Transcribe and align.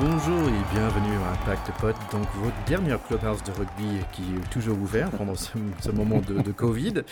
Bonjour 0.00 0.48
et 0.48 0.74
bienvenue 0.74 1.14
à 1.22 1.32
Impact 1.32 1.70
Pod, 1.80 1.94
donc 2.10 2.26
votre 2.36 2.64
dernière 2.66 3.00
clubhouse 3.00 3.42
de 3.44 3.52
rugby 3.52 4.00
qui 4.12 4.22
est 4.22 4.50
toujours 4.50 4.76
ouvert 4.76 5.08
pendant 5.12 5.36
ce, 5.36 5.56
moment 5.92 6.20
de, 6.20 6.50
Covid. 6.50 7.02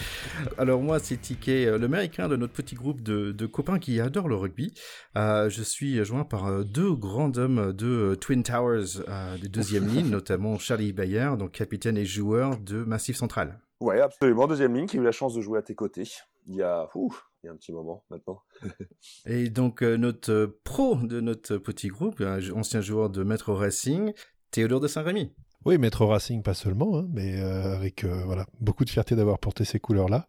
Alors 0.58 0.82
moi 0.82 0.98
c'est 0.98 1.16
Ticket, 1.16 1.66
euh, 1.66 1.78
l'américain 1.78 2.28
de 2.28 2.34
notre 2.34 2.52
petit 2.52 2.74
groupe 2.74 3.00
de, 3.00 3.46
copains 3.46 3.78
qui 3.78 4.00
adorent 4.00 4.28
le 4.28 4.34
rugby. 4.34 4.74
Euh, 5.16 5.48
je 5.48 5.62
suis 5.62 6.04
joint 6.04 6.24
par 6.24 6.46
euh, 6.46 6.64
deux 6.64 6.92
grands 6.94 7.36
hommes 7.38 7.72
de 7.72 8.16
Twin 8.20 8.42
Towers 8.42 9.04
des 9.40 9.48
deuxième 9.48 9.86
ligne, 9.86 10.08
notamment 10.10 10.58
Charlie 10.58 10.92
Bayer, 10.92 11.30
donc 11.38 11.52
capitaine 11.52 11.96
et 11.96 12.04
joueur 12.04 12.58
de 12.58 12.82
Massif 12.82 13.16
Central. 13.16 13.60
Ouais, 13.80 14.00
absolument, 14.00 14.48
deuxième 14.48 14.74
ligne, 14.74 14.86
qui 14.86 14.98
a 14.98 15.00
eu 15.00 15.04
la 15.04 15.12
chance 15.12 15.34
de 15.34 15.40
jouer 15.40 15.60
à 15.60 15.62
tes 15.62 15.76
côtés 15.76 16.08
il 16.46 16.56
y 16.56 16.62
a 16.62 16.88
il 17.42 17.46
y 17.46 17.50
a 17.50 17.52
un 17.52 17.56
petit 17.56 17.72
moment 17.72 18.04
maintenant. 18.10 18.42
et 19.26 19.50
donc 19.50 19.82
euh, 19.82 19.96
notre 19.96 20.32
euh, 20.32 20.60
pro 20.64 20.96
de 20.96 21.20
notre 21.20 21.56
petit 21.56 21.88
groupe, 21.88 22.20
un 22.20 22.38
ancien 22.52 22.80
joueur 22.80 23.10
de 23.10 23.24
Metro 23.24 23.54
Racing, 23.54 24.12
Théodore 24.50 24.80
de 24.80 24.88
Saint-Rémy. 24.88 25.32
Oui, 25.64 25.78
Metro 25.78 26.06
Racing, 26.06 26.42
pas 26.42 26.54
seulement, 26.54 26.98
hein, 26.98 27.08
mais 27.12 27.40
euh, 27.40 27.74
avec 27.74 28.04
voilà 28.04 28.46
beaucoup 28.60 28.84
de 28.84 28.90
fierté 28.90 29.14
d'avoir 29.14 29.38
porté 29.38 29.64
ces 29.64 29.80
couleurs-là. 29.80 30.28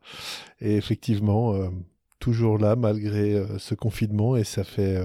Et 0.60 0.76
effectivement, 0.76 1.72
toujours 2.20 2.58
là 2.60 2.76
malgré 2.76 3.44
ce 3.58 3.74
confinement, 3.74 4.36
et 4.38 4.44
ça 4.44 4.64
fait 4.64 5.00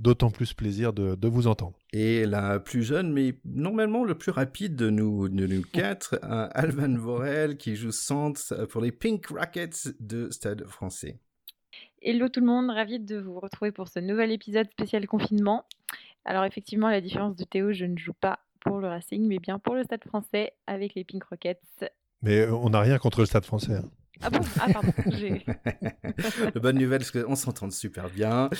d'autant 0.00 0.30
plus 0.30 0.54
plaisir 0.54 0.92
de, 0.92 1.28
vous 1.28 1.46
entendre. 1.46 1.78
Et 1.92 2.26
la 2.26 2.58
plus 2.58 2.82
jeune, 2.82 3.12
mais 3.12 3.34
normalement 3.44 4.02
le 4.02 4.16
plus 4.16 4.32
rapide 4.32 4.74
de 4.74 4.90
nous, 4.90 5.28
de 5.28 5.46
nous 5.46 5.62
quatre, 5.62 6.18
Alvan 6.22 6.96
Vorel 6.96 7.56
qui 7.56 7.76
joue 7.76 7.92
centre 7.92 8.64
pour 8.66 8.80
les 8.80 8.90
Pink 8.90 9.26
Rockets 9.26 9.94
de 10.00 10.30
Stade 10.30 10.64
français. 10.66 11.18
Hello 12.02 12.28
tout 12.28 12.40
le 12.40 12.46
monde, 12.46 12.70
ravi 12.70 12.98
de 12.98 13.18
vous 13.18 13.38
retrouver 13.38 13.72
pour 13.72 13.88
ce 13.88 14.00
nouvel 14.00 14.32
épisode 14.32 14.68
spécial 14.70 15.06
confinement. 15.06 15.64
Alors 16.24 16.44
effectivement, 16.44 16.86
à 16.86 16.92
la 16.92 17.00
différence 17.00 17.36
de 17.36 17.44
Théo, 17.44 17.72
je 17.72 17.84
ne 17.84 17.96
joue 17.96 18.14
pas 18.14 18.40
pour 18.60 18.78
le 18.78 18.88
Racing, 18.88 19.26
mais 19.26 19.38
bien 19.38 19.58
pour 19.58 19.74
le 19.74 19.84
Stade 19.84 20.04
français 20.04 20.52
avec 20.66 20.94
les 20.94 21.04
Pink 21.04 21.22
Rockets. 21.24 21.60
Mais 22.22 22.46
on 22.48 22.70
n'a 22.70 22.80
rien 22.80 22.98
contre 22.98 23.20
le 23.20 23.26
Stade 23.26 23.44
français. 23.44 23.76
Hein. 23.76 23.90
Ah 24.22 24.28
bon? 24.28 24.40
Ah 24.60 24.66
pardon. 24.72 24.92
La 26.54 26.60
bonne 26.60 26.78
nouvelle, 26.78 27.02
c'est 27.02 27.22
qu'on 27.22 27.36
s'entend 27.36 27.70
super 27.70 28.10
bien. 28.10 28.50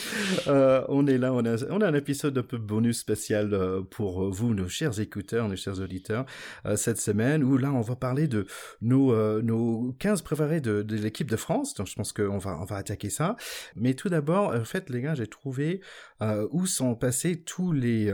Euh, 0.46 0.82
on 0.88 1.06
est 1.06 1.18
là, 1.18 1.34
on 1.34 1.44
a, 1.44 1.62
on 1.70 1.80
a 1.82 1.86
un 1.86 1.94
épisode 1.94 2.38
un 2.38 2.42
peu 2.42 2.56
bonus 2.56 2.98
spécial 2.98 3.52
euh, 3.52 3.82
pour 3.82 4.30
vous, 4.30 4.54
nos 4.54 4.68
chers 4.68 4.98
écouteurs, 5.00 5.48
nos 5.48 5.56
chers 5.56 5.78
auditeurs, 5.80 6.24
euh, 6.64 6.76
cette 6.76 6.98
semaine, 6.98 7.44
où 7.44 7.58
là, 7.58 7.72
on 7.72 7.82
va 7.82 7.94
parler 7.94 8.26
de 8.26 8.46
nos, 8.80 9.42
nos 9.42 9.94
15 9.98 10.22
préférés 10.22 10.62
de, 10.62 10.82
de 10.82 10.96
l'équipe 10.96 11.30
de 11.30 11.36
France. 11.36 11.74
Donc, 11.74 11.88
je 11.88 11.94
pense 11.94 12.12
qu'on 12.12 12.38
va, 12.38 12.58
on 12.58 12.64
va 12.64 12.76
attaquer 12.76 13.10
ça. 13.10 13.36
Mais 13.76 13.92
tout 13.94 14.08
d'abord, 14.08 14.54
en 14.54 14.64
fait, 14.64 14.88
les 14.88 15.02
gars, 15.02 15.14
j'ai 15.14 15.26
trouvé 15.26 15.82
où 16.50 16.66
sont 16.66 16.94
passés 16.94 17.42
tous 17.42 17.72
les, 17.72 18.12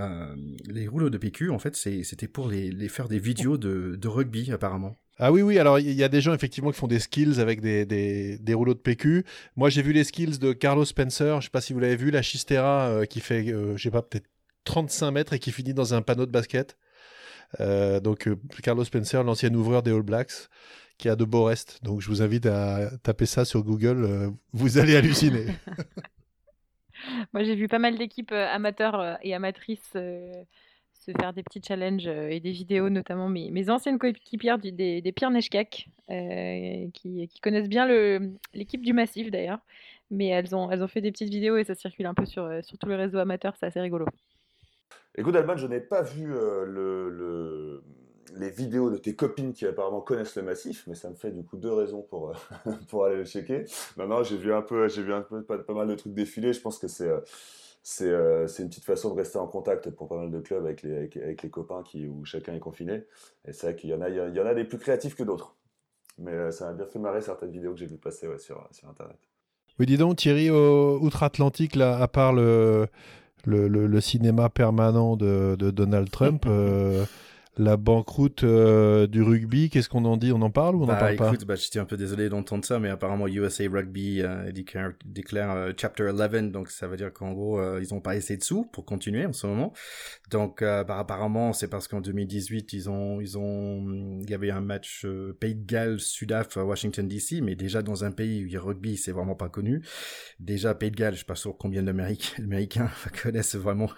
les 0.67 0.89
rouleaux 0.89 1.11
de 1.11 1.19
PQ. 1.19 1.50
En 1.50 1.58
fait, 1.58 1.77
c'était 1.77 2.28
pour 2.28 2.48
les, 2.48 2.70
les 2.72 2.89
faire 2.89 3.08
des 3.08 3.19
vidéos 3.19 3.56
de, 3.56 3.97
de 3.97 4.08
rugby, 4.08 4.50
apparemment. 4.52 4.97
Ah 5.19 5.33
oui, 5.33 5.41
oui, 5.41 5.59
alors 5.59 5.78
il 5.78 5.92
y 5.92 6.05
a 6.05 6.09
des 6.09 6.20
gens 6.20 6.34
effectivement 6.34 6.70
qui 6.70 6.77
font 6.78 6.86
des 6.86 6.98
skills 6.98 7.41
avec 7.41 7.62
des, 7.62 8.39
rouleaux 8.53 8.75
de 8.75 8.78
PQ. 8.78 9.25
Moi 9.56 9.70
j'ai 9.70 9.81
vu 9.81 9.92
les 9.92 10.05
skills 10.05 10.39
de 10.39 10.53
Carlos 10.53 10.84
Spencer, 10.84 11.41
je 11.41 11.47
sais 11.47 11.50
pas 11.50 11.62
si 11.62 11.73
vous 11.73 11.81
l'avez 11.81 11.97
vu, 11.97 12.11
la 12.11 12.20
Chistera 12.20 12.89
euh, 12.89 13.06
qui 13.06 13.20
fait, 13.20 13.48
euh, 13.48 13.77
je 13.78 13.83
sais 13.83 13.91
pas, 13.91 14.03
peut-être 14.03 14.27
35 14.64 15.11
mètres 15.12 15.33
et 15.33 15.39
qui 15.39 15.53
finit 15.53 15.73
dans 15.73 15.95
un 15.95 16.03
panneau 16.03 16.27
de 16.27 16.31
basket. 16.31 16.77
Euh, 17.61 17.98
donc 18.00 18.28
Carlos 18.62 18.84
Spencer, 18.84 19.25
l'ancien 19.25 19.55
ouvreur 19.55 19.83
des 19.83 19.91
All 19.91 20.03
Blacks, 20.03 20.50
qui 20.98 21.08
a 21.08 21.17
de 21.17 21.25
beaux 21.25 21.45
restes. 21.45 21.83
Donc 21.83 22.03
je 22.03 22.08
vous 22.08 22.20
invite 22.20 22.45
à 22.45 22.91
taper 23.03 23.27
ça 23.27 23.47
sur 23.47 23.62
Google, 23.62 24.34
vous 24.53 24.77
allez 24.77 24.97
halluciner. 24.97 25.47
Moi 27.33 27.42
j'ai 27.45 27.55
vu 27.55 27.69
pas 27.69 27.78
mal 27.78 27.97
d'équipes 27.97 28.33
amateurs 28.33 29.17
et 29.23 29.34
amatrices 29.34 29.96
se 31.06 31.12
faire 31.18 31.33
des 31.33 31.42
petits 31.42 31.62
challenges 31.67 32.06
euh, 32.06 32.28
et 32.28 32.40
des 32.40 32.50
vidéos, 32.50 32.89
notamment 32.89 33.28
mes, 33.28 33.70
anciennes 33.70 33.98
coéquipières 33.98 34.58
des, 34.58 34.72
des 34.72 35.12
Pires 35.12 35.30
euh, 35.30 36.86
qui, 36.92 37.30
connaissent 37.42 37.68
bien 37.68 37.86
l'équipe 38.55 38.83
du 38.83 38.92
Massif 38.92 39.30
d'ailleurs. 39.30 39.61
Mais 40.11 40.28
elles 40.28 40.55
ont, 40.55 40.86
fait 40.86 41.00
des 41.00 41.11
petites 41.11 41.30
vidéos 41.30 41.56
et 41.56 41.64
ça 41.64 41.74
circule 41.74 42.06
un 42.06 42.14
peu 42.14 42.27
sur, 42.27 42.44
euh, 42.44 42.61
sur 42.62 42.78
tous 42.78 42.89
les 42.89 42.96
réseaux 42.96 43.18
amateurs, 43.18 43.55
c'est 43.58 43.67
assez 43.67 43.80
rigolo. 43.80 44.06
Écoute, 45.17 45.34
Alban, 45.34 45.56
je 45.56 45.67
n'ai 45.67 45.80
pas 45.80 46.02
vu 46.02 46.27
le, 46.27 47.83
les 48.36 48.50
vidéos 48.50 48.90
de 48.90 48.98
tes 48.98 49.17
copines 49.17 49.52
qui 49.52 49.67
apparemment 49.67 50.00
connaissent 50.00 50.36
le 50.36 50.42
massif, 50.42 50.84
mais 50.86 50.94
ça 50.94 51.08
me 51.08 51.14
fait 51.14 51.30
du 51.30 51.42
coup 51.42 51.56
deux 51.56 51.73
raisons 51.73 52.02
pour, 52.02 52.34
pour 52.88 53.06
aller 53.06 53.17
le 53.17 53.24
checker. 53.24 53.64
Non, 53.96 54.06
non, 54.06 54.23
j'ai 54.23 54.36
vu 54.36 54.52
un 54.52 54.62
peu, 54.62 54.88
j'ai 54.88 55.02
vu 55.02 55.12
un 55.12 55.23
peu 55.23 55.42
pas, 55.42 55.58
mal 55.73 55.88
de 55.88 55.94
trucs 55.94 56.12
défiler. 56.12 56.52
Je 56.52 56.61
pense 56.61 56.78
que 56.78 56.86
c'est 56.86 57.08
euh, 57.08 57.20
c'est 57.89 58.63
une 58.63 58.69
petite 58.69 58.85
façon 58.85 59.11
de 59.11 59.14
rester 59.14 59.39
en 59.39 59.47
contact 59.47 59.91
pour 59.91 60.08
pas 60.08 60.17
mal 60.17 60.30
de 60.30 60.41
clubs 60.41 60.64
avec 60.64 60.83
les, 60.83 60.97
avec, 60.97 61.42
les 61.42 61.51
copains 61.51 61.85
qui, 61.85 62.08
où 62.08 62.24
chacun 62.24 62.52
est 62.55 62.61
confiné. 62.61 63.05
Et 63.47 63.52
c'est 63.52 63.69
vrai 63.69 63.77
qu'il 63.77 63.91
y, 63.91 63.95
en 63.95 64.01
a, 64.01 64.08
il 64.08 64.17
y 64.35 64.41
en 64.41 64.47
a 64.47 64.55
des 64.55 64.64
plus 64.64 64.79
créatifs 64.79 65.14
que 65.14 65.23
d'autres. 65.23 65.57
Mais 66.19 66.33
euh, 66.33 66.51
ça 66.51 66.67
m'a 66.67 66.73
bien 66.73 66.86
fait 66.86 66.98
marrer 66.98 67.20
certaines 67.20 67.52
vidéos 67.52 67.74
que 67.74 67.79
j'ai 67.79 67.86
vu 67.86 67.97
passer 67.97 68.27
sur, 68.39 68.67
sur 68.73 68.89
Internet. 68.89 69.19
Oui, 69.79 69.86
dis 69.86 69.98
donc, 69.98 70.17
Thierry, 70.17 70.51
outre-Atlantique, 70.51 71.77
là, 71.77 71.98
à 71.98 72.08
part 72.08 72.33
le, 72.33 72.89
le, 73.45 73.69
le, 73.69 74.01
cinéma 74.01 74.48
permanent 74.48 75.17
de, 75.17 75.55
de 75.57 75.70
Donald 75.70 76.11
Trump, 76.11 76.45
euh, 76.47 77.05
la 77.58 77.77
banqueroute 77.77 78.44
euh, 78.44 79.06
du 79.06 79.22
rugby, 79.22 79.70
qu'est-ce 79.70 79.89
qu'on 79.89 80.05
en 80.05 80.17
dit? 80.17 80.30
On 80.33 80.42
en 80.42 80.50
parle 80.50 80.77
ou 80.77 80.83
on 80.83 80.86
n'en 80.86 80.89
bah, 80.89 80.96
parle 80.96 81.14
écoute, 81.14 81.40
pas 81.40 81.55
bah, 81.55 81.55
J'étais 81.55 81.78
un 81.78 81.84
peu 81.86 81.96
désolé 81.96 82.28
d'entendre 82.28 82.64
ça, 82.64 82.78
mais 82.78 82.90
apparemment 82.90 83.27
USA 83.27 83.64
Rugby 83.70 84.20
euh, 84.22 84.52
déclare, 84.52 84.90
déclare 85.05 85.56
euh, 85.56 85.72
Chapter 85.77 86.11
11, 86.11 86.52
donc 86.52 86.70
ça 86.70 86.86
veut 86.86 86.96
dire 86.96 87.12
qu'en 87.12 87.33
gros, 87.33 87.61
ils 87.78 87.94
n'ont 87.94 88.00
pas 88.00 88.12
assez 88.12 88.36
de 88.36 88.42
sous 88.42 88.64
pour 88.64 88.84
continuer 88.84 89.24
en 89.24 89.33
ce 89.33 89.46
moment. 89.46 89.72
Donc 90.30 90.62
bah, 90.62 90.98
apparemment, 90.98 91.52
c'est 91.52 91.68
parce 91.68 91.89
qu'en 91.89 92.00
2018, 92.00 92.72
ils 92.72 92.90
ont, 92.90 93.20
ils 93.20 93.39
ont, 93.39 94.20
il 94.23 94.28
y 94.28 94.34
avait 94.34 94.50
un 94.50 94.61
match 94.61 95.06
Pays 95.40 95.55
de 95.55 95.64
Galles, 95.64 96.00
Sudaf, 96.00 96.56
Washington 96.56 97.08
DC, 97.08 97.40
mais 97.42 97.55
déjà 97.55 97.83
dans 97.83 98.05
un 98.05 98.11
pays 98.11 98.44
où 98.44 98.48
le 98.52 98.58
rugby, 98.58 98.96
c'est 98.96 99.12
vraiment 99.12 99.34
pas 99.34 99.48
connu. 99.48 99.83
Déjà, 100.40 100.74
Pays 100.74 100.90
de 100.90 100.96
Galles, 100.96 101.14
je 101.14 101.20
sais 101.20 101.24
pas 101.24 101.34
sûr 101.34 101.56
combien 101.56 101.83
d'Américains 102.38 102.90
connaissent 103.23 103.56
vraiment 103.56 103.88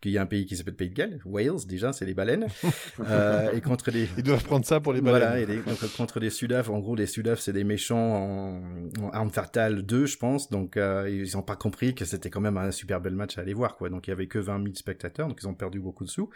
qu'il 0.00 0.12
y 0.12 0.18
a 0.18 0.22
un 0.22 0.26
pays 0.26 0.46
qui 0.46 0.56
s'appelle 0.56 0.76
Pays 0.76 0.90
de 0.90 0.94
Galles. 0.94 1.20
Wales, 1.24 1.66
déjà, 1.66 1.92
c'est 1.92 2.04
les 2.04 2.14
baleines. 2.14 2.46
Euh, 3.06 3.52
et 3.52 3.60
contre 3.60 3.90
les... 3.90 4.08
Ils 4.16 4.22
doivent 4.22 4.44
prendre 4.44 4.64
ça 4.64 4.80
pour 4.80 4.92
les 4.92 5.00
baleines. 5.00 5.20
Voilà, 5.20 5.40
et 5.40 5.46
donc, 5.46 5.96
contre 5.96 6.20
les 6.20 6.30
Sudaf, 6.30 6.68
en 6.68 6.78
gros, 6.78 6.94
les 6.94 7.06
Sudaf, 7.06 7.38
c'est 7.38 7.52
des 7.52 7.64
méchants 7.64 7.96
en, 7.98 8.62
en 9.02 9.10
armes 9.10 9.30
fatales 9.30 9.82
2, 9.82 10.06
je 10.06 10.16
pense. 10.16 10.50
Donc, 10.50 10.76
euh, 10.76 11.08
ils 11.08 11.36
n'ont 11.36 11.42
pas 11.42 11.56
compris 11.56 11.94
que 11.94 12.04
c'était 12.04 12.30
quand 12.30 12.40
même 12.40 12.56
un 12.56 12.70
super 12.70 13.00
bel 13.00 13.14
match 13.14 13.38
à 13.38 13.42
aller 13.42 13.54
voir, 13.54 13.76
quoi. 13.76 13.88
Donc, 13.90 14.06
il 14.06 14.10
y 14.10 14.12
avait 14.12 14.26
que 14.26 14.38
20 14.38 14.62
000 14.62 14.74
spectateurs, 14.74 15.28
donc 15.28 15.38
ils 15.42 15.48
ont 15.48 15.54
perdu 15.54 15.80
beaucoup 15.80 16.04
de 16.04 16.10
sous. 16.10 16.30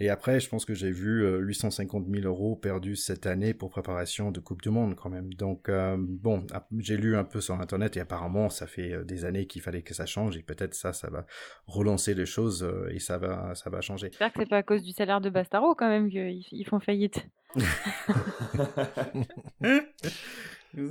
Et 0.00 0.10
après, 0.10 0.38
je 0.38 0.48
pense 0.48 0.64
que 0.64 0.74
j'ai 0.74 0.92
vu 0.92 1.26
850 1.40 2.06
euh, 2.06 2.20
000 2.20 2.26
euros 2.26 2.54
perdus 2.54 2.94
cette 2.94 3.26
année 3.26 3.52
pour 3.52 3.70
préparation 3.70 4.30
de 4.30 4.38
Coupe 4.38 4.62
du 4.62 4.70
Monde 4.70 4.94
quand 4.94 5.10
même. 5.10 5.34
Donc 5.34 5.68
euh, 5.68 5.96
bon, 5.98 6.46
j'ai 6.78 6.96
lu 6.96 7.16
un 7.16 7.24
peu 7.24 7.40
sur 7.40 7.60
Internet 7.60 7.96
et 7.96 8.00
apparemment 8.00 8.48
ça 8.48 8.68
fait 8.68 8.92
euh, 8.92 9.02
des 9.04 9.24
années 9.24 9.46
qu'il 9.46 9.60
fallait 9.60 9.82
que 9.82 9.94
ça 9.94 10.06
change 10.06 10.36
et 10.36 10.42
peut-être 10.42 10.74
ça, 10.74 10.92
ça 10.92 11.10
va 11.10 11.26
relancer 11.66 12.14
les 12.14 12.26
choses 12.26 12.68
et 12.90 13.00
ça 13.00 13.18
va, 13.18 13.56
ça 13.56 13.70
va 13.70 13.80
changer. 13.80 14.08
J'espère 14.10 14.32
que 14.32 14.40
c'est 14.40 14.48
pas 14.48 14.58
à 14.58 14.62
cause 14.62 14.82
du 14.82 14.92
salaire 14.92 15.20
de 15.20 15.30
Bastaro 15.30 15.74
quand 15.74 15.88
même 15.88 16.08
qu'ils 16.08 16.66
font 16.68 16.78
faillite. 16.78 17.26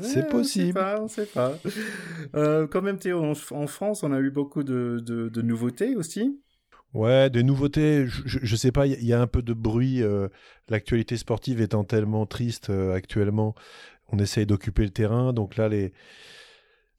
C'est 0.01 0.27
possible. 0.27 0.79
On 0.99 1.03
ne 1.03 1.07
sait 1.07 1.27
pas. 1.27 1.53
quand 2.33 2.81
même, 2.81 2.97
Théo, 2.97 3.23
en, 3.23 3.67
France, 3.67 4.01
on 4.03 4.11
a 4.11 4.19
eu 4.19 4.31
beaucoup 4.31 4.63
de, 4.63 4.99
de 4.99 5.41
nouveautés 5.41 5.95
aussi. 5.95 6.41
Ouais, 6.97 7.29
des 7.29 7.43
nouveautés, 7.43 8.07
je, 8.07 8.39
je 8.41 8.55
sais 8.55 8.71
pas, 8.71 8.87
il 8.87 9.05
y, 9.05 9.13
a 9.13 9.21
un 9.21 9.27
peu 9.27 9.43
de 9.43 9.53
bruit. 9.53 10.01
Euh, 10.01 10.29
l'actualité 10.67 11.15
sportive 11.15 11.61
étant 11.61 11.83
tellement 11.83 12.25
triste 12.25 12.71
euh, 12.71 12.95
actuellement, 12.95 13.53
on 14.07 14.17
essaye 14.17 14.47
d'occuper 14.47 14.81
le 14.81 14.89
terrain. 14.89 15.31
Donc 15.31 15.57
là, 15.57 15.69
les, 15.69 15.93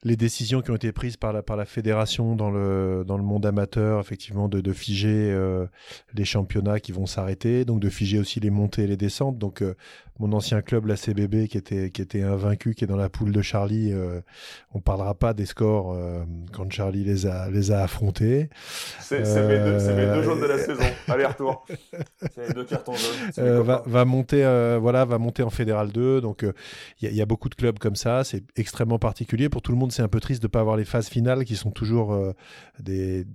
décisions 0.05 0.61
qui 0.61 0.71
ont 0.71 0.77
été 0.77 0.93
prises 0.93 1.17
par 1.17 1.33
la, 1.33 1.65
fédération 1.65 2.37
dans 2.37 2.49
le, 2.49 3.03
monde 3.05 3.45
amateur, 3.45 3.99
effectivement, 3.99 4.47
de, 4.47 4.71
figer 4.71 5.33
euh, 5.33 5.65
les 6.13 6.23
championnats 6.23 6.79
qui 6.79 6.93
vont 6.93 7.05
s'arrêter, 7.05 7.65
donc 7.65 7.81
de 7.81 7.89
figer 7.89 8.19
aussi 8.19 8.39
les 8.39 8.51
montées 8.51 8.83
et 8.83 8.87
les 8.87 8.95
descentes. 8.95 9.37
Donc, 9.37 9.61
mon 10.19 10.31
ancien 10.33 10.61
club, 10.61 10.85
la 10.85 10.95
CBB, 10.95 11.47
qui 11.47 11.57
était, 11.57 11.89
qui 11.89 12.01
était 12.01 12.21
invaincu, 12.21 12.75
qui 12.75 12.83
est 12.83 12.87
dans 12.87 12.95
la 12.97 13.09
poule 13.09 13.31
de 13.31 13.41
Charlie, 13.41 13.91
euh, 13.93 14.21
on 14.73 14.79
parlera 14.79 15.13
pas 15.15 15.33
des 15.33 15.45
scores 15.45 15.97
quand 16.51 16.71
Charlie 16.71 17.03
les 17.03 17.25
a, 17.25 17.49
les 17.49 17.71
a 17.71 17.81
affrontés. 17.81 18.49
C'est 18.99 19.19
mes, 19.19 19.59
deux, 19.59 20.15
deux 20.15 20.23
jaunes 20.23 20.41
de 20.41 20.45
la 20.45 20.57
saison, 20.57 20.83
aller-retour. 21.07 21.65
c'est 22.35 22.47
les 22.47 22.53
deux 22.53 22.65
cartons 22.65 22.93
jaunes. 22.93 23.61
Va, 23.61 23.83
va, 23.85 24.05
monter, 24.05 24.43
voilà, 24.79 25.05
va 25.05 25.17
monter 25.17 25.43
en 25.43 25.49
Fédéral 25.49 25.91
2. 25.91 26.21
Donc, 26.21 26.45
il 27.01 27.11
y, 27.11 27.15
y, 27.15 27.21
a 27.21 27.25
beaucoup 27.25 27.49
de 27.49 27.55
clubs 27.55 27.79
comme 27.79 27.95
ça. 27.95 28.23
C'est 28.23 28.43
extrêmement 28.55 28.99
particulier 28.99 29.49
pour 29.49 29.61
tout 29.61 29.71
le 29.71 29.77
monde 29.77 29.89
c'est 29.91 30.01
un 30.01 30.07
peu 30.07 30.19
triste 30.19 30.41
de 30.41 30.47
ne 30.47 30.51
pas 30.51 30.59
avoir 30.59 30.77
les 30.77 30.85
phases 30.85 31.09
finales 31.09 31.45
qui 31.45 31.55
sont 31.55 31.71
toujours 31.71 32.13
euh, 32.13 32.33
des, 32.79 33.25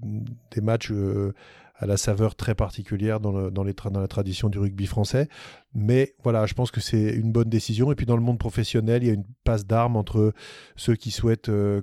des, 0.51 0.61
matchs 0.61 0.91
euh, 0.93 1.35
à 1.77 1.87
la 1.87 1.97
saveur 1.97 2.35
très 2.35 2.55
particulière 2.55 3.21
dans, 3.21 3.51
dans, 3.51 3.65
les 3.65 3.73
dans, 3.73 4.01
la 4.01 4.09
tradition 4.09 4.49
du 4.49 4.59
rugby 4.59 4.87
français. 4.87 5.29
Mais 5.75 6.15
voilà, 6.23 6.47
je 6.47 6.55
pense 6.55 6.71
que 6.71 6.81
c'est 6.81 7.11
une 7.11 7.33
bonne 7.33 7.49
décision. 7.49 7.91
Et 7.93 7.95
puis 7.95 8.07
dans 8.07 8.17
le 8.17 8.23
monde 8.23 8.39
professionnel, 8.39 9.03
il 9.03 9.07
y 9.07 9.11
a 9.11 9.15
une 9.15 9.27
passe 9.45 9.67
d'armes 9.67 9.97
entre 9.97 10.33
ceux 10.77 10.95
qui 10.95 11.11
souhaitent 11.11 11.49
euh, 11.49 11.83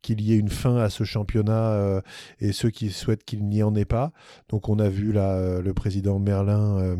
qu'il 0.00 0.20
y 0.22 0.32
ait 0.32 0.38
une 0.38 0.48
fin 0.48 0.76
à 0.78 0.88
ce 0.88 1.04
championnat 1.04 2.00
et 2.40 2.52
ceux 2.52 2.70
qui 2.70 2.90
souhaitent 2.90 3.24
qu'il 3.24 3.46
n'y 3.46 3.62
en 3.62 3.74
ait 3.74 3.84
pas. 3.84 4.12
Donc 4.48 4.70
on 4.70 4.78
a 4.78 4.88
vu 4.88 5.12
là 5.12 5.60
le 5.60 5.74
président 5.74 6.18
Merlin 6.18 6.96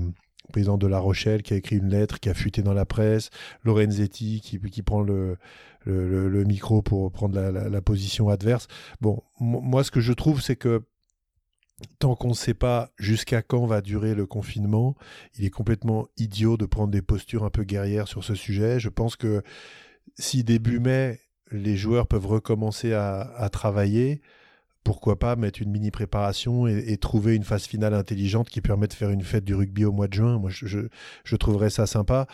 président 0.46 0.78
de 0.78 0.86
La 0.86 0.98
Rochelle, 0.98 1.42
qui 1.42 1.54
a 1.54 1.56
écrit 1.56 1.76
une 1.76 1.88
lettre, 1.88 2.20
qui 2.20 2.28
a 2.28 2.34
fuité 2.34 2.62
dans 2.62 2.74
la 2.74 2.84
presse, 2.84 3.30
Lorenzetti 3.64 4.40
qui, 4.40 4.60
qui 4.60 4.82
prend 4.82 5.02
le, 5.02 5.36
le, 5.84 6.44
micro 6.44 6.82
pour 6.82 7.10
prendre 7.12 7.38
la, 7.38 7.80
position 7.80 8.28
adverse. 8.28 8.66
Bon, 9.00 9.22
moi, 9.40 9.84
ce 9.84 9.90
que 9.90 10.00
je 10.00 10.12
trouve, 10.12 10.40
c'est 10.40 10.56
que 10.56 10.82
tant 11.98 12.14
qu'on 12.14 12.30
ne 12.30 12.34
sait 12.34 12.54
pas 12.54 12.90
jusqu'à 12.98 13.42
quand 13.42 13.66
va 13.66 13.80
durer 13.80 14.14
le 14.14 14.26
confinement, 14.26 14.96
il 15.36 15.44
est 15.44 15.50
complètement 15.50 16.08
idiot 16.16 16.56
de 16.56 16.66
prendre 16.66 16.90
des 16.90 17.02
postures 17.02 17.44
un 17.44 17.50
peu 17.50 17.64
guerrières 17.64 18.08
sur 18.08 18.24
ce 18.24 18.34
sujet. 18.34 18.80
Je 18.80 18.88
pense 18.88 19.16
que 19.16 19.42
si 20.18 20.44
début 20.44 20.80
mai, 20.80 21.20
les 21.50 21.76
joueurs 21.76 22.06
peuvent 22.06 22.26
recommencer 22.26 22.92
à 22.92 23.48
travailler, 23.52 24.20
pourquoi 24.86 25.18
pas 25.18 25.34
mettre 25.34 25.60
une 25.60 25.72
mini 25.72 25.90
préparation 25.90 26.68
et, 26.68 26.96
trouver 26.96 27.34
une 27.34 27.42
phase 27.42 27.64
finale 27.64 27.92
intelligente 27.92 28.48
qui 28.48 28.60
permet 28.60 28.86
de 28.86 28.92
faire 28.92 29.10
une 29.10 29.22
fête 29.22 29.44
du 29.44 29.52
rugby 29.52 29.84
au 29.84 29.90
mois 29.90 30.06
de 30.06 30.14
juin. 30.14 30.38
Moi, 30.38 30.48
je, 30.48 31.36
trouverais 31.36 31.70
ça 31.70 31.88
sympa. 31.88 32.28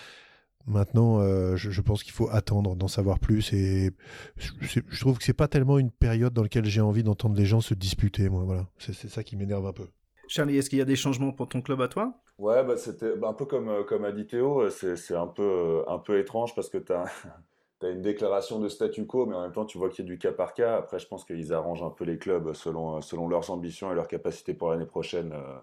Maintenant, 0.66 1.20
euh, 1.20 1.56
je, 1.56 1.80
pense 1.80 2.02
qu'il 2.02 2.12
faut 2.12 2.28
attendre 2.30 2.76
d'en 2.76 2.88
savoir 2.88 3.18
plus 3.18 3.52
et 3.52 3.90
je, 4.36 5.00
trouve 5.00 5.18
que 5.18 5.24
c'est 5.24 5.32
pas 5.32 5.48
tellement 5.48 5.78
une 5.78 5.90
période 5.90 6.32
dans 6.32 6.42
laquelle 6.42 6.66
j'ai 6.66 6.80
envie 6.80 7.02
d'entendre 7.02 7.36
les 7.36 7.46
gens 7.46 7.60
se 7.60 7.74
disputer. 7.74 8.28
Moi, 8.28 8.44
voilà, 8.44 8.66
c'est 8.78 9.08
ça 9.08 9.22
qui 9.22 9.36
m'énerve 9.36 9.66
un 9.66 9.72
peu. 9.72 9.88
Charlie, 10.28 10.56
est-ce 10.56 10.70
qu'il 10.70 10.78
y 10.78 10.82
a 10.82 10.86
des 10.86 10.96
changements 10.96 11.32
pour 11.32 11.48
ton 11.48 11.60
club 11.60 11.82
à 11.82 11.88
toi? 11.88 12.14
Ouais, 12.38 12.64
bah, 12.64 12.76
c'était 12.76 13.16
bah, 13.16 13.28
un 13.28 13.34
peu 13.34 13.44
comme, 13.44 13.68
euh, 13.68 13.84
comme 13.84 14.04
a 14.04 14.12
dit 14.12 14.26
Théo, 14.26 14.62
euh, 14.62 14.70
c'est 14.70 15.14
un 15.14 15.26
peu, 15.26 15.84
un 15.86 15.98
peu 15.98 16.18
étrange 16.18 16.54
parce 16.54 16.70
que 16.70 16.78
tu 16.78 16.92
as 16.92 17.04
une 17.82 18.02
déclaration 18.02 18.58
de 18.58 18.68
statu 18.68 19.06
quo, 19.06 19.26
mais 19.26 19.36
en 19.36 19.42
même 19.42 19.52
temps, 19.52 19.64
tu 19.64 19.78
vois 19.78 19.90
qu'il 19.90 20.04
y 20.04 20.08
a 20.08 20.10
du 20.10 20.18
cas 20.18 20.32
par 20.32 20.54
cas. 20.54 20.76
Après, 20.76 20.98
je 20.98 21.06
pense 21.06 21.24
qu'ils 21.24 21.52
arrangent 21.52 21.82
un 21.82 21.90
peu 21.90 22.04
les 22.04 22.18
clubs 22.18 22.52
selon, 22.54 23.00
selon 23.00 23.28
leurs 23.28 23.50
ambitions 23.50 23.92
et 23.92 23.94
leurs 23.94 24.08
capacités 24.08 24.54
pour 24.54 24.70
l'année 24.70 24.86
prochaine 24.86 25.32
euh, 25.32 25.58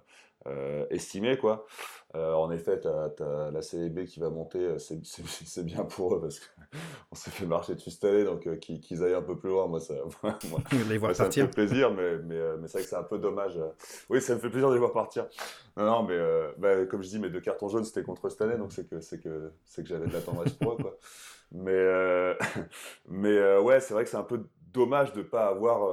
euh 0.48 0.86
estimées. 0.90 1.38
Quoi. 1.38 1.66
Euh, 2.16 2.34
en 2.34 2.50
effet, 2.52 2.80
tu 2.80 2.88
as, 2.88 3.52
la 3.52 3.62
CEB 3.62 4.06
qui 4.06 4.20
va 4.20 4.30
monter, 4.30 4.60
euh, 4.60 4.78
c'est 5.04 5.64
bien 5.64 5.84
pour 5.84 6.16
eux 6.16 6.22
parce 6.22 6.40
qu'on 6.40 7.16
s'est 7.16 7.30
fait 7.30 7.46
marcher 7.46 7.76
dessus 7.76 7.92
cette 7.92 8.06
année, 8.06 8.24
donc 8.24 8.48
qu'ils 8.60 9.04
aillent 9.04 9.14
un 9.14 9.22
peu 9.22 9.38
plus 9.38 9.50
loin, 9.50 9.68
moi, 9.68 9.80
ça, 9.80 9.94
moi, 10.24 10.60
les 10.90 10.98
voir 10.98 11.16
ça 11.16 11.26
me 11.26 11.32
fait 11.32 11.48
plaisir, 11.48 11.94
mais, 11.94 12.18
mais, 12.18 12.58
mais 12.58 12.68
c'est 12.68 12.80
vrai 12.80 12.84
que 12.84 12.90
c'est 12.90 12.96
un 12.96 13.04
peu 13.04 13.20
dommage. 13.20 13.60
Oui, 14.10 14.22
ça 14.22 14.34
me 14.34 14.40
fait 14.40 14.50
plaisir 14.50 14.70
de 14.70 14.74
les 14.74 14.80
voir 14.80 14.92
partir. 14.92 15.28
Non, 15.78 15.86
non, 15.86 16.04
mais 16.04 16.18
bah, 16.58 16.86
comme 16.88 17.04
je 17.04 17.10
dis, 17.10 17.20
mes 17.20 17.30
deux 17.30 17.42
cartons 17.42 17.70
jaunes, 17.70 17.86
c'était 17.86 18.04
contre 18.04 18.30
cette 18.30 18.42
année, 18.42 18.58
donc 18.58 18.72
c'est 18.72 18.90
que, 18.90 18.96
que, 18.96 19.52
que 19.82 19.88
j'avais 19.88 20.08
de 20.08 20.14
la 20.14 20.22
tendresse 20.22 20.54
pour 20.54 20.74
eux. 20.74 20.78
Quoi. 20.78 20.98
Mais, 21.52 21.72
euh, 21.72 22.36
mais 23.08 23.36
euh, 23.36 23.62
ouais, 23.62 23.80
c'est 23.80 23.94
vrai 23.94 24.04
que 24.04 24.10
c'est 24.10 24.18
un 24.18 24.24
peu 24.24 24.44
dommage 24.72 25.14
de 25.14 25.20
ne 25.20 25.24
pas 25.24 25.48
avoir. 25.48 25.90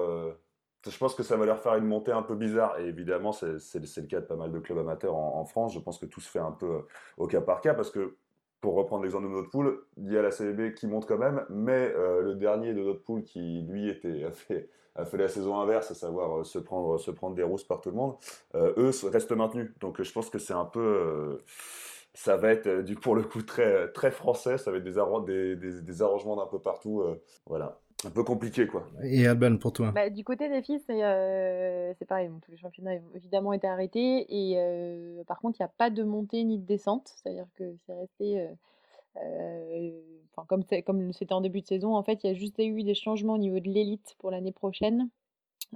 Euh, 0.86 0.90
je 0.90 0.98
pense 0.98 1.14
que 1.14 1.22
ça 1.22 1.36
va 1.36 1.46
leur 1.46 1.60
faire 1.60 1.74
une 1.74 1.86
montée 1.86 2.12
un 2.12 2.22
peu 2.22 2.34
bizarre. 2.34 2.78
Et 2.78 2.86
évidemment, 2.86 3.32
c'est 3.32 3.46
le 3.46 4.06
cas 4.06 4.20
de 4.20 4.26
pas 4.26 4.36
mal 4.36 4.52
de 4.52 4.58
clubs 4.58 4.78
amateurs 4.78 5.14
en, 5.14 5.44
France. 5.44 5.74
Je 5.74 5.80
pense 5.80 5.98
que 5.98 6.06
tout 6.06 6.20
se 6.20 6.30
fait 6.30 6.38
un 6.38 6.52
peu 6.52 6.82
au 7.16 7.26
cas 7.26 7.40
par 7.40 7.60
cas 7.60 7.74
parce 7.74 7.90
que 7.90 8.16
pour 8.60 8.74
reprendre 8.74 9.02
l'exemple 9.02 9.28
de 9.28 9.32
notre 9.32 9.50
poule, 9.50 9.84
il 9.96 10.12
y 10.12 10.18
a 10.18 10.22
la 10.22 10.30
CLB 10.30 10.74
qui 10.74 10.86
monte 10.86 11.06
quand 11.06 11.18
même, 11.18 11.44
mais 11.50 11.92
le 11.94 12.34
dernier 12.34 12.74
de 12.74 12.82
notre 12.82 13.02
poule 13.02 13.22
qui, 13.22 13.62
lui, 13.62 13.88
était, 13.88 14.24
a, 14.24 14.32
fait, 14.32 15.16
la 15.16 15.28
saison 15.28 15.60
inverse, 15.60 15.90
à 15.90 15.94
savoir 15.94 16.44
se, 16.44 16.58
prendre, 16.58 16.98
se 16.98 17.10
prendre 17.12 17.36
des 17.36 17.44
rousses 17.44 17.64
par 17.64 17.80
tout 17.80 17.90
le 17.90 17.96
monde, 17.96 18.16
eux 18.54 18.90
restent 19.04 19.32
maintenus. 19.32 19.72
Donc 19.78 20.02
je 20.02 20.10
pense 20.10 20.30
que 20.30 20.38
c'est 20.38 20.54
un 20.54 20.64
peu 20.64 21.38
ça 22.16 22.36
va 22.36 22.50
être 22.50 22.80
du 22.80 22.94
pour 22.94 23.14
le 23.14 23.22
coup 23.22 23.42
très 23.42 24.10
français, 24.10 24.56
ça 24.56 24.70
va 24.70 24.78
être 24.78 24.84
des, 24.84 26.02
arrangements 26.02 26.36
d'un 26.36 26.46
peu 26.46 26.58
partout, 26.58 27.02
euh, 27.02 27.22
voilà. 27.44 27.78
Un 28.04 28.10
peu 28.10 28.24
compliqué 28.24 28.66
quoi. 28.66 28.86
Et 29.02 29.26
Alban 29.26 29.56
pour 29.56 29.72
toi 29.72 29.90
bah, 29.90 30.10
Du 30.10 30.22
côté 30.22 30.48
des 30.48 30.62
filles, 30.62 30.80
c'est 30.86 31.02
euh, 31.02 31.94
pareil. 32.06 32.30
tous 32.44 32.50
les 32.50 32.58
championnats 32.58 32.92
ont 32.92 33.16
évidemment 33.16 33.52
été 33.52 33.66
arrêtés. 33.66 34.26
Et 34.28 34.54
euh, 34.58 35.24
par 35.24 35.40
contre, 35.40 35.58
il 35.58 35.62
n'y 35.62 35.66
a 35.66 35.72
pas 35.76 35.90
de 35.90 36.02
montée 36.02 36.44
ni 36.44 36.58
de 36.58 36.66
descente. 36.66 37.08
C'est-à-dire 37.16 37.46
que 37.54 37.74
c'est 37.86 37.94
resté. 37.94 38.48
comme 40.46 40.64
comme 40.84 41.12
c'était 41.12 41.32
en 41.32 41.40
début 41.40 41.62
de 41.62 41.66
saison, 41.66 41.96
en 41.96 42.02
fait, 42.02 42.22
il 42.22 42.26
y 42.26 42.30
a 42.30 42.34
juste 42.34 42.58
eu 42.58 42.82
des 42.82 42.94
changements 42.94 43.34
au 43.34 43.38
niveau 43.38 43.60
de 43.60 43.68
l'élite 43.68 44.14
pour 44.18 44.30
l'année 44.30 44.52
prochaine. 44.52 45.08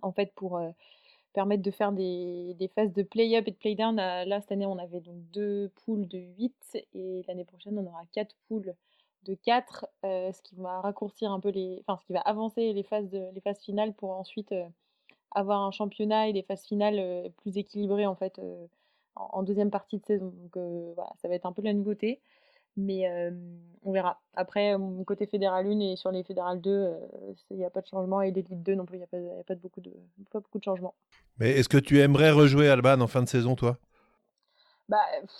En 0.02 0.12
fait, 0.12 0.32
pour 0.34 0.60
permettre 1.32 1.62
de 1.62 1.70
faire 1.70 1.92
des, 1.92 2.54
des 2.58 2.68
phases 2.68 2.92
de 2.92 3.02
play-up 3.02 3.44
et 3.46 3.50
de 3.50 3.56
play-down. 3.56 3.96
Là, 3.96 4.40
cette 4.40 4.52
année, 4.52 4.66
on 4.66 4.78
avait 4.78 5.00
donc 5.00 5.16
deux 5.32 5.70
poules 5.84 6.06
de 6.06 6.18
8 6.18 6.54
et 6.94 7.24
l'année 7.28 7.44
prochaine, 7.44 7.78
on 7.78 7.86
aura 7.86 8.02
quatre 8.12 8.36
poules 8.48 8.74
de 9.24 9.34
4, 9.34 9.86
euh, 10.04 10.32
ce 10.32 10.42
qui 10.42 10.56
va 10.56 10.80
raccourcir 10.80 11.30
un 11.30 11.40
peu 11.40 11.50
les. 11.50 11.82
Enfin, 11.86 11.98
ce 12.00 12.06
qui 12.06 12.12
va 12.12 12.20
avancer 12.20 12.72
les 12.72 12.82
phases, 12.82 13.08
de, 13.10 13.22
les 13.34 13.40
phases 13.40 13.60
finales 13.60 13.94
pour 13.94 14.10
ensuite 14.10 14.52
euh, 14.52 14.66
avoir 15.32 15.60
un 15.62 15.70
championnat 15.70 16.28
et 16.28 16.32
des 16.32 16.42
phases 16.42 16.64
finales 16.64 16.98
euh, 16.98 17.28
plus 17.38 17.58
équilibrées 17.58 18.06
en 18.06 18.14
fait 18.14 18.40
en, 19.16 19.42
deuxième 19.42 19.70
partie 19.70 19.98
de 19.98 20.06
saison. 20.06 20.32
Donc 20.54 20.94
voilà, 20.94 21.10
ça 21.20 21.28
va 21.28 21.34
être 21.34 21.46
un 21.46 21.52
peu 21.52 21.62
la 21.62 21.72
nouveauté. 21.72 22.20
Mais 22.76 23.04
on 23.82 23.92
verra. 23.92 24.20
Après, 24.34 24.74
côté 25.04 25.26
Fédéral 25.26 25.66
1 25.66 25.80
et 25.80 25.96
sur 25.96 26.12
les 26.12 26.22
Fédéral 26.22 26.60
2, 26.60 26.94
il 27.50 27.56
n'y 27.56 27.64
a 27.64 27.70
pas 27.70 27.80
de 27.80 27.86
changement. 27.86 28.22
Et 28.22 28.30
l'Élite 28.30 28.62
2 28.62 28.74
non 28.74 28.86
plus, 28.86 28.96
il 28.96 29.00
n'y 29.00 29.04
a, 29.04 29.08
pas, 29.08 29.18
a 29.18 29.44
pas, 29.44 29.54
de 29.56 29.60
beaucoup 29.60 29.80
de, 29.80 29.90
pas 30.30 30.38
beaucoup 30.38 30.58
de 30.58 30.64
changements. 30.64 30.94
Mais 31.38 31.50
est-ce 31.50 31.68
que 31.68 31.76
tu 31.76 32.00
aimerais 32.00 32.30
rejouer 32.30 32.68
Alban 32.68 33.00
en 33.00 33.08
fin 33.08 33.22
de 33.22 33.28
saison, 33.28 33.56
toi? 33.56 33.76
Bah, 34.90 34.98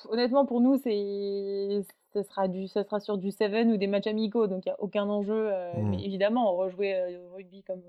Honnêtement, 0.09 0.47
pour 0.47 0.61
nous, 0.61 0.79
c'est 0.79 1.83
ça 2.13 2.25
sera, 2.25 2.49
du, 2.49 2.67
ça 2.67 2.83
sera 2.83 2.99
sur 2.99 3.19
du 3.19 3.31
7 3.31 3.67
ou 3.69 3.77
des 3.77 3.87
matchs 3.87 4.07
amicaux. 4.07 4.47
Donc, 4.47 4.65
il 4.65 4.69
n'y 4.69 4.73
a 4.73 4.81
aucun 4.81 5.09
enjeu. 5.09 5.51
Mais 5.77 5.99
mmh. 5.99 6.01
évidemment, 6.01 6.57
rejouer 6.57 7.19
au 7.19 7.35
rugby 7.35 7.63
comme, 7.63 7.83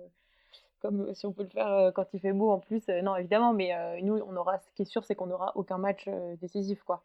comme 0.81 1.13
si 1.15 1.25
on 1.25 1.31
peut 1.31 1.43
le 1.43 1.49
faire 1.49 1.91
quand 1.95 2.05
il 2.13 2.19
fait 2.19 2.33
beau 2.33 2.51
en 2.51 2.59
plus. 2.59 2.87
non, 3.03 3.15
évidemment. 3.15 3.53
Mais 3.53 3.71
nous, 4.01 4.19
on 4.27 4.35
aura, 4.35 4.59
ce 4.59 4.73
qui 4.73 4.81
est 4.81 4.85
sûr, 4.85 5.05
c'est 5.05 5.15
qu'on 5.15 5.27
n'aura 5.27 5.53
aucun 5.55 5.77
match 5.77 6.09
décisif. 6.41 6.83
quoi. 6.83 7.01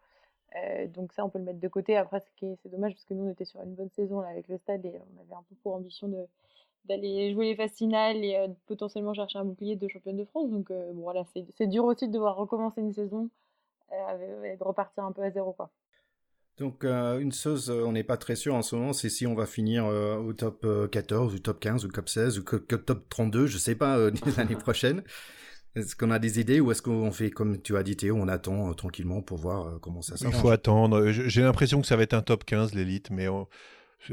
Euh, 0.57 0.87
donc 0.87 1.13
ça, 1.13 1.25
on 1.25 1.29
peut 1.29 1.39
le 1.39 1.45
mettre 1.45 1.61
de 1.61 1.69
côté. 1.69 1.97
Après, 1.97 2.23
c'est 2.41 2.69
dommage 2.71 2.93
parce 2.93 3.05
que 3.05 3.15
nous, 3.15 3.27
on 3.27 3.31
était 3.31 3.45
sur 3.45 3.61
une 3.63 3.75
bonne 3.75 3.91
saison 3.91 4.21
là, 4.21 4.29
avec 4.29 4.49
le 4.49 4.59
stade 4.59 4.85
et 4.85 4.93
on 5.17 5.21
avait 5.21 5.35
un 5.35 5.45
peu 5.49 5.55
pour 5.63 5.75
ambition 5.75 6.09
de 6.09 6.27
d'aller 6.87 7.33
jouer 7.33 7.47
les 7.47 7.57
phases 7.57 7.73
finales 7.73 8.25
et 8.25 8.37
euh, 8.37 8.47
potentiellement 8.67 9.13
chercher 9.13 9.41
un 9.41 9.45
bouclier 9.45 9.75
de 9.75 9.89
championne 9.89 10.17
de 10.17 10.25
France. 10.25 10.51
Donc 10.51 10.71
euh, 10.71 10.93
bon, 10.93 11.03
voilà, 11.03 11.25
c'est 11.25 11.67
dur 11.67 11.85
aussi 11.85 12.07
de 12.07 12.13
devoir 12.13 12.37
recommencer 12.37 12.81
une 12.81 12.93
saison 12.93 13.29
et 13.93 14.57
de 14.57 14.65
repartir 14.65 15.05
un 15.05 15.13
peu 15.13 15.23
à 15.23 15.31
zéro. 15.31 15.53
quoi. 15.53 15.71
Donc 16.59 16.85
une 16.85 17.33
chose, 17.33 17.71
on 17.71 17.93
n'est 17.93 18.05
pas 18.05 18.17
très 18.17 18.35
sûr 18.35 18.55
en 18.55 18.63
ce 18.63 18.77
moment, 18.77 18.93
c'est 18.93 19.11
si 19.11 19.27
on 19.27 19.35
va 19.35 19.45
finir 19.45 19.85
au 19.87 20.33
top 20.33 20.67
14 20.91 21.35
ou 21.35 21.39
top 21.39 21.61
15 21.61 21.85
ou 21.85 21.89
top 21.89 22.09
16 22.09 22.39
ou 22.39 22.43
top 22.43 23.09
32, 23.09 23.47
je 23.47 23.59
sais 23.59 23.75
pas, 23.75 23.99
l'année 24.37 24.57
prochaine. 24.57 25.03
Est-ce 25.77 25.95
qu'on 25.95 26.11
a 26.11 26.19
des 26.19 26.41
idées 26.41 26.59
ou 26.59 26.71
est-ce 26.71 26.81
qu'on 26.81 27.13
fait 27.13 27.31
comme 27.31 27.61
tu 27.61 27.77
as 27.77 27.83
dit 27.83 27.97
Théo, 27.97 28.17
on 28.17 28.29
attend 28.29 28.71
euh, 28.71 28.73
tranquillement 28.73 29.21
pour 29.21 29.37
voir 29.37 29.67
euh, 29.67 29.79
comment 29.79 30.01
ça 30.01 30.17
se 30.17 30.27
Il 30.27 30.33
faut 30.33 30.49
attendre. 30.49 31.11
J'ai 31.11 31.43
l'impression 31.43 31.83
que 31.83 31.87
ça 31.87 31.97
va 31.97 32.03
être 32.03 32.15
un 32.15 32.23
top 32.23 32.45
15 32.45 32.75
l'élite, 32.75 33.11
mais 33.11 33.27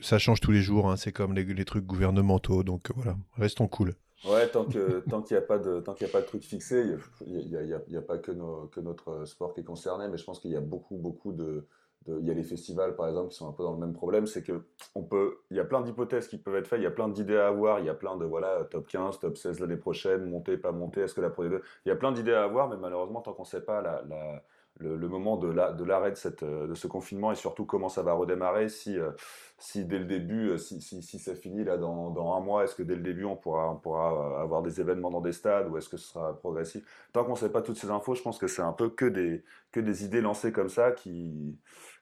ça 0.02 0.20
change 0.20 0.42
tous 0.42 0.52
les 0.52 0.62
jours. 0.62 0.92
Hein. 0.92 0.98
C'est 0.98 1.14
comme 1.14 1.34
les, 1.34 1.66
trucs 1.66 1.86
gouvernementaux, 1.86 2.64
donc 2.64 2.92
euh, 2.92 2.94
voilà, 2.98 3.16
restons 3.38 3.70
cool. 3.70 3.96
Ouais, 4.26 4.48
tant 4.48 4.66
que 4.66 5.02
tant 5.10 5.22
qu'il 5.22 5.36
n'y 5.36 5.44
a 5.44 5.46
pas 5.46 5.60
de 5.60 5.82
tant 5.82 5.94
qu'il 5.94 6.08
a 6.08 6.10
pas 6.10 6.22
de 6.22 6.26
truc 6.26 6.44
fixé, 6.44 6.96
il 7.26 7.48
n'y 7.50 7.74
a, 7.74 8.00
a, 8.00 8.02
pas 8.02 8.18
que, 8.18 8.32
que 8.68 8.80
notre 8.80 9.26
sport 9.26 9.54
qui 9.54 9.60
est 9.60 9.66
concerné, 9.66 10.08
mais 10.08 10.18
je 10.18 10.24
pense 10.24 10.40
qu'il 10.40 10.52
y 10.52 10.56
a 10.56 10.62
beaucoup 10.62 10.96
beaucoup 10.96 11.34
de 11.34 11.68
il 12.08 12.26
y 12.26 12.32
a 12.32 12.34
les 12.34 12.44
festivals 12.44 12.96
par 12.96 13.08
exemple 13.08 13.30
qui 13.30 13.38
sont 13.38 13.48
un 13.48 13.54
peu 13.54 13.64
dans 13.64 13.74
le 13.74 13.80
même 13.80 13.94
problème, 13.94 14.28
c'est 14.28 14.44
que 14.44 14.66
on 14.96 15.04
peut, 15.04 15.38
il 15.52 15.58
y 15.58 15.60
a 15.60 15.66
plein 15.66 15.82
d'hypothèses 15.82 16.28
qui 16.28 16.38
peuvent 16.38 16.56
être 16.56 16.68
faites, 16.68 16.80
il 16.80 16.84
y 16.84 16.88
a 16.88 16.92
plein 16.92 17.08
d'idées 17.08 17.38
à 17.38 17.48
avoir, 17.48 17.80
il 17.80 17.86
y 17.86 17.90
a 17.90 17.94
plein 17.94 18.18
de 18.18 18.26
voilà 18.26 18.66
top 18.70 18.88
15, 18.88 19.20
top 19.20 19.38
16 19.38 19.60
l'année 19.60 19.78
prochaine, 19.78 20.30
monter 20.30 20.58
pas 20.58 20.72
monter, 20.72 21.02
est-ce 21.02 21.14
que 21.14 21.22
la 21.22 21.30
Pro 21.30 21.46
il 21.46 21.62
y 21.86 21.92
a 21.92 21.96
plein 21.96 22.12
d'idées 22.12 22.34
à 22.34 22.44
avoir, 22.44 22.70
mais 22.70 22.78
malheureusement 22.78 23.22
tant 23.22 23.34
qu'on 23.34 23.44
ne 23.44 23.48
sait 23.48 23.62
pas 23.62 23.82
la, 23.82 24.04
la 24.08 24.44
le, 24.80 25.08
moment 25.08 25.38
de 25.38 25.48
l'arrêt 25.50 26.10
de, 26.10 26.16
de, 26.16 26.20
cette, 26.20 26.44
de 26.44 26.74
ce 26.74 26.88
confinement 26.88 27.32
et 27.32 27.36
surtout 27.36 27.66
comment 27.66 27.90
ça 27.90 28.02
va 28.02 28.14
redémarrer, 28.14 28.70
si, 28.70 28.98
euh, 28.98 29.12
si 29.58 29.86
dès 29.86 30.00
le 30.00 30.06
début, 30.06 30.50
euh, 30.50 30.58
si, 30.58 30.82
si, 30.82 31.02
si 31.04 31.20
ça 31.20 31.36
finit 31.36 31.64
là 31.64 31.78
dans, 31.78 32.10
dans 32.10 32.36
un 32.36 32.40
mois, 32.42 32.64
est-ce 32.64 32.76
que 32.76 32.84
dès 32.84 32.96
le 32.96 33.02
début 33.02 33.26
on 33.26 33.36
pourra, 33.36 33.72
on 33.72 33.78
pourra 33.78 34.42
avoir 34.42 34.62
des 34.62 34.82
événements 34.82 35.12
dans 35.12 35.22
des 35.22 35.32
stades 35.32 35.70
ou 35.70 35.78
est-ce 35.78 35.90
que 35.90 35.98
ce 35.98 36.10
sera 36.10 36.38
progressif? 36.40 36.84
Tant 37.14 37.24
qu'on 37.24 37.34
ne 37.34 37.38
sait 37.38 37.52
pas 37.52 37.62
toutes 37.62 37.78
ces 37.78 37.90
infos, 37.90 38.16
je 38.16 38.22
pense 38.22 38.38
que 38.38 38.48
c'est 38.48 38.62
un 38.62 38.74
peu 38.74 38.90
que 38.90 39.06
des, 39.06 39.44
que 39.72 39.80
des 39.80 40.04
idées 40.06 40.22
lancées 40.22 40.52
comme 40.52 40.70
ça 40.70 40.92
qui, 40.92 41.58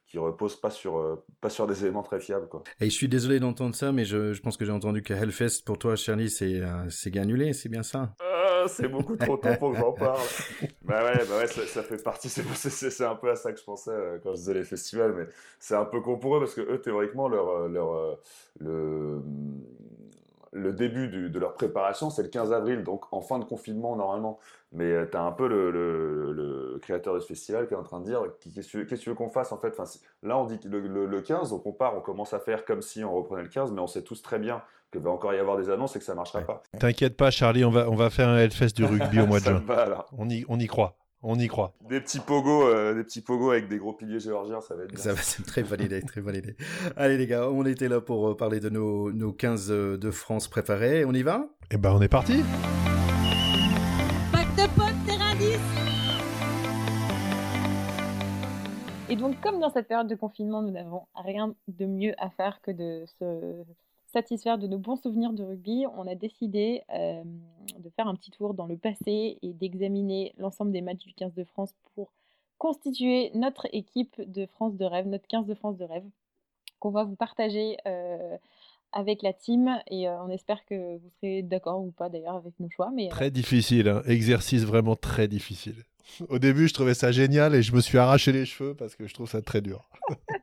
qui 0.08 0.18
repose 0.18 0.60
pas 0.60 0.70
sur, 0.70 0.98
euh, 0.98 1.24
pas 1.40 1.50
sur 1.50 1.68
des 1.68 1.84
éléments 1.84 2.04
très 2.04 2.20
fiables. 2.20 2.50
Quoi. 2.50 2.64
Et 2.80 2.86
je 2.86 2.96
suis 2.96 3.08
désolé 3.08 3.40
d'entendre 3.40 3.76
ça, 3.76 3.92
mais 3.92 4.04
je, 4.04 4.34
je 4.34 4.42
pense 4.42 4.58
que 4.58 4.66
j'ai 4.66 4.72
entendu 4.72 5.04
que 5.04 5.14
Hellfest, 5.14 5.64
pour 5.66 5.78
toi, 5.78 5.96
Charlie, 5.96 6.30
c'est 6.30 6.60
euh, 6.62 6.90
c'est 6.90 7.16
annulé, 7.18 7.54
c'est 7.54 7.70
bien 7.70 7.84
ça? 7.84 8.14
Ah, 8.64 8.68
C'est 8.68 8.88
beaucoup 8.88 9.16
trop 9.16 9.38
tôt 9.38 9.50
pour 9.60 9.72
que 9.72 9.78
j'en 9.78 9.92
parle. 9.92 10.20
bah 10.84 11.04
ouais, 11.04 11.26
bah 11.28 11.38
ouais 11.38 11.48
ça, 11.48 11.84
fait 11.84 12.02
partie, 12.04 12.30
c'est 12.30 13.04
un 13.04 13.16
peu 13.16 13.30
à 13.30 13.36
ça 13.36 13.52
que 13.52 13.60
je 13.60 13.64
pensais 13.64 13.92
euh, 13.92 14.18
quand 14.22 14.32
je 14.32 14.38
disais 14.38 14.54
les 14.54 14.64
festivals, 14.64 15.14
mais 15.14 15.28
c'est 15.60 15.76
un 15.76 15.86
peu 15.86 16.02
con 16.02 16.18
pour 16.18 16.38
eux, 16.38 16.40
parce 16.40 16.54
que 16.54 16.62
eux, 16.62 16.82
théoriquement, 16.82 17.28
leur, 17.28 17.68
leur, 17.68 18.20
le, 18.60 19.22
le 20.54 20.74
début 20.74 21.08
de 21.08 21.40
leur 21.40 21.54
préparation, 21.54 22.10
c'est 22.10 22.24
le 22.24 22.30
15 22.30 22.52
avril, 22.52 22.84
donc 22.84 23.06
en 23.12 23.22
fin 23.22 23.40
de 23.40 23.46
confinement 23.46 23.96
normalement. 23.96 24.40
Mais 24.74 24.86
euh, 24.86 25.06
tu 25.10 25.18
as 25.18 25.24
un 25.24 25.32
peu 25.32 25.48
le, 25.48 25.72
le, 25.72 26.80
créateur 26.82 27.14
de 27.14 27.20
ce 27.20 27.28
festival 27.28 27.68
qui 27.68 27.74
est 27.74 27.78
en 27.78 27.84
train 27.84 28.00
de 28.00 28.06
dire 28.06 28.24
qu'est-ce 28.40 28.78
que 28.78 28.96
tu 28.96 29.10
veux 29.10 29.16
qu'on 29.16 29.30
fasse 29.30 29.52
en 29.52 29.58
fait? 29.58 29.74
Enfin, 29.78 29.84
Là, 30.24 30.38
on 30.38 30.46
dit 30.46 30.60
le, 30.66 30.80
le, 31.06 31.22
15, 31.22 31.50
donc 31.50 31.66
on 31.66 31.74
part, 31.74 31.96
on 31.98 32.02
commence 32.02 32.34
à 32.34 32.40
faire 32.40 32.66
comme 32.66 32.82
si 32.82 33.04
on 33.04 33.14
reprenait 33.14 33.44
le 33.44 33.50
15, 33.50 33.72
mais 33.72 33.82
on 33.82 33.88
sait 33.88 34.04
tous 34.04 34.22
très 34.22 34.40
bien 34.40 34.62
que 34.92 35.00
va 35.00 35.10
encore 35.10 35.34
y 35.34 35.40
avoir 35.40 35.58
des 35.58 35.70
annonces 35.70 35.96
et 35.96 36.00
que 36.00 36.06
ça 36.06 36.14
marchera 36.14 36.42
pas. 36.42 36.62
T'inquiète 36.78 37.16
pas, 37.16 37.32
Charlie, 37.32 37.64
on 37.64 37.72
va, 37.72 37.90
on 37.90 37.96
va 37.96 38.10
faire 38.10 38.30
un 38.30 38.38
Hellfest 38.38 38.76
du 38.76 38.86
rugby 38.86 39.20
au 39.22 39.28
mois 39.28 39.40
de 39.40 39.46
juin. 39.46 39.64
On 40.18 40.30
y, 40.30 40.46
on 40.50 40.60
y 40.60 40.68
croit. 40.68 40.98
On 41.24 41.38
y 41.38 41.48
croit. 41.48 41.76
Des 41.88 42.02
petits 42.02 42.20
pogos, 42.20 42.68
euh, 42.68 42.96
des 42.96 43.04
petits 43.04 43.22
pogos 43.22 43.52
avec 43.52 43.68
des 43.70 43.78
gros 43.78 43.94
piliers 43.94 44.20
géorgiens, 44.20 44.60
ça 44.60 44.76
va 44.76 44.84
être 44.84 44.90
bien. 44.90 45.00
Ça 45.00 45.14
va, 45.14 45.22
c'est 45.22 45.46
très 45.46 45.62
validé, 45.62 46.02
très 46.02 46.20
validé. 46.20 46.56
Allez 46.98 47.18
les 47.18 47.28
gars, 47.28 47.48
on 47.48 47.64
était 47.66 47.88
là 47.88 48.02
pour 48.02 48.30
euh, 48.30 48.36
parler 48.36 48.60
de 48.60 48.70
nos, 48.70 49.12
nos 49.12 49.32
15 49.32 49.68
de 49.68 50.12
France 50.12 50.48
préférés. 50.48 51.06
On 51.06 51.14
y 51.14 51.22
va? 51.22 51.48
Eh 51.70 51.78
ben, 51.78 51.92
on 51.94 52.02
est 52.02 52.10
parti. 52.10 52.44
Et 59.10 59.16
donc, 59.16 59.40
comme 59.42 59.60
dans 59.60 59.70
cette 59.70 59.88
période 59.88 60.08
de 60.08 60.16
confinement, 60.16 60.62
nous 60.62 60.72
n'avons 60.72 61.04
rien 61.16 61.54
de 61.68 61.86
mieux 61.86 62.14
à 62.18 62.30
faire 62.30 62.62
que 62.62 62.72
de 62.72 63.04
se 63.20 63.64
satisfaire 64.12 64.58
de 64.58 64.68
nos 64.68 64.78
bons 64.78 64.96
souvenirs 64.96 65.34
de 65.34 65.44
rugby, 65.44 65.86
on 65.98 66.08
a 66.08 66.16
décidé 66.16 66.84
euh, 66.94 67.24
de 67.80 67.90
faire 67.90 68.08
un 68.08 68.16
petit 68.16 68.32
tour 68.32 68.54
dans 68.54 68.66
le 68.66 68.78
passé 68.78 69.38
et 69.42 69.54
d'examiner 69.54 70.34
l'ensemble 70.38 70.72
des 70.72 70.82
matchs 70.82 71.06
du 71.06 71.14
15 71.14 71.34
de 71.34 71.44
France 71.44 71.74
pour 71.96 72.12
constituer 72.58 73.32
notre 73.34 73.68
équipe 73.74 74.22
de 74.32 74.46
France 74.46 74.76
de 74.76 74.86
rêve, 74.86 75.08
notre 75.08 75.28
15 75.28 75.48
de 75.48 75.56
France 75.56 75.78
de 75.78 75.86
rêve, 75.86 76.04
qu'on 76.80 76.92
va 76.92 77.04
vous 77.04 77.16
partager 77.16 77.78
euh, 77.88 78.38
avec 78.92 79.22
la 79.22 79.34
team 79.34 79.80
et 79.88 80.08
euh, 80.08 80.22
on 80.24 80.30
espère 80.30 80.66
que 80.66 80.98
vous 80.98 81.10
serez 81.22 81.42
d'accord 81.42 81.82
ou 81.82 81.92
pas 81.92 82.10
d'ailleurs 82.10 82.36
avec 82.36 82.60
nos 82.60 82.70
choix. 82.70 82.92
Mais, 82.94 83.08
Très 83.10 83.32
difficile, 83.32 83.88
hein. 83.88 84.02
exercice 84.06 84.64
vraiment 84.64 84.96
très 84.96 85.28
difficile. 85.28 85.86
Au 86.30 86.40
début, 86.40 86.68
je 86.68 86.74
trouvais 86.74 86.94
ça 86.94 87.12
génial 87.12 87.56
et 87.56 87.62
je 87.62 87.74
me 87.74 87.82
suis 87.82 87.98
arraché 87.98 88.32
les 88.32 88.46
cheveux 88.46 88.76
parce 88.76 88.96
que 88.96 89.08
je 89.08 89.14
trouve 89.14 89.30
ça 89.30 89.42
très 89.42 89.62
dur. 89.62 89.90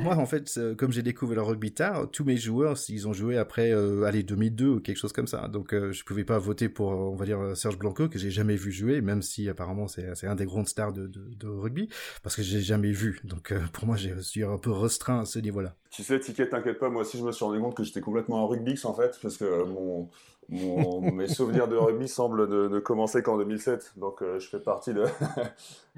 Moi, 0.00 0.16
en 0.16 0.26
fait, 0.26 0.58
comme 0.76 0.92
j'ai 0.92 1.02
découvert 1.02 1.36
le 1.36 1.42
rugby 1.42 1.72
tard, 1.72 2.10
tous 2.10 2.24
mes 2.24 2.36
joueurs, 2.36 2.76
ils 2.88 3.08
ont 3.08 3.12
joué 3.12 3.36
après, 3.36 3.72
euh, 3.72 4.04
allez, 4.04 4.22
2002 4.22 4.68
ou 4.68 4.80
quelque 4.80 4.96
chose 4.96 5.12
comme 5.12 5.26
ça. 5.26 5.48
Donc, 5.48 5.72
euh, 5.72 5.92
je 5.92 6.04
pouvais 6.04 6.24
pas 6.24 6.38
voter 6.38 6.68
pour, 6.68 6.90
on 6.90 7.14
va 7.14 7.24
dire, 7.24 7.56
Serge 7.56 7.78
Blanco, 7.78 8.08
que 8.08 8.18
j'ai 8.18 8.30
jamais 8.30 8.56
vu 8.56 8.72
jouer, 8.72 9.00
même 9.00 9.22
si 9.22 9.48
apparemment 9.48 9.86
c'est 9.88 10.26
un 10.26 10.34
des 10.34 10.44
grands 10.44 10.64
stars 10.64 10.92
de, 10.92 11.06
de, 11.06 11.48
rugby, 11.48 11.88
parce 12.22 12.36
que 12.36 12.42
j'ai 12.42 12.60
jamais 12.60 12.92
vu. 12.92 13.20
Donc, 13.24 13.52
euh, 13.52 13.60
pour 13.72 13.86
moi, 13.86 13.96
je 13.96 14.20
suis 14.20 14.44
un 14.44 14.58
peu 14.58 14.70
restreint 14.70 15.20
à 15.20 15.24
ce 15.24 15.38
niveau-là. 15.38 15.74
Tu 15.90 16.02
sais, 16.02 16.18
Ticket, 16.18 16.48
t'inquiète 16.48 16.78
pas, 16.78 16.88
moi 16.88 17.02
aussi, 17.02 17.18
je 17.18 17.24
me 17.24 17.32
suis 17.32 17.44
rendu 17.44 17.60
compte 17.60 17.76
que 17.76 17.84
j'étais 17.84 18.00
complètement 18.00 18.44
un 18.44 18.48
rugby, 18.48 18.78
en 18.84 18.94
fait, 18.94 19.18
parce 19.20 19.36
que 19.36 19.64
mon, 19.64 20.08
mes 20.48 21.28
souvenirs 21.28 21.68
de 21.68 21.76
rugby 21.76 22.08
semblent 22.08 22.48
ne, 22.48 22.78
commencer 22.78 23.22
qu'en 23.22 23.38
2007, 23.38 23.94
donc 23.96 24.22
euh, 24.22 24.38
je 24.38 24.48
fais 24.48 24.58
partie 24.58 24.92
de, 24.92 25.04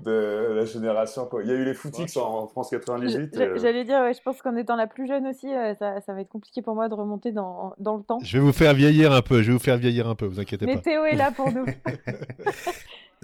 de 0.04 0.52
la 0.54 0.64
génération. 0.64 1.26
Quoi. 1.26 1.42
Il 1.42 1.48
y 1.48 1.52
a 1.52 1.54
eu 1.54 1.64
les 1.64 1.74
footix 1.74 2.16
en, 2.16 2.46
France 2.46 2.70
98. 2.70 3.36
Euh, 3.36 3.58
j'allais 3.58 3.84
dire, 3.84 4.00
ouais, 4.00 4.14
je 4.14 4.22
pense 4.22 4.40
qu'en 4.42 4.56
étant 4.56 4.76
la 4.76 4.86
plus 4.86 5.06
jeune 5.06 5.26
aussi, 5.26 5.52
euh, 5.52 5.74
ça, 5.74 6.00
ça, 6.00 6.12
va 6.12 6.20
être 6.20 6.28
compliqué 6.28 6.62
pour 6.62 6.74
moi 6.74 6.88
de 6.88 6.94
remonter 6.94 7.32
dans, 7.32 7.74
dans, 7.78 7.96
le 7.96 8.02
temps. 8.02 8.18
Je 8.22 8.38
vais 8.38 8.44
vous 8.44 8.52
faire 8.52 8.74
vieillir 8.74 9.12
un 9.12 9.22
peu, 9.22 9.42
je 9.42 9.48
vais 9.48 9.52
vous 9.54 9.58
faire 9.58 9.78
vieillir 9.78 10.08
un 10.08 10.14
peu, 10.14 10.26
vous 10.26 10.40
inquiétez 10.40 10.66
pas. 10.66 10.72
Mais 10.74 10.80
Théo 10.80 11.04
est 11.04 11.16
là 11.16 11.30
pour 11.30 11.50
nous. 11.50 11.64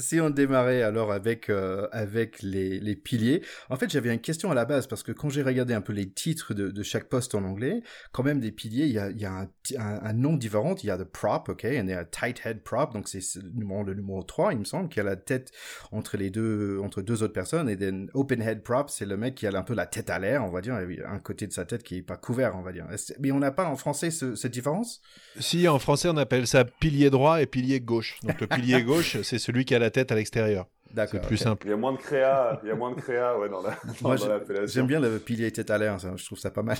si 0.01 0.21
on 0.21 0.31
démarrait 0.31 0.83
alors 0.83 1.13
avec 1.13 1.51
euh, 1.51 1.87
avec 1.93 2.43
les, 2.43 2.81
les 2.81 2.97
piliers, 2.97 3.43
en 3.69 3.77
fait 3.77 3.91
j'avais 3.91 4.13
une 4.13 4.21
question 4.21 4.51
à 4.51 4.55
la 4.55 4.65
base 4.65 4.87
parce 4.87 5.03
que 5.03 5.13
quand 5.13 5.29
j'ai 5.29 5.43
regardé 5.43 5.75
un 5.75 5.81
peu 5.81 5.93
les 5.93 6.11
titres 6.11 6.55
de, 6.55 6.69
de 6.69 6.83
chaque 6.83 7.09
poste 7.09 7.35
en 7.35 7.45
anglais, 7.45 7.83
quand 8.13 8.23
même 8.23 8.41
des 8.41 8.53
piliers, 8.53 8.87
il 8.87 8.93
y 8.93 8.99
a, 8.99 9.11
il 9.11 9.21
y 9.21 9.27
a 9.27 9.33
un, 9.33 9.49
un, 9.79 10.13
nom 10.13 10.35
différent. 10.35 10.75
Il 10.83 10.87
y 10.87 10.91
a 10.91 10.99
the 10.99 11.05
prop, 11.05 11.49
ok, 11.49 11.65
il 11.65 11.87
y 11.87 11.93
a 11.93 12.05
tight 12.05 12.41
head 12.45 12.63
prop, 12.63 12.93
donc 12.93 13.09
c'est 13.09 13.21
le 13.37 13.51
numéro, 13.51 13.83
le 13.83 13.95
numéro 13.95 14.23
3, 14.23 14.53
il 14.53 14.61
me 14.61 14.65
semble, 14.65 14.89
qui 14.89 15.01
a 15.01 15.03
la 15.03 15.17
tête 15.17 15.53
entre 15.93 16.17
les 16.17 16.31
deux 16.31 16.79
entre 16.83 17.03
deux 17.03 17.23
autres 17.23 17.33
personnes. 17.33 17.69
Et 17.69 17.77
then 17.77 18.09
open 18.15 18.43
head 18.43 18.63
prop, 18.63 18.91
c'est 18.91 19.07
le 19.07 19.17
mec 19.17 19.35
qui 19.35 19.47
a 19.47 19.57
un 19.57 19.63
peu 19.63 19.75
la 19.75 19.87
tête 19.87 20.11
à 20.11 20.19
l'air, 20.19 20.45
on 20.45 20.51
va 20.51 20.61
dire, 20.61 20.75
un 20.75 21.19
côté 21.19 21.47
de 21.47 21.53
sa 21.53 21.65
tête 21.65 21.83
qui 21.83 21.97
est 21.97 22.03
pas 22.03 22.17
couvert, 22.17 22.57
on 22.57 22.63
va 22.63 22.73
dire. 22.73 22.87
Mais 23.21 23.31
on 23.33 23.39
n'a 23.39 23.51
pas 23.51 23.67
en 23.67 23.77
français 23.77 24.11
ce, 24.11 24.35
cette 24.35 24.53
différence? 24.53 25.01
Si, 25.39 25.69
en 25.69 25.79
français 25.79 26.09
on 26.09 26.17
appelle 26.17 26.47
ça 26.47 26.65
pilier 26.65 27.11
droit 27.11 27.43
et 27.43 27.47
pilier 27.47 27.81
gauche. 27.81 28.19
Donc 28.23 28.41
le 28.41 28.47
pilier 28.47 28.83
gauche, 28.85 29.21
c'est 29.23 29.39
celui 29.39 29.65
qui 29.65 29.75
a 29.75 29.79
la 29.79 29.90
tête 29.91 30.13
à 30.13 30.15
l'extérieur. 30.15 30.67
C'est 30.95 31.23
plus 31.23 31.37
simple. 31.37 31.67
Il 31.67 31.71
y 31.71 31.73
a 31.73 31.77
moins 31.77 31.93
de 31.93 31.99
créa, 31.99 32.61
il 32.65 32.69
y 32.69 32.73
a 32.73 32.75
moins 32.75 32.91
de 32.91 33.01
créa 33.01 33.39
ouais, 33.39 33.49
dans 33.49 33.63
l'appellation. 33.63 34.67
J'aime 34.67 34.87
bien 34.87 35.01
le 35.01 35.19
pilier 35.19 35.51
tête 35.53 35.71
à 35.71 35.79
l'air, 35.79 35.99
je 35.99 36.25
trouve 36.25 36.39
ça 36.39 36.51
pas 36.51 36.63
mal. 36.63 36.79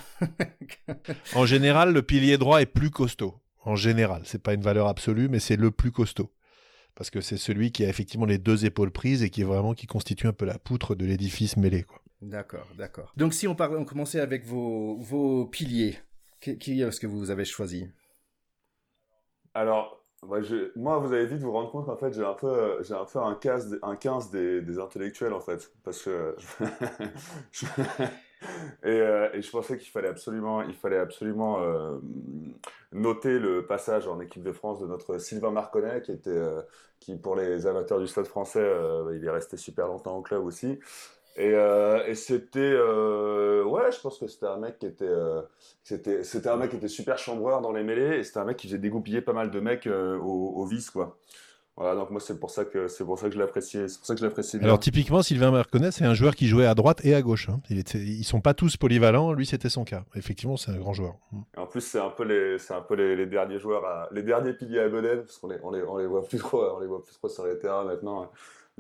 en 1.35 1.47
général, 1.47 1.93
le 1.93 2.03
pilier 2.03 2.37
droit 2.37 2.61
est 2.61 2.67
plus 2.67 2.91
costaud. 2.91 3.35
En 3.65 3.77
général, 3.77 4.23
c'est 4.25 4.43
pas 4.43 4.55
une 4.55 4.63
valeur 4.63 4.89
absolue, 4.89 5.29
mais 5.29 5.39
c'est 5.39 5.57
le 5.57 5.71
plus 5.71 5.93
costaud. 5.93 6.33
Parce 6.97 7.11
que 7.11 7.21
c'est 7.21 7.37
celui 7.37 7.73
qui 7.73 7.85
a 7.85 7.89
effectivement 7.89 8.27
les 8.27 8.39
deux 8.39 8.65
épaules 8.65 8.91
prises 8.91 9.23
et 9.23 9.31
qui 9.31 9.43
est 9.43 9.45
vraiment 9.45 9.75
qui 9.75 9.87
constitue 9.87 10.27
un 10.27 10.33
peu 10.33 10.45
la 10.45 10.59
poutre 10.59 10.95
de 10.95 11.07
l'édifice 11.07 11.57
mêlé. 11.57 11.85
D'accord, 12.21 12.67
d'accord. 12.77 13.13
Donc 13.17 13.33
si 13.33 13.47
on, 13.47 13.55
parlait, 13.55 13.77
on 13.77 13.85
commençait 13.85 14.21
avec 14.21 14.45
vos, 14.45 14.97
vos 14.99 15.47
piliers, 15.47 15.99
qui, 16.41 16.59
qui 16.59 16.83
est-ce 16.83 17.01
que 17.01 17.07
vous 17.07 17.31
avez 17.31 17.45
choisi? 17.45 17.89
Alors, 19.55 20.00
moi, 20.23 20.99
vous 20.99 21.13
avez 21.13 21.27
vite 21.27 21.41
vous 21.41 21.53
rendre 21.53 21.71
compte 21.71 21.87
qu'en 21.87 21.97
fait, 21.97 22.13
j'ai 22.13 22.25
un 22.25 22.35
peu, 22.35 22.83
j'ai 22.83 22.95
un 22.95 23.05
peu 23.05 23.19
un 23.19 23.35
15, 23.35 23.79
un 23.83 23.97
15 23.97 24.31
des, 24.31 24.61
des, 24.61 24.79
intellectuels, 24.79 25.33
en 25.33 25.41
fait. 25.41 25.73
Parce 25.83 26.03
que. 26.03 26.37
et, 28.83 28.89
euh, 28.89 29.31
et, 29.33 29.41
je 29.41 29.51
pensais 29.51 29.79
qu'il 29.79 29.91
fallait 29.91 30.09
absolument, 30.09 30.63
il 30.63 30.75
fallait 30.75 30.99
absolument 30.99 31.63
euh, 31.63 31.99
noter 32.93 33.39
le 33.39 33.67
passage 33.67 34.07
en 34.09 34.21
équipe 34.21 34.43
de 34.43 34.53
France 34.53 34.81
de 34.81 34.87
notre 34.87 35.19
Sylvain 35.19 35.51
Marconnet, 35.51 36.03
qui 36.03 36.13
était. 36.13 36.31
Euh, 36.31 36.61
qui, 37.01 37.17
pour 37.17 37.35
les 37.35 37.67
amateurs 37.67 37.99
du 37.99 38.07
stade 38.07 38.27
français, 38.27 38.61
il 39.15 39.25
est 39.25 39.31
resté 39.31 39.57
super 39.57 39.87
longtemps 39.89 40.19
au 40.19 40.21
club 40.21 40.45
aussi. 40.45 40.79
Et, 41.37 41.53
euh, 41.55 42.07
et 42.07 42.15
c'était, 42.15 42.59
euh, 42.61 43.65
ouais, 43.65 43.93
je 43.93 44.01
pense 44.01 44.19
que 44.19 44.27
c'était 44.27 44.47
un 44.47 44.59
mec 44.59 44.79
qui 44.79 44.87
était, 44.87 45.05
euh, 45.05 45.43
c'était, 45.85 46.25
c'était 46.25 46.49
un 46.49 46.57
mec 46.57 46.71
qui 46.71 46.77
était 46.77 46.89
super 46.89 47.19
chambreur 47.19 47.61
dans 47.61 47.73
les 47.73 47.85
mêlées, 47.85 48.19
et 48.19 48.25
c'était 48.25 48.41
un 48.41 48.45
mec 48.45 48.57
qui 48.57 48.67
faisait 48.67 48.79
dégoupiller 48.79 49.21
pas 49.21 49.33
mal 49.33 49.51
de 49.51 49.61
mecs 49.61 49.87
au, 49.87 50.53
au, 50.57 50.67
vice, 50.67 50.91
quoi. 50.91 51.19
Voilà, 51.77 51.95
donc 51.95 52.11
moi 52.11 52.21
c'est 52.21 52.39
pour 52.39 52.51
ça 52.51 52.67
que 52.67 52.89
c'est 52.89 53.05
pour 53.05 53.19
ça 53.19 53.29
que 53.29 53.35
je 53.35 53.39
l'appréciais, 53.39 53.89
c'est 53.89 53.97
pour 53.97 54.07
ça 54.07 54.13
que 54.13 54.21
je 54.21 54.27
l'apprécie 54.27 54.59
bien. 54.59 54.67
Alors 54.67 54.81
typiquement 54.81 55.23
Sylvain 55.23 55.51
Marconnet, 55.51 55.93
c'est 55.93 56.05
un 56.05 56.13
joueur 56.13 56.35
qui 56.35 56.47
jouait 56.47 56.67
à 56.67 56.75
droite 56.75 57.01
et 57.05 57.15
à 57.15 57.23
gauche. 57.23 57.49
Hein. 57.49 57.63
Il 57.71 57.79
était, 57.79 57.97
ils 57.97 58.25
sont 58.25 58.43
pas 58.43 58.53
tous 58.53 58.77
polyvalents, 58.77 59.33
lui 59.33 59.47
c'était 59.47 59.71
son 59.71 59.85
cas. 59.85 60.05
Effectivement, 60.15 60.59
c'est 60.59 60.73
un 60.73 60.77
grand 60.77 60.93
joueur. 60.93 61.15
Et 61.57 61.59
en 61.59 61.67
plus 61.67 61.81
c'est 61.81 62.01
un 62.01 62.11
peu 62.11 62.25
les, 62.25 62.59
c'est 62.59 62.75
un 62.75 62.83
peu 62.83 62.97
les, 62.97 63.17
les, 63.17 63.25
derniers 63.25 63.59
joueurs, 63.59 63.87
à, 63.87 64.09
les 64.13 64.23
derniers 64.23 64.53
piliers 64.53 64.81
à 64.81 64.91
Godel, 64.91 65.23
parce 65.23 65.39
qu'on 65.39 65.49
les, 65.49 65.57
on 65.63 65.71
les, 65.71 65.83
on 65.83 65.97
les 65.97 66.07
voit 66.07 66.27
plus 66.27 66.39
trop, 66.39 66.63
on 66.77 66.81
les 66.81 66.87
voit 66.87 67.03
plus 67.03 67.15
trop 67.15 67.31
sur 67.31 67.47
les 67.47 67.59
terrains 67.59 67.85
maintenant. 67.85 68.31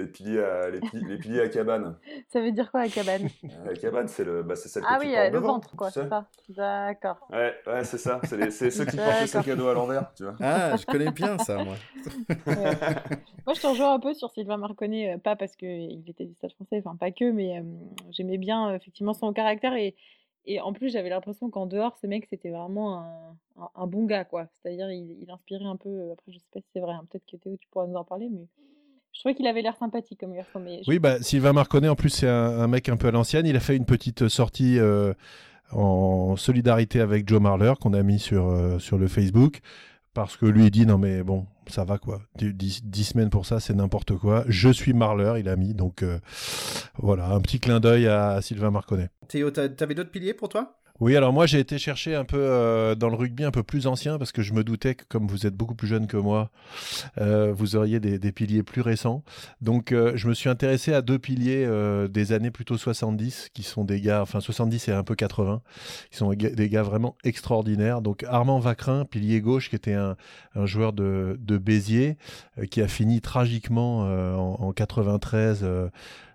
Les 0.00 0.07
piliers 0.07 0.42
à, 0.42 0.71
les, 0.71 0.80
piliers, 0.80 1.09
les 1.09 1.19
piliers 1.19 1.40
à 1.42 1.49
cabane. 1.49 1.97
Ça 2.28 2.40
veut 2.40 2.52
dire 2.52 2.71
quoi 2.71 2.80
à 2.80 2.88
cabane? 2.88 3.28
La 3.66 3.75
cabane, 3.75 4.09
c'est 4.09 4.25
le, 4.25 4.42
bah, 4.42 4.57
c'est 4.57 4.69
celle 4.69 4.83
ah 4.87 4.97
que 4.97 5.02
oui, 5.02 5.09
tu 5.09 5.14
portes 5.14 5.26
le 5.26 5.33
devant, 5.33 5.52
ventre, 5.52 5.76
quoi, 5.76 5.90
c'est 5.90 6.09
ça? 6.09 6.26
D'accord. 6.49 7.28
Ouais, 7.30 7.54
ouais, 7.66 7.85
c'est 7.85 7.99
ça. 7.99 8.21
C'est, 8.25 8.50
c'est 8.50 8.71
ceux 8.71 8.87
qui 8.87 8.97
portent 8.97 9.21
le 9.21 9.26
sac 9.26 9.47
à 9.47 9.57
dos 9.57 9.69
à 9.69 9.75
l'envers, 9.75 10.12
tu 10.14 10.25
vois. 10.25 10.37
Ah, 10.40 10.76
je 10.76 10.87
connais 10.87 11.11
bien 11.11 11.37
ça, 11.38 11.62
moi. 11.62 11.75
ouais. 12.47 12.76
Moi, 13.47 13.54
je 13.54 13.61
te 13.61 13.66
rejoins 13.66 13.95
un 13.95 14.00
peu 14.00 14.14
sur 14.14 14.30
Sylvain 14.30 14.57
Marconnet, 14.57 15.14
euh, 15.14 15.19
pas 15.19 15.37
parce 15.37 15.57
qu'il 15.57 16.09
était 16.09 16.25
du 16.25 16.35
Stade 16.35 16.52
français, 16.52 16.83
enfin 16.85 16.97
pas 16.97 17.11
que, 17.11 17.30
mais 17.30 17.59
euh, 17.59 17.62
j'aimais 18.11 18.38
bien 18.38 18.71
euh, 18.71 18.76
effectivement 18.76 19.12
son 19.12 19.33
caractère 19.33 19.75
et, 19.75 19.95
et 20.47 20.61
en 20.61 20.73
plus, 20.73 20.90
j'avais 20.90 21.11
l'impression 21.11 21.50
qu'en 21.50 21.66
dehors, 21.66 21.99
ce 21.99 22.07
mec, 22.07 22.26
c'était 22.30 22.50
vraiment 22.50 22.99
un, 22.99 23.37
un, 23.59 23.71
un, 23.75 23.87
bon 23.87 24.07
gars, 24.07 24.25
quoi. 24.25 24.47
C'est-à-dire, 24.54 24.90
il, 24.90 25.19
il, 25.21 25.30
inspirait 25.30 25.64
un 25.66 25.76
peu. 25.76 26.11
Après, 26.12 26.33
je 26.33 26.38
sais 26.38 26.49
pas 26.52 26.61
si 26.61 26.66
c'est 26.73 26.80
vrai, 26.80 26.92
hein, 26.92 27.04
peut-être 27.11 27.26
que 27.30 27.37
Théo, 27.37 27.57
tu 27.61 27.69
pourras 27.69 27.87
nous 27.87 27.97
en 27.97 28.04
parler, 28.04 28.28
mais 28.30 28.47
je 29.12 29.20
trouvais 29.20 29.34
qu'il 29.34 29.46
avait 29.46 29.62
l'air 29.62 29.76
sympathique 29.76 30.20
comme 30.20 30.34
garçon. 30.34 30.60
Mais 30.60 30.80
Oui, 30.86 30.98
bah, 30.98 31.20
Sylvain 31.20 31.52
Marconnet, 31.52 31.88
en 31.88 31.96
plus, 31.96 32.10
c'est 32.10 32.28
un, 32.28 32.60
un, 32.60 32.66
mec 32.68 32.88
un 32.88 32.96
peu 32.96 33.08
à 33.08 33.10
l'ancienne. 33.10 33.46
Il 33.46 33.56
a 33.56 33.60
fait 33.60 33.76
une 33.76 33.84
petite 33.84 34.28
sortie 34.28 34.78
euh, 34.78 35.12
en 35.72 36.36
solidarité 36.36 37.00
avec 37.00 37.28
Joe 37.28 37.40
Marler 37.40 37.72
qu'on 37.80 37.92
a 37.92 38.02
mis 38.02 38.18
sur, 38.18 38.48
euh, 38.48 38.78
sur 38.78 38.98
le 38.98 39.08
Facebook. 39.08 39.60
Parce 40.14 40.36
que 40.36 40.46
lui, 40.46 40.64
il 40.64 40.70
dit 40.70 40.86
non, 40.86 40.98
mais 40.98 41.22
bon, 41.22 41.46
ça 41.68 41.84
va 41.84 41.98
quoi. 41.98 42.20
10, 42.36 42.82
semaines 43.04 43.30
pour 43.30 43.46
ça, 43.46 43.60
c'est 43.60 43.74
n'importe 43.74 44.16
quoi. 44.16 44.44
Je 44.48 44.68
suis 44.70 44.92
Marler, 44.92 45.34
il 45.38 45.48
a 45.48 45.54
mis. 45.54 45.72
Donc 45.72 46.02
euh, 46.02 46.18
voilà, 46.98 47.30
un 47.30 47.40
petit 47.40 47.60
clin 47.60 47.78
d'œil 47.78 48.08
à, 48.08 48.30
à 48.30 48.42
Sylvain 48.42 48.70
Marconnet. 48.70 49.08
Théo, 49.28 49.50
t'avais 49.50 49.94
d'autres 49.94 50.10
piliers 50.10 50.34
pour 50.34 50.48
toi? 50.48 50.79
Oui, 51.00 51.16
alors 51.16 51.33
moi 51.33 51.47
j'ai 51.47 51.59
été 51.59 51.78
chercher 51.78 52.14
un 52.14 52.25
peu 52.25 52.38
euh, 52.38 52.95
dans 52.95 53.09
le 53.09 53.16
rugby 53.16 53.45
un 53.45 53.50
peu 53.50 53.62
plus 53.62 53.87
ancien 53.87 54.19
parce 54.19 54.33
que 54.33 54.42
je 54.42 54.52
me 54.52 54.62
doutais 54.62 54.95
que 54.95 55.04
comme 55.09 55.26
vous 55.26 55.47
êtes 55.47 55.54
beaucoup 55.54 55.75
plus 55.75 55.88
jeune 55.88 56.07
que 56.07 56.16
moi, 56.16 56.50
euh, 57.19 57.52
vous 57.52 57.76
auriez 57.76 58.00
des, 58.00 58.19
des, 58.19 58.33
piliers 58.33 58.62
plus 58.62 58.83
récents. 58.83 59.25
Donc 59.61 59.92
euh, 59.92 60.12
je 60.16 60.28
me 60.28 60.35
suis 60.35 60.49
intéressé 60.49 60.92
à 60.92 61.02
deux 61.02 61.19
piliers 61.19 61.64
euh, 61.66 62.07
des 62.09 62.33
années 62.33 62.50
plutôt 62.50 62.76
70 62.76 63.49
qui 63.54 63.62
sont 63.62 63.85
des 63.85 64.00
gars, 64.00 64.23
enfin 64.23 64.40
70 64.40 64.88
et 64.88 64.92
un 64.92 65.02
peu 65.02 65.14
80, 65.14 65.62
qui 66.11 66.16
sont 66.16 66.33
des 66.33 66.69
gars 66.69 66.83
vraiment 66.83 67.16
extraordinaires. 67.25 68.02
Donc 68.02 68.25
Armand 68.28 68.59
Vacrin, 68.59 69.04
pilier 69.04 69.40
gauche, 69.40 69.71
qui 69.71 69.76
était 69.76 69.95
un, 69.95 70.16
un 70.54 70.66
joueur 70.66 70.92
de, 70.92 71.37
de 71.40 71.59
Béziers, 71.59 72.16
euh, 72.59 72.66
qui 72.66 72.83
a 72.83 72.88
fini 72.88 73.21
tragiquement 73.21 74.04
euh, 74.07 74.35
en, 74.35 74.57
en, 74.61 74.73
93 74.73 75.66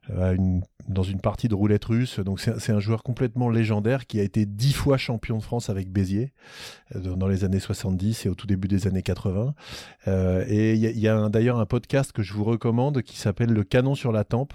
une, 0.09 0.61
dans 0.87 1.03
une 1.03 1.19
partie 1.19 1.47
de 1.47 1.55
roulette 1.55 1.85
russe. 1.85 2.19
Donc 2.19 2.39
c'est 2.39 2.71
un 2.71 2.79
joueur 2.79 3.03
complètement 3.03 3.49
légendaire 3.49 4.05
qui 4.05 4.19
a 4.19 4.23
été 4.23 4.45
dix 4.45 4.73
fois 4.73 4.97
champion 4.97 5.37
de 5.37 5.43
France 5.43 5.69
avec 5.69 5.89
Béziers 5.89 6.33
euh, 6.95 7.15
dans 7.15 7.27
les 7.27 7.43
années 7.43 7.59
70 7.59 8.25
et 8.25 8.29
au 8.29 8.35
tout 8.35 8.47
début 8.47 8.67
des 8.67 8.87
années 8.87 9.01
80. 9.01 9.53
Euh, 10.07 10.45
et 10.47 10.73
il 10.73 10.99
y 10.99 11.07
a, 11.07 11.29
d'ailleurs 11.29 11.59
un 11.59 11.65
podcast 11.65 12.11
que 12.11 12.21
je 12.21 12.33
vous 12.33 12.43
recommande 12.43 13.01
qui 13.01 13.17
s'appelle 13.17 13.51
Le 13.51 13.63
canon 13.63 13.95
sur 13.95 14.11
la 14.11 14.23
tempe. 14.23 14.53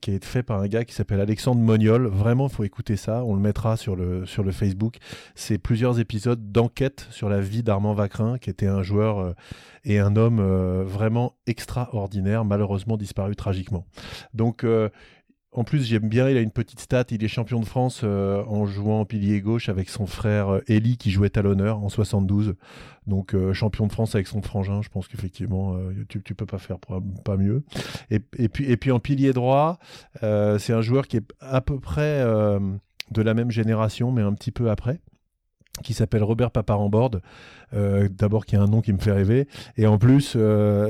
qui 0.00 0.12
est 0.12 0.24
fait 0.24 0.44
par 0.44 0.60
un 0.60 0.68
gars 0.68 0.84
qui 0.84 0.94
s'appelle 0.94 1.20
Alexandre 1.20 1.60
Moniol. 1.60 2.06
Vraiment, 2.06 2.46
il 2.46 2.54
faut 2.54 2.62
écouter 2.62 2.96
ça. 2.96 3.24
On 3.24 3.34
le 3.34 3.40
mettra 3.40 3.76
sur 3.76 3.96
le, 3.96 4.24
sur 4.26 4.44
le 4.44 4.52
Facebook. 4.52 4.98
C'est 5.34 5.58
plusieurs 5.58 5.98
épisodes 5.98 6.52
d'enquête 6.52 7.08
sur 7.10 7.28
la 7.28 7.40
vie 7.40 7.64
d'Armand 7.64 7.92
Vacrin, 7.92 8.38
qui 8.38 8.48
était 8.48 8.68
un 8.68 8.84
joueur 8.84 9.34
et 9.84 9.98
un 9.98 10.14
homme 10.14 10.40
vraiment 10.84 11.34
extraordinaire, 11.48 12.44
malheureusement 12.44 12.96
disparu 12.96 13.34
tragiquement. 13.34 13.84
Donc, 14.34 14.64
en 15.54 15.64
plus, 15.64 15.84
j'aime 15.84 16.08
bien, 16.08 16.30
il 16.30 16.36
a 16.38 16.40
une 16.40 16.50
petite 16.50 16.80
stat. 16.80 17.04
Il 17.10 17.22
est 17.22 17.28
champion 17.28 17.60
de 17.60 17.66
France 17.66 18.00
euh, 18.04 18.42
en 18.46 18.64
jouant 18.64 19.00
en 19.00 19.04
pilier 19.04 19.42
gauche 19.42 19.68
avec 19.68 19.90
son 19.90 20.06
frère 20.06 20.60
Eli 20.66 20.92
euh, 20.92 20.96
qui 20.96 21.10
jouait 21.10 21.36
à 21.36 21.42
l'honneur 21.42 21.84
en 21.84 21.90
72. 21.90 22.54
Donc, 23.06 23.34
euh, 23.34 23.52
champion 23.52 23.86
de 23.86 23.92
France 23.92 24.14
avec 24.14 24.26
son 24.28 24.40
frangin. 24.40 24.80
Je 24.80 24.88
pense 24.88 25.08
qu'effectivement, 25.08 25.76
tu, 26.08 26.22
tu 26.22 26.34
peux 26.34 26.46
pas 26.46 26.56
faire 26.56 26.78
pas 26.78 27.36
mieux. 27.36 27.64
Et, 28.10 28.18
puis, 28.18 28.90
en 28.90 28.98
pilier 28.98 29.34
droit, 29.34 29.78
c'est 30.22 30.72
un 30.72 30.82
joueur 30.82 31.06
qui 31.06 31.18
est 31.18 31.32
à 31.40 31.60
peu 31.60 31.78
près 31.78 32.24
de 33.10 33.22
la 33.22 33.34
même 33.34 33.50
génération, 33.50 34.10
mais 34.10 34.22
un 34.22 34.32
petit 34.32 34.52
peu 34.52 34.70
après 34.70 35.00
qui 35.82 35.94
s'appelle 35.94 36.22
Robert 36.22 36.50
Paparamborde, 36.50 37.22
euh, 37.72 38.06
d'abord 38.10 38.44
qui 38.44 38.56
a 38.56 38.60
un 38.60 38.66
nom 38.66 38.82
qui 38.82 38.92
me 38.92 38.98
fait 38.98 39.10
rêver, 39.10 39.48
et 39.78 39.86
en 39.86 39.96
plus 39.96 40.36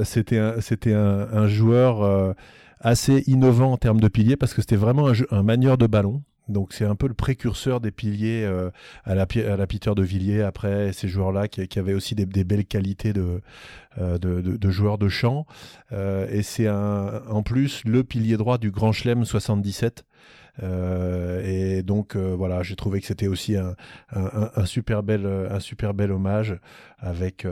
c'était 0.05 0.39
un, 0.39 1.47
joueur 1.47 2.35
assez 2.83 3.23
innovant 3.27 3.73
en 3.73 3.77
termes 3.79 4.01
de 4.01 4.09
piliers 4.09 4.37
parce 4.37 4.53
que 4.53 4.61
c'était 4.61 4.77
vraiment 4.77 5.11
un, 5.31 5.43
manieur 5.43 5.79
de 5.79 5.87
ballon. 5.87 6.23
Donc 6.49 6.73
c'est 6.73 6.85
un 6.85 6.97
peu 6.97 7.07
le 7.07 7.15
précurseur 7.15 7.81
des 7.81 7.93
piliers 7.93 8.45
euh, 8.45 8.71
à, 9.05 9.15
la, 9.15 9.27
Peter 9.27 9.93
de 9.95 10.03
Villiers 10.03 10.43
après 10.43 10.93
ces 10.93 11.07
joueurs-là 11.07 11.47
qui, 11.47 11.79
avaient 11.79 11.95
aussi 11.95 12.17
des, 12.17 12.27
belles 12.27 12.67
qualités 12.67 13.13
de, 13.13 13.41
euh, 13.99 14.19
de, 14.19 14.41
de, 14.41 14.71
joueurs 14.71 14.99
de 14.99 15.09
champ. 15.09 15.47
Euh, 15.93 16.27
et 16.31 16.43
c'est 16.43 16.69
en 16.69 17.43
plus 17.45 17.85
le 17.85 18.03
pilier 18.03 18.37
droit 18.37 18.59
du 18.59 18.73
Grand 18.73 18.91
Chelem 18.91 19.25
77. 19.25 20.05
et 20.63 21.83
donc 21.85 22.17
voilà, 22.17 22.65
j'ai 22.65 22.75
trouvé 22.75 23.01
que 23.01 23.07
c'était 23.07 23.29
aussi 23.29 23.57
un, 23.57 24.67
super 24.67 25.05
bel, 25.05 25.25
un 25.25 25.61
super 25.61 25.95
bel 25.95 26.11
hommage 26.11 26.59
avec 26.99 27.47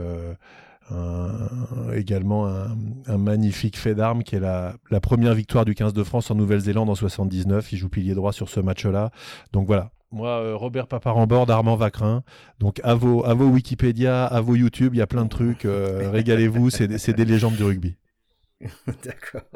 également 1.93 2.47
un, 2.47 3.17
magnifique 3.17 3.77
fait 3.77 3.95
d'armes 3.95 4.23
qui 4.23 4.35
est 4.35 4.39
la, 4.39 4.75
première 5.01 5.33
victoire 5.33 5.65
du 5.65 5.73
15 5.75 5.93
de 5.93 6.03
France 6.03 6.31
en 6.31 6.35
Nouvelle-Zélande 6.35 6.89
en 6.89 6.95
79. 6.95 7.71
Il 7.71 7.77
joue 7.77 7.89
pilier 7.89 8.13
droit 8.13 8.33
sur 8.33 8.49
ce 8.49 8.59
match-là. 8.59 9.11
Donc 9.53 9.67
voilà. 9.67 9.91
Moi, 10.11 10.29
euh, 10.29 10.55
Robert 10.55 10.87
Paparambord, 10.87 11.49
Armand 11.49 11.77
Vacrin. 11.77 12.23
Donc 12.59 12.81
à 12.83 12.95
vos, 12.95 13.25
à 13.25 13.33
vos 13.33 13.47
Wikipédia, 13.47 14.25
à 14.25 14.41
vos 14.41 14.55
YouTube, 14.55 14.93
il 14.93 14.97
y 14.97 15.01
a 15.01 15.07
plein 15.07 15.23
de 15.23 15.29
trucs. 15.29 15.63
Euh, 15.63 16.09
régalez-vous, 16.11 16.69
c'est 16.69 17.13
des 17.13 17.25
légendes 17.25 17.55
du 17.55 17.63
rugby. 17.63 17.95
D'accord. 19.03 19.49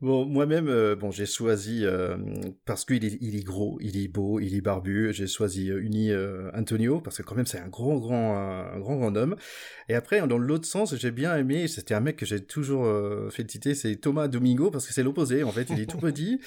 Bon, 0.00 0.24
moi-même, 0.24 0.68
euh, 0.68 0.96
bon, 0.96 1.10
j'ai 1.10 1.26
choisi 1.26 1.84
euh, 1.84 2.16
parce 2.64 2.84
qu'il 2.84 3.04
est, 3.04 3.18
il 3.20 3.36
est 3.36 3.44
gros, 3.44 3.78
il 3.80 3.96
est 3.96 4.08
beau, 4.08 4.40
il 4.40 4.54
est 4.54 4.60
barbu. 4.60 5.12
J'ai 5.12 5.26
choisi 5.26 5.70
euh, 5.70 5.80
Uni 5.80 6.10
Antonio 6.54 7.00
parce 7.00 7.18
que 7.18 7.22
quand 7.22 7.34
même 7.34 7.46
c'est 7.46 7.58
un 7.58 7.68
grand, 7.68 7.96
grand, 7.96 8.36
un 8.36 8.78
grand, 8.78 8.96
grand 8.96 9.16
homme. 9.16 9.36
Et 9.88 9.94
après, 9.94 10.26
dans 10.26 10.38
l'autre 10.38 10.66
sens, 10.66 10.94
j'ai 10.96 11.10
bien 11.10 11.36
aimé. 11.36 11.68
C'était 11.68 11.94
un 11.94 12.00
mec 12.00 12.16
que 12.16 12.26
j'ai 12.26 12.40
toujours 12.40 12.86
félicité. 13.30 13.74
C'est 13.74 13.96
Thomas 13.96 14.28
Domingo 14.28 14.70
parce 14.70 14.86
que 14.86 14.92
c'est 14.92 15.02
l'opposé. 15.02 15.42
En 15.42 15.50
fait, 15.50 15.68
il 15.70 15.80
est 15.80 15.90
tout 15.90 15.98
petit. 15.98 16.40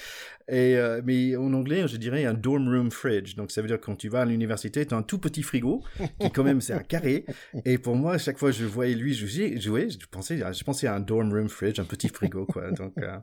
Et 0.48 0.76
mais 1.04 1.36
en 1.36 1.52
anglais, 1.54 1.86
je 1.88 1.96
dirais 1.96 2.24
un 2.24 2.34
dorm 2.34 2.68
room 2.68 2.90
fridge. 2.90 3.34
Donc 3.36 3.50
ça 3.50 3.62
veut 3.62 3.68
dire 3.68 3.80
que 3.80 3.86
quand 3.86 3.96
tu 3.96 4.08
vas 4.08 4.22
à 4.22 4.24
l'université, 4.24 4.86
tu 4.86 4.94
as 4.94 4.96
un 4.96 5.02
tout 5.02 5.18
petit 5.18 5.42
frigo 5.42 5.82
qui 6.20 6.30
quand 6.30 6.44
même 6.44 6.60
c'est 6.60 6.72
un 6.72 6.80
carré. 6.82 7.24
Et 7.64 7.78
pour 7.78 7.96
moi, 7.96 8.14
à 8.14 8.18
chaque 8.18 8.38
fois 8.38 8.50
que 8.50 8.56
je 8.56 8.64
voyais 8.64 8.94
lui 8.94 9.14
jouer, 9.14 9.60
jouer 9.60 9.88
je 9.90 10.06
pensais, 10.10 10.38
je 10.38 10.64
pensais 10.64 10.86
à 10.86 10.94
un 10.94 11.00
dorm 11.00 11.32
room 11.32 11.48
fridge 11.48 11.63
un 11.78 11.84
petit 11.84 12.08
frigo, 12.08 12.46
quoi. 12.46 12.70
Donc, 12.72 12.92
euh, 12.98 13.18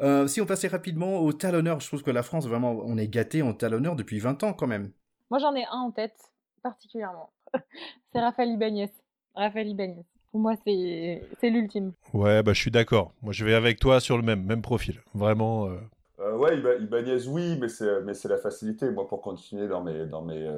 euh, 0.00 0.26
si 0.26 0.40
on 0.40 0.46
passait 0.46 0.68
rapidement 0.68 1.20
au 1.20 1.32
talonneur, 1.32 1.80
je 1.80 1.86
trouve 1.86 2.02
que 2.02 2.10
la 2.10 2.22
France, 2.22 2.46
vraiment, 2.46 2.72
on 2.84 2.96
est 2.96 3.08
gâté 3.08 3.42
en 3.42 3.52
talonneur 3.52 3.96
depuis 3.96 4.18
20 4.18 4.42
ans 4.44 4.52
quand 4.52 4.66
même. 4.66 4.90
Moi, 5.30 5.38
j'en 5.38 5.54
ai 5.54 5.64
un 5.70 5.78
en 5.78 5.90
tête, 5.90 6.16
particulièrement. 6.62 7.32
c'est 8.12 8.20
Raphaël 8.20 8.50
Ibanez. 8.50 8.90
Raphaël 9.34 9.68
Ibanez. 9.68 10.04
Pour 10.30 10.40
moi, 10.40 10.54
c'est 10.64 11.22
l'ultime. 11.42 11.92
Ouais, 12.14 12.42
bah, 12.42 12.52
je 12.52 12.60
suis 12.60 12.70
d'accord. 12.70 13.12
Moi, 13.22 13.32
je 13.32 13.44
vais 13.44 13.54
avec 13.54 13.78
toi 13.78 14.00
sur 14.00 14.16
le 14.16 14.22
même, 14.22 14.44
même 14.44 14.62
profil. 14.62 15.00
Vraiment. 15.14 15.68
Euh... 15.68 16.36
ouais, 16.36 16.58
Ibanez, 16.80 17.26
oui, 17.28 17.58
mais 17.60 17.68
c'est 17.68 18.28
la 18.28 18.38
facilité. 18.38 18.90
Moi, 18.90 19.06
pour 19.06 19.20
continuer 19.20 19.68
dans 19.68 19.82
mes, 19.82 20.06
dans 20.06 20.22
mes, 20.22 20.48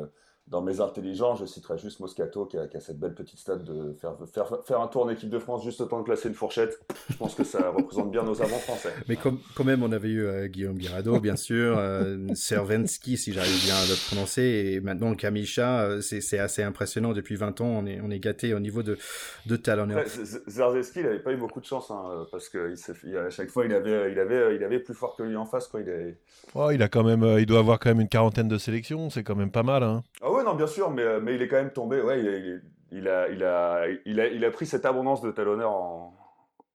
dans 0.49 0.61
mes 0.61 0.81
intelligents, 0.81 1.37
je 1.37 1.47
citerai 1.47 1.79
juste 1.79 2.01
Moscato 2.01 2.45
qui 2.45 2.59
a, 2.59 2.69
cette 2.79 2.99
belle 2.99 3.15
petite 3.15 3.39
stade 3.39 3.65
de 3.65 3.95
faire, 3.95 4.15
faire, 4.31 4.63
faire 4.65 4.81
un 4.81 4.89
tour 4.89 5.05
en 5.05 5.09
équipe 5.09 5.31
de 5.31 5.39
France 5.39 5.65
juste 5.65 5.81
le 5.81 5.87
temps 5.87 5.99
de 6.01 6.05
placer 6.05 6.29
une 6.29 6.35
fourchette. 6.35 6.79
Je 7.09 7.17
pense 7.17 7.35
que 7.35 7.45
ça 7.45 7.71
représente 7.77 8.11
bien 8.11 8.23
nos 8.23 8.43
avants 8.43 8.59
français. 8.59 8.93
Mais 9.09 9.17
comme, 9.17 9.39
quand 9.55 9.65
même, 9.65 9.83
on 9.83 9.91
avait 9.91 10.11
eu 10.11 10.27
euh, 10.27 10.47
Guillaume 10.47 10.77
Guirado, 10.77 11.19
bien 11.19 11.37
sûr, 11.37 11.79
euh, 11.79 12.27
Servensky, 12.35 13.17
si 13.17 13.33
j'arrive 13.33 13.65
bien 13.65 13.75
à 13.75 13.87
le 13.87 13.95
prononcer, 14.09 14.43
et 14.43 14.81
maintenant 14.81 15.15
Kamisha, 15.15 15.85
euh, 15.85 16.01
c'est 16.03 16.39
assez 16.39 16.63
impressionnant. 16.63 17.15
Depuis 17.15 17.37
20 17.37 17.63
ans, 17.63 17.67
on 17.67 17.87
est, 17.87 18.01
on 18.03 18.11
est 18.11 18.21
gâté 18.21 18.53
au 18.53 18.61
niveau 18.61 18.83
de, 18.83 18.99
de 19.47 19.57
talonneur. 19.57 20.05
Zarzeski, 20.47 21.01
il 21.01 21.07
n'avait 21.07 21.21
pas 21.21 21.33
eu 21.33 21.39
beaucoup 21.39 21.61
de 21.61 21.67
chance, 21.67 21.91
hein, 21.91 22.27
parce 22.31 22.51
qu'à 22.51 23.31
chaque 23.31 23.49
fois, 23.49 23.65
il 23.65 23.73
avait, 23.73 24.13
il, 24.13 24.19
avait, 24.19 24.57
il 24.57 24.63
avait 24.63 24.79
plus 24.79 24.95
fort 24.95 25.17
que 25.17 25.23
lui 25.23 25.37
en 25.37 25.47
face. 25.47 25.69
Quoi. 25.69 25.81
Il, 25.81 26.17
oh, 26.55 26.71
il, 26.71 26.83
a 26.83 26.89
quand 26.89 27.03
même, 27.03 27.39
il 27.39 27.47
doit 27.47 27.61
avoir 27.61 27.79
quand 27.79 27.89
même 27.89 28.01
une 28.01 28.09
quarantaine 28.09 28.49
de 28.49 28.59
sélections, 28.59 29.09
c'est 29.09 29.23
quand 29.23 29.37
même 29.37 29.51
pas 29.51 29.63
mal. 29.63 29.83
Hein. 29.83 30.03
Ah 30.21 30.31
oui, 30.31 30.34
non, 30.43 30.55
bien 30.55 30.67
sûr, 30.67 30.91
mais, 30.91 31.03
euh, 31.03 31.21
mais 31.23 31.35
il 31.35 31.43
est 31.43 31.49
quand 31.49 31.57
même 31.57 31.73
tombé. 31.73 32.01
Ouais, 32.01 32.21
il, 32.21 33.09
a, 33.09 33.29
il, 33.29 33.45
a, 33.45 33.89
il, 34.07 34.21
a, 34.21 34.27
il 34.29 34.45
a 34.45 34.51
pris 34.51 34.67
cette 34.67 34.85
abondance 34.85 35.21
de 35.21 35.31
talonneurs 35.31 35.71
en, 35.71 36.15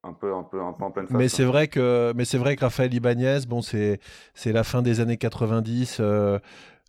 un 0.04 0.13
peu, 0.13 0.34
un 0.34 0.43
peu, 0.43 0.62
un 0.62 0.74
peu 0.74 0.84
en 0.84 0.91
pleine 0.91 1.08
face. 1.08 1.17
Mais 1.17 1.28
c'est 1.28 1.43
vrai 1.43 1.67
que, 1.67 2.13
mais 2.15 2.26
c'est 2.26 2.38
vrai 2.38 2.56
que 2.56 2.62
Raphaël 2.62 2.93
Ibanez, 2.93 3.39
bon, 3.48 3.62
c'est, 3.62 4.00
c'est 4.34 4.52
la 4.52 4.63
fin 4.63 4.82
des 4.82 5.00
années 5.00 5.17
90. 5.17 5.98
Euh, 6.00 6.39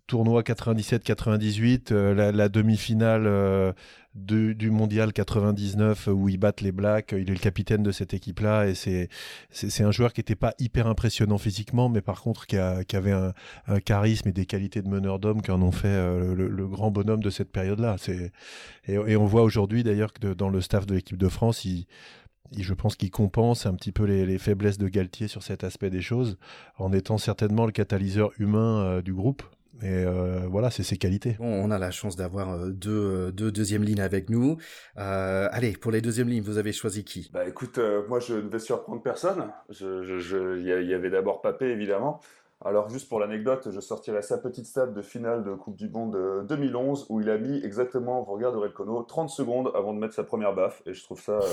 tournoi 0.06 0.42
97-98, 0.42 1.92
euh, 1.92 2.32
la, 2.32 2.48
demi-finale 2.48 3.28
du 4.14 4.70
mondial 4.70 5.12
99 5.12 6.08
où 6.08 6.28
ils 6.28 6.36
battent 6.36 6.62
les 6.62 6.72
Blacks. 6.72 7.12
Il 7.12 7.30
est 7.30 7.34
le 7.34 7.38
capitaine 7.38 7.82
de 7.82 7.92
cette 7.92 8.12
équipe-là 8.12 8.66
et 8.66 8.74
c'est, 8.74 9.08
un 9.82 9.92
joueur 9.92 10.12
qui 10.12 10.20
n'était 10.20 10.34
pas 10.34 10.54
hyper 10.58 10.86
impressionnant 10.86 11.38
physiquement, 11.38 11.88
mais 11.88 12.00
par 12.00 12.20
contre 12.22 12.46
qui, 12.46 12.56
a, 12.56 12.82
qui 12.84 12.96
avait 12.96 13.12
un, 13.12 13.32
charisme 13.84 14.28
et 14.28 14.32
des 14.32 14.46
qualités 14.46 14.82
de 14.82 14.88
meneur 14.88 15.20
d'homme 15.20 15.42
qui 15.42 15.50
en 15.50 15.62
ont 15.62 15.72
fait 15.72 15.88
euh, 15.88 16.34
le, 16.34 16.66
grand 16.66 16.90
bonhomme 16.90 17.22
de 17.22 17.30
cette 17.30 17.52
période-là. 17.52 17.96
Et, 18.88 19.16
on 19.16 19.26
voit 19.26 19.42
aujourd'hui 19.42 19.84
d'ailleurs 19.84 20.12
que 20.12 20.34
dans 20.34 20.48
le 20.48 20.60
staff 20.60 20.86
de 20.86 20.94
l'équipe 20.94 21.16
de 21.16 21.28
France, 21.28 21.64
il, 21.64 21.86
je 22.58 22.74
pense 22.74 22.96
qu'il 22.96 23.10
compense 23.10 23.66
un 23.66 23.74
petit 23.74 23.92
peu 23.92 24.04
les, 24.04 24.38
faiblesses 24.38 24.78
de 24.78 24.88
Galtier 24.88 25.28
sur 25.28 25.42
cet 25.42 25.62
aspect 25.62 25.90
des 25.90 26.00
choses, 26.00 26.36
en 26.78 26.92
étant 26.92 27.18
certainement 27.18 27.66
le 27.66 27.72
catalyseur 27.72 28.30
humain 28.38 28.82
euh, 28.82 29.02
du 29.02 29.14
groupe. 29.14 29.42
Et 29.82 30.04
euh, 30.04 30.46
voilà, 30.50 30.70
c'est 30.70 30.82
ses 30.82 30.96
qualités. 30.96 31.36
on 31.40 31.70
a 31.70 31.78
la 31.78 31.90
chance 31.90 32.16
d'avoir 32.16 32.50
euh, 32.50 32.70
deux, 32.70 32.90
euh, 32.90 33.32
deux 33.32 33.50
deuxièmes 33.50 33.82
lignes 33.82 34.00
avec 34.00 34.28
nous. 34.28 34.58
allez, 34.96 35.72
pour 35.72 35.90
les 35.90 36.00
deuxièmes 36.00 36.28
lignes, 36.28 36.42
vous 36.42 36.58
avez 36.58 36.72
choisi 36.72 37.04
qui? 37.04 37.30
Bah 37.32 37.48
écoute, 37.48 37.78
moi 38.08 38.20
je 38.20 38.34
ne 38.34 38.48
vais 38.48 38.58
surprendre 38.58 39.02
personne. 39.02 39.50
Il 39.70 39.74
je, 39.74 40.60
y, 40.60 40.94
avait 40.94 41.10
d'abord 41.10 41.40
Papé, 41.40 41.66
évidemment. 41.66 42.20
Alors 42.62 42.90
juste 42.90 43.08
pour 43.08 43.20
l'anecdote, 43.20 43.68
je 43.70 43.80
sortirai 43.80 44.20
sa 44.20 44.36
petite 44.36 44.66
stade 44.66 44.92
de 44.92 45.00
finale 45.00 45.44
de 45.44 45.54
Coupe 45.54 45.76
du 45.76 45.88
Monde 45.88 46.46
2011 46.46 47.06
où 47.08 47.22
il 47.22 47.30
a 47.30 47.38
mis 47.38 47.64
exactement, 47.64 48.22
vous 48.22 48.32
regardez 48.32 48.58
Kono, 48.74 49.02
30 49.02 49.30
secondes 49.30 49.72
avant 49.74 49.94
de 49.94 49.98
mettre 49.98 50.12
sa 50.14 50.24
première 50.24 50.54
baffe. 50.54 50.82
Et 50.84 50.92
je 50.92 51.02
trouve 51.02 51.20
ça... 51.20 51.40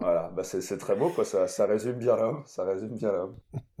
Voilà, 0.00 0.30
bah 0.34 0.44
c'est 0.44 0.78
très 0.78 0.96
beau, 0.96 1.10
quoi. 1.10 1.26
Ça, 1.26 1.46
ça 1.46 1.66
résume 1.66 1.98
bien 1.98 2.16
l'homme. 2.16 2.42
Ça 2.46 2.64
résume 2.64 2.96
bien 2.96 3.12
l'homme. 3.12 3.34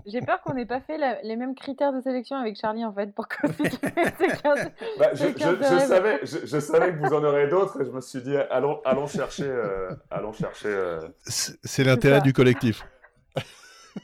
J'ai 0.06 0.20
peur 0.20 0.40
qu'on 0.42 0.54
n'ait 0.54 0.66
pas 0.66 0.80
fait 0.80 0.98
les 1.22 1.36
mêmes 1.36 1.54
critères 1.54 1.92
de 1.92 2.00
sélection 2.00 2.36
avec 2.36 2.56
Charlie, 2.56 2.84
en 2.84 2.92
fait, 2.92 3.14
pour 3.14 3.28
que 3.28 3.46
bah, 4.98 5.10
je, 5.14 5.26
je, 5.26 5.78
savais, 5.86 6.20
je, 6.22 6.60
savais 6.60 6.92
que 6.92 6.98
vous 6.98 7.14
en 7.14 7.24
aurez 7.24 7.48
d'autres 7.48 7.80
et 7.80 7.84
je 7.84 7.90
me 7.90 8.00
suis 8.00 8.22
dit, 8.22 8.36
allons, 8.36 8.80
allons 8.84 9.06
chercher. 9.06 9.46
Euh, 9.46 9.90
allons 10.10 10.32
chercher 10.32 10.68
euh. 10.68 11.00
C'est 11.24 11.84
l'intérêt 11.84 12.20
du 12.20 12.32
collectif. 12.32 12.84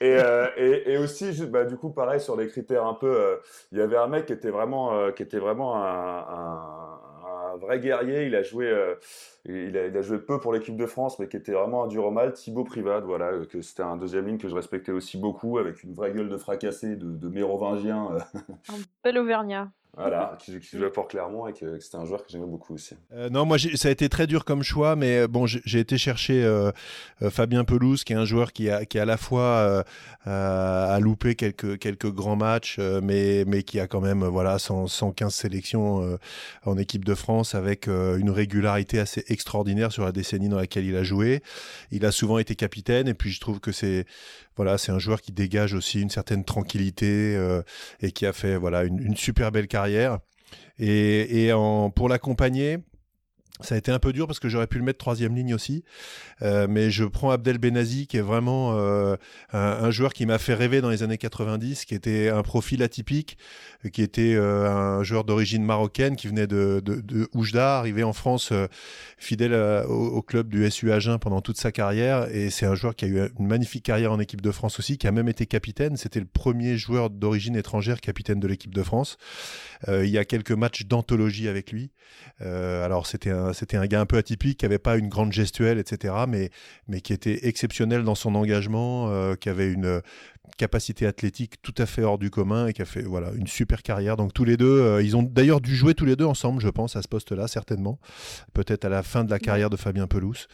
et, 0.01 0.17
euh, 0.19 0.49
et, 0.57 0.93
et, 0.93 0.99
aussi, 0.99 1.47
bah, 1.47 1.65
du 1.65 1.77
coup, 1.77 1.91
pareil, 1.91 2.21
sur 2.21 2.37
les 2.37 2.49
critères 2.49 2.87
un 2.87 2.95
peu. 2.95 3.41
Il 3.73 3.79
y 3.79 3.83
avait 3.83 3.97
un 3.97 4.09
mec 4.09 4.27
qui 4.27 4.33
était 4.33 4.51
vraiment, 4.51 5.11
qui 5.13 5.23
était 5.23 5.39
vraiment 5.39 5.77
un 5.77 7.06
vrai 7.57 7.81
guerrier. 7.81 8.27
Il 8.27 8.35
a 8.35 8.43
joué, 8.43 8.67
euh, 8.67 8.95
il, 9.45 9.77
a, 9.77 10.03
joué 10.03 10.19
peu 10.19 10.41
pour 10.41 10.53
l'équipe 10.53 10.77
de 10.77 10.87
France, 10.87 11.19
mais 11.19 11.29
qui 11.29 11.37
était 11.37 11.53
vraiment 11.53 11.85
un 11.85 11.87
dur 11.87 12.05
au. 12.05 12.31
Thibaut 12.33 12.65
Privat, 12.65 13.01
voilà, 13.01 13.27
euh, 13.27 13.45
que 13.47 13.63
c'était 13.63 13.83
un 13.83 13.97
deuxième 13.97 14.27
ligne 14.27 14.39
que 14.39 14.49
je 14.49 14.55
respectais 14.55 14.93
aussi 14.93 15.19
beaucoup, 15.19 15.59
avec 15.59 15.83
une 15.83 15.95
vraie 15.95 16.13
gueule 16.13 16.29
de 16.29 16.37
fracassé, 16.37 16.97
de, 16.97 17.17
de 17.17 17.29
mérovingien. 17.29 18.09
un 18.69 18.79
bel 19.05 19.19
Auvergnat. 19.19 19.71
Voilà, 19.97 20.37
qui, 20.45 20.61
qui 20.61 20.77
jouait 20.77 20.91
pour 20.91 21.09
Clermont 21.09 21.47
et 21.47 21.55
que, 21.55 21.79
c'était 21.81 21.97
un 21.97 22.05
joueur 22.05 22.25
que 22.25 22.31
j'aimais 22.31 22.47
beaucoup 22.47 22.75
aussi. 22.75 22.95
Euh, 23.15 23.31
non, 23.31 23.47
moi 23.47 23.57
ça 23.59 23.89
a 23.89 23.91
été 23.91 24.09
très 24.09 24.27
dur 24.27 24.45
comme 24.45 24.63
choix, 24.63 24.95
mais 24.95 25.21
euh, 25.21 25.29
bon, 25.29 25.47
j'ai 25.47 25.81
été 25.81 25.97
chercher 25.97 26.45
euh, 26.45 26.71
Fabien 27.31 27.65
Pelouse, 27.65 28.05
qui 28.05 28.13
est 28.13 28.17
un 28.17 28.27
joueur 28.27 28.53
qui 28.53 28.69
a, 28.71 28.85
qui 28.85 28.99
à 28.99 29.05
la 29.05 29.17
fois 29.17 29.85
a 30.27 31.01
loupé 31.01 31.35
quelques, 31.35 31.79
quelques 31.79 32.13
grands 32.13 32.37
matchs, 32.37 32.79
mais, 32.79 33.45
mais 33.47 33.63
qui 33.63 33.81
a 33.81 33.87
quand 33.87 34.01
même 34.01 34.25
voilà 34.25 34.59
115 34.59 35.33
sélections 35.33 36.19
en 36.65 36.79
équipe 36.79 37.05
de 37.05 37.15
France 37.15 37.55
avec 37.55 37.87
une 37.87 38.31
régularité 38.31 38.99
assez 38.99 39.25
extraordinaire 39.29 39.93
sur 39.93 40.05
la 40.05 40.13
décennie 40.13 40.49
dans 40.49 40.59
laquelle 40.59 40.85
il 40.85 40.97
a 40.97 41.05
joué. 41.05 41.43
Il 41.91 42.05
a 42.05 42.13
souvent 42.13 42.39
été 42.39 42.55
capitaine, 42.55 43.09
et 43.09 43.15
puis 43.15 43.31
je 43.31 43.41
trouve 43.41 43.61
que 43.61 43.73
c'est 43.73 44.05
voilà, 44.57 44.79
c'est 44.79 44.93
un 44.93 44.99
joueur 44.99 45.21
qui 45.21 45.33
dégage 45.33 45.75
aussi 45.75 46.01
une 46.01 46.11
certaine 46.11 46.45
tranquillité 46.45 47.39
et 48.01 48.13
qui 48.13 48.27
a 48.27 48.33
fait 48.33 48.57
voilà 48.57 48.85
une, 48.85 48.99
une 48.99 49.17
super 49.17 49.53
belle 49.53 49.69
carrière. 49.69 50.19
Et, 50.79 51.51
pour 51.95 52.09
l'accompagner, 52.09 52.79
ça 53.61 53.75
a 53.75 53.79
été 53.79 53.91
un 53.91 53.99
peu 53.99 54.13
dur 54.13 54.27
parce 54.27 54.39
que 54.39 54.49
j'aurais 54.49 54.67
pu 54.67 54.79
le 54.79 54.85
mettre 54.85 54.99
troisième 54.99 55.35
ligne 55.35 55.55
aussi. 55.55 55.83
Euh, 56.43 56.67
mais 56.69 56.91
je 56.91 57.05
prends 57.05 57.31
Abdel 57.31 57.57
Benazi, 57.57 58.07
qui 58.07 58.19
est 58.19 58.23
vraiment 58.23 58.77
euh, 58.77 59.17
un, 59.53 59.91
joueur 59.91 60.13
qui 60.13 60.27
m'a 60.27 60.39
fait 60.39 60.53
rêver 60.53 60.83
dans 60.83 60.91
les 60.91 61.03
années 61.03 61.17
90, 61.17 61.87
qui 61.87 61.95
était 61.95 62.29
un 62.29 62.43
profil 62.43 62.83
atypique, 62.83 63.39
qui 63.93 64.03
était 64.03 64.35
euh, 64.35 64.69
un 64.69 65.03
joueur 65.03 65.25
d'origine 65.25 65.65
marocaine, 65.65 66.17
qui 66.17 66.29
venait 66.29 66.47
de, 66.47 66.83
Oujda, 67.35 67.79
arrivé 67.79 68.03
en 68.03 68.13
France 68.13 68.53
fidèle 69.17 69.55
au, 69.89 70.23
club 70.23 70.49
du 70.49 70.69
SU 70.71 70.93
Agen 70.93 71.19
pendant 71.19 71.41
toute 71.41 71.57
sa 71.57 71.73
carrière. 71.73 72.29
Et 72.35 72.51
c'est 72.51 72.67
un 72.67 72.75
joueur 72.75 72.95
qui 72.95 73.07
a 73.07 73.09
eu 73.09 73.31
une 73.39 73.47
magnifique 73.47 73.85
carrière 73.85 74.13
en 74.13 74.21
équipe 74.21 74.43
de 74.43 74.51
France 74.51 74.79
aussi, 74.79 74.99
qui 74.99 75.07
a 75.07 75.13
même 75.13 75.29
été 75.29 75.47
capitaine. 75.47 75.97
C'était 75.97 76.21
le 76.21 76.27
premier 76.27 76.77
joueur 76.77 77.09
d'origine 77.09 77.57
étrangère 77.57 78.01
capitaine 78.01 78.41
de 78.41 78.47
l'équipe 78.47 78.75
de 78.75 78.83
France. 78.83 79.17
il 79.89 80.11
y 80.11 80.19
a 80.19 80.27
quelques 80.27 80.53
matchs 80.53 80.85
d'anthologie 80.85 81.49
avec 81.49 81.73
lui. 81.73 81.91
alors 82.41 83.07
c'était 83.07 83.31
un 83.31 83.46
c'était 83.53 83.77
un 83.77 83.87
gars 83.87 84.01
un 84.01 84.07
peu 84.07 84.17
atypique, 84.17 84.59
qui 84.59 84.65
n'avait 84.65 84.79
pas 84.79 84.97
une 84.97 85.09
grande 85.09 85.33
gestuelle, 85.33 85.79
etc., 85.79 86.15
mais, 86.29 86.51
mais 86.89 87.01
qui 87.01 87.13
était 87.13 87.47
exceptionnel 87.47 88.05
dans 88.05 88.15
son 88.15 88.35
engagement, 88.35 89.09
euh, 89.11 89.35
qui 89.35 89.49
avait 89.49 89.73
une 89.73 90.03
capacité 90.57 91.07
athlétique 91.07 91.61
tout 91.63 91.75
à 91.79 91.87
fait 91.87 92.03
hors 92.03 92.19
du 92.19 92.31
commun 92.31 92.69
et 92.69 92.73
qui 92.73 92.83
a 92.83 92.85
fait 92.85 93.03
voilà 93.03 93.31
une 93.37 93.47
super 93.47 93.83
carrière. 93.83 94.17
Donc 94.17 94.33
tous 94.33 94.45
les 94.45 94.57
deux, 94.57 94.81
euh, 94.81 95.03
ils 95.03 95.17
ont 95.17 95.23
d'ailleurs 95.23 95.61
dû 95.61 95.75
jouer 95.75 95.95
tous 95.95 96.05
les 96.05 96.17
deux 96.17 96.25
ensemble, 96.25 96.61
je 96.61 96.69
pense, 96.69 96.97
à 96.97 97.03
ce 97.03 97.09
poste-là, 97.09 97.49
certainement. 97.49 97.99
Peut-être 98.55 98.85
à 98.85 98.89
la 98.89 99.03
fin 99.03 99.25
de 99.25 99.31
la 99.31 99.39
carrière 99.39 99.71
de 99.71 99.77
Fabien 99.77 100.07
Pelouse. 100.07 100.49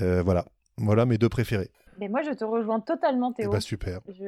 Euh, 0.00 0.22
voilà, 0.22 0.46
voilà 0.78 1.06
mes 1.06 1.18
deux 1.18 1.28
préférés. 1.28 1.70
Mais 1.98 2.08
moi, 2.08 2.22
je 2.22 2.30
te 2.30 2.44
rejoins 2.44 2.80
totalement, 2.80 3.32
Théo. 3.32 3.50
Bah, 3.50 3.60
super. 3.60 4.00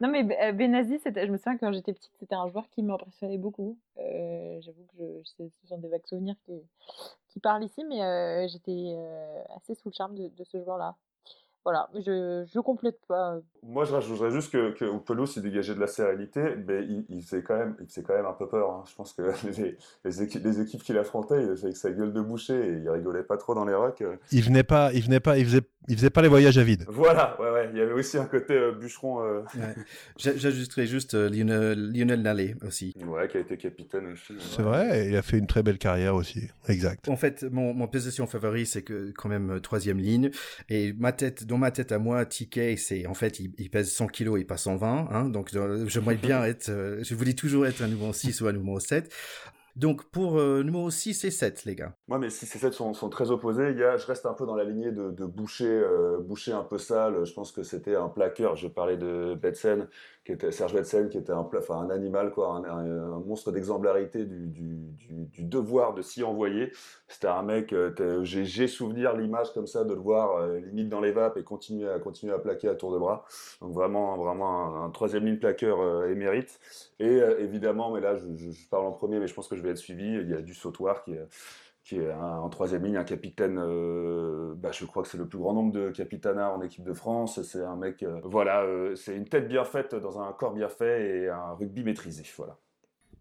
non, 0.00 0.08
mais 0.08 0.26
euh, 0.42 0.52
Benazi, 0.52 0.98
je 1.04 1.30
me 1.30 1.36
souviens 1.36 1.58
quand 1.58 1.72
j'étais 1.72 1.92
petite, 1.92 2.12
c'était 2.18 2.34
un 2.34 2.48
joueur 2.48 2.68
qui 2.70 2.82
m'impressionnait 2.82 3.38
beaucoup. 3.38 3.78
Euh, 3.98 4.60
j'avoue 4.60 4.84
que 4.96 4.98
je, 4.98 5.20
ce 5.24 5.68
sont 5.68 5.78
des 5.78 5.88
vagues 5.88 6.06
souvenirs 6.06 6.36
qui, 6.44 6.52
qui 7.28 7.40
parlent 7.40 7.64
ici, 7.64 7.84
mais 7.88 8.02
euh, 8.02 8.46
j'étais 8.48 8.96
assez 9.56 9.74
sous 9.74 9.88
le 9.88 9.94
charme 9.94 10.14
de 10.14 10.44
ce 10.44 10.62
joueur-là. 10.62 10.96
Voilà, 11.64 11.88
je 11.94 12.42
ne 12.42 12.60
complète 12.60 12.98
pas. 13.08 13.38
Moi, 13.62 13.84
je 13.84 13.92
rajouterais 13.92 14.30
juste 14.30 14.52
que, 14.52 14.72
que 14.72 14.98
Pelouse, 14.98 15.32
il 15.36 15.42
dégageait 15.42 15.74
de 15.74 15.80
la 15.80 15.86
sérénité, 15.86 16.56
mais 16.66 16.84
il, 16.84 17.06
il, 17.08 17.22
faisait, 17.22 17.42
quand 17.42 17.56
même, 17.56 17.74
il 17.80 17.86
faisait 17.86 18.02
quand 18.02 18.14
même 18.14 18.26
un 18.26 18.34
peu 18.34 18.46
peur. 18.46 18.70
Hein. 18.70 18.84
Je 18.86 18.94
pense 18.94 19.14
que 19.14 19.22
les, 19.58 19.78
les, 20.04 20.22
équipes, 20.22 20.44
les 20.44 20.60
équipes 20.60 20.82
qu'il 20.82 20.98
affrontait, 20.98 21.40
il 21.40 21.48
faisait 21.48 21.64
avec 21.66 21.76
sa 21.78 21.90
gueule 21.90 22.12
de 22.12 22.20
boucher 22.20 22.54
et 22.54 22.72
il 22.72 22.90
rigolait 22.90 23.22
pas 23.22 23.38
trop 23.38 23.54
dans 23.54 23.64
les 23.64 23.74
rocks. 23.74 24.04
Il 24.30 24.42
venait 24.42 24.62
pas, 24.62 24.92
il 24.92 25.02
venait 25.02 25.20
pas, 25.20 25.38
il 25.38 25.46
faisait, 25.46 25.62
il 25.88 25.96
faisait 25.96 26.10
pas 26.10 26.20
les 26.20 26.28
voyages 26.28 26.58
à 26.58 26.64
vide. 26.64 26.84
Voilà, 26.88 27.40
ouais, 27.40 27.50
ouais. 27.50 27.70
Il 27.72 27.78
y 27.78 27.80
avait 27.80 27.92
aussi 27.92 28.18
un 28.18 28.26
côté 28.26 28.54
euh, 28.54 28.72
bûcheron. 28.72 29.22
Euh... 29.22 29.40
Ouais. 29.54 29.74
J'ajusterais 30.18 30.86
juste 30.86 31.14
euh, 31.14 31.30
Lionel, 31.30 31.90
Lionel 31.92 32.20
Nallet 32.20 32.56
aussi. 32.66 32.94
Ouais, 33.06 33.28
qui 33.28 33.38
a 33.38 33.40
été 33.40 33.56
capitaine 33.56 34.12
aussi. 34.12 34.34
C'est 34.38 34.62
vrai, 34.62 35.08
il 35.08 35.16
a 35.16 35.22
fait 35.22 35.38
une 35.38 35.46
très 35.46 35.62
belle 35.62 35.78
carrière 35.78 36.14
aussi. 36.14 36.48
Exact. 36.68 37.08
En 37.08 37.16
fait, 37.16 37.42
mon, 37.44 37.72
mon 37.72 37.86
position 37.86 38.26
favorite, 38.26 38.66
c'est 38.66 38.82
que 38.82 39.12
quand 39.16 39.30
même 39.30 39.60
troisième 39.62 39.98
ligne. 39.98 40.30
Et 40.68 40.92
ma 40.92 41.12
tête, 41.12 41.46
dans 41.54 41.58
ma 41.58 41.70
tête 41.70 41.92
à 41.92 42.00
moi, 42.00 42.24
TK, 42.24 42.76
c'est 42.76 43.06
en 43.06 43.14
fait, 43.14 43.38
il, 43.38 43.70
pèse 43.70 43.92
100 43.92 44.08
kilos 44.08 44.40
et 44.40 44.44
pas 44.44 44.56
120, 44.56 45.08
hein, 45.12 45.28
donc 45.28 45.50
j'aimerais 45.86 46.16
bien 46.16 46.44
être, 46.46 46.68
euh, 46.68 46.98
je 47.04 47.14
voulais 47.14 47.34
toujours 47.34 47.64
être 47.64 47.80
un 47.80 47.86
numéro 47.86 48.12
6 48.12 48.40
ou 48.40 48.48
un 48.48 48.52
numéro 48.52 48.80
7. 48.80 49.08
Donc 49.76 50.04
pour 50.04 50.38
euh, 50.38 50.62
numéro 50.62 50.88
6 50.88 51.24
et 51.24 51.30
7, 51.32 51.64
les 51.64 51.74
gars. 51.74 51.94
Moi, 52.06 52.18
mais 52.18 52.30
6 52.30 52.54
et 52.54 52.58
7 52.58 52.72
sont, 52.72 52.94
sont, 52.94 53.08
très 53.08 53.32
opposés. 53.32 53.70
Il 53.72 53.78
y 53.78 53.82
a, 53.82 53.96
je 53.96 54.06
reste 54.06 54.24
un 54.24 54.32
peu 54.32 54.46
dans 54.46 54.54
la 54.54 54.62
lignée 54.62 54.92
de, 54.92 55.10
de 55.10 55.24
Boucher, 55.24 55.66
euh, 55.66 56.18
Boucher 56.20 56.52
un 56.52 56.62
peu 56.62 56.78
sale. 56.78 57.24
Je 57.24 57.34
pense 57.34 57.50
que 57.50 57.64
c'était 57.64 57.96
un 57.96 58.08
plaqueur. 58.08 58.54
Je 58.54 58.68
parlais 58.68 58.96
de 58.96 59.34
Betsen, 59.34 59.88
qui 60.24 60.30
était 60.30 60.52
Serge 60.52 60.74
Betsen, 60.74 61.08
qui 61.08 61.18
était 61.18 61.32
un, 61.32 61.48
enfin, 61.58 61.78
un 61.80 61.90
animal, 61.90 62.30
quoi, 62.30 62.62
un, 62.64 63.18
monstre 63.18 63.50
d'exemplarité 63.50 64.24
du, 64.24 64.46
du, 64.46 64.78
du, 65.26 65.42
devoir 65.42 65.92
de 65.92 66.02
s'y 66.02 66.22
envoyer. 66.22 66.70
C'était 67.08 67.26
un 67.26 67.42
mec, 67.42 67.72
euh, 67.72 68.22
j'ai 68.22 68.68
souvenir 68.68 69.16
l'image 69.16 69.52
comme 69.52 69.66
ça 69.66 69.82
de 69.82 69.92
le 69.92 70.00
voir 70.00 70.36
euh, 70.36 70.60
limite 70.60 70.88
dans 70.88 71.00
les 71.00 71.10
vapes 71.10 71.36
et 71.36 71.42
continuer 71.42 71.88
à 71.88 71.98
continuer 71.98 72.32
à 72.32 72.38
plaquer 72.38 72.68
à 72.68 72.76
tour 72.76 72.92
de 72.92 72.98
bras. 72.98 73.24
Donc 73.60 73.72
vraiment, 73.72 74.16
vraiment 74.18 74.84
un, 74.84 74.90
troisième 74.90 75.26
ligne 75.26 75.38
plaqueur 75.38 76.06
émérite. 76.06 76.60
Et 77.00 77.16
évidemment, 77.40 77.92
mais 77.92 78.00
là, 78.00 78.14
je, 78.14 78.24
je, 78.36 78.52
je, 78.52 78.68
parle 78.68 78.86
en 78.86 78.92
premier, 78.92 79.18
mais 79.18 79.26
je 79.26 79.34
pense 79.34 79.48
que 79.48 79.56
je 79.56 79.63
vais 79.64 79.70
être 79.70 79.78
suivi. 79.78 80.04
Il 80.04 80.28
y 80.30 80.34
a 80.34 80.42
du 80.42 80.54
sautoir 80.54 81.02
qui 81.02 81.12
est, 81.12 81.26
qui 81.84 81.96
est 81.96 82.12
en 82.12 82.48
troisième 82.48 82.84
ligne, 82.84 82.96
un 82.96 83.04
capitaine. 83.04 83.58
Euh, 83.58 84.54
bah, 84.56 84.70
je 84.72 84.84
crois 84.86 85.02
que 85.02 85.08
c'est 85.08 85.18
le 85.18 85.28
plus 85.28 85.38
grand 85.38 85.52
nombre 85.52 85.72
de 85.72 85.90
capitanats 85.90 86.50
en 86.50 86.62
équipe 86.62 86.82
de 86.82 86.94
France. 86.94 87.42
C'est 87.42 87.62
un 87.62 87.76
mec, 87.76 88.02
euh, 88.02 88.20
voilà, 88.24 88.62
euh, 88.62 88.96
c'est 88.96 89.14
une 89.14 89.28
tête 89.28 89.46
bien 89.48 89.64
faite 89.64 89.94
dans 89.94 90.18
un 90.20 90.32
corps 90.32 90.54
bien 90.54 90.70
fait 90.70 91.24
et 91.24 91.28
un 91.28 91.52
rugby 91.52 91.84
maîtrisé. 91.84 92.22
Voilà. 92.38 92.56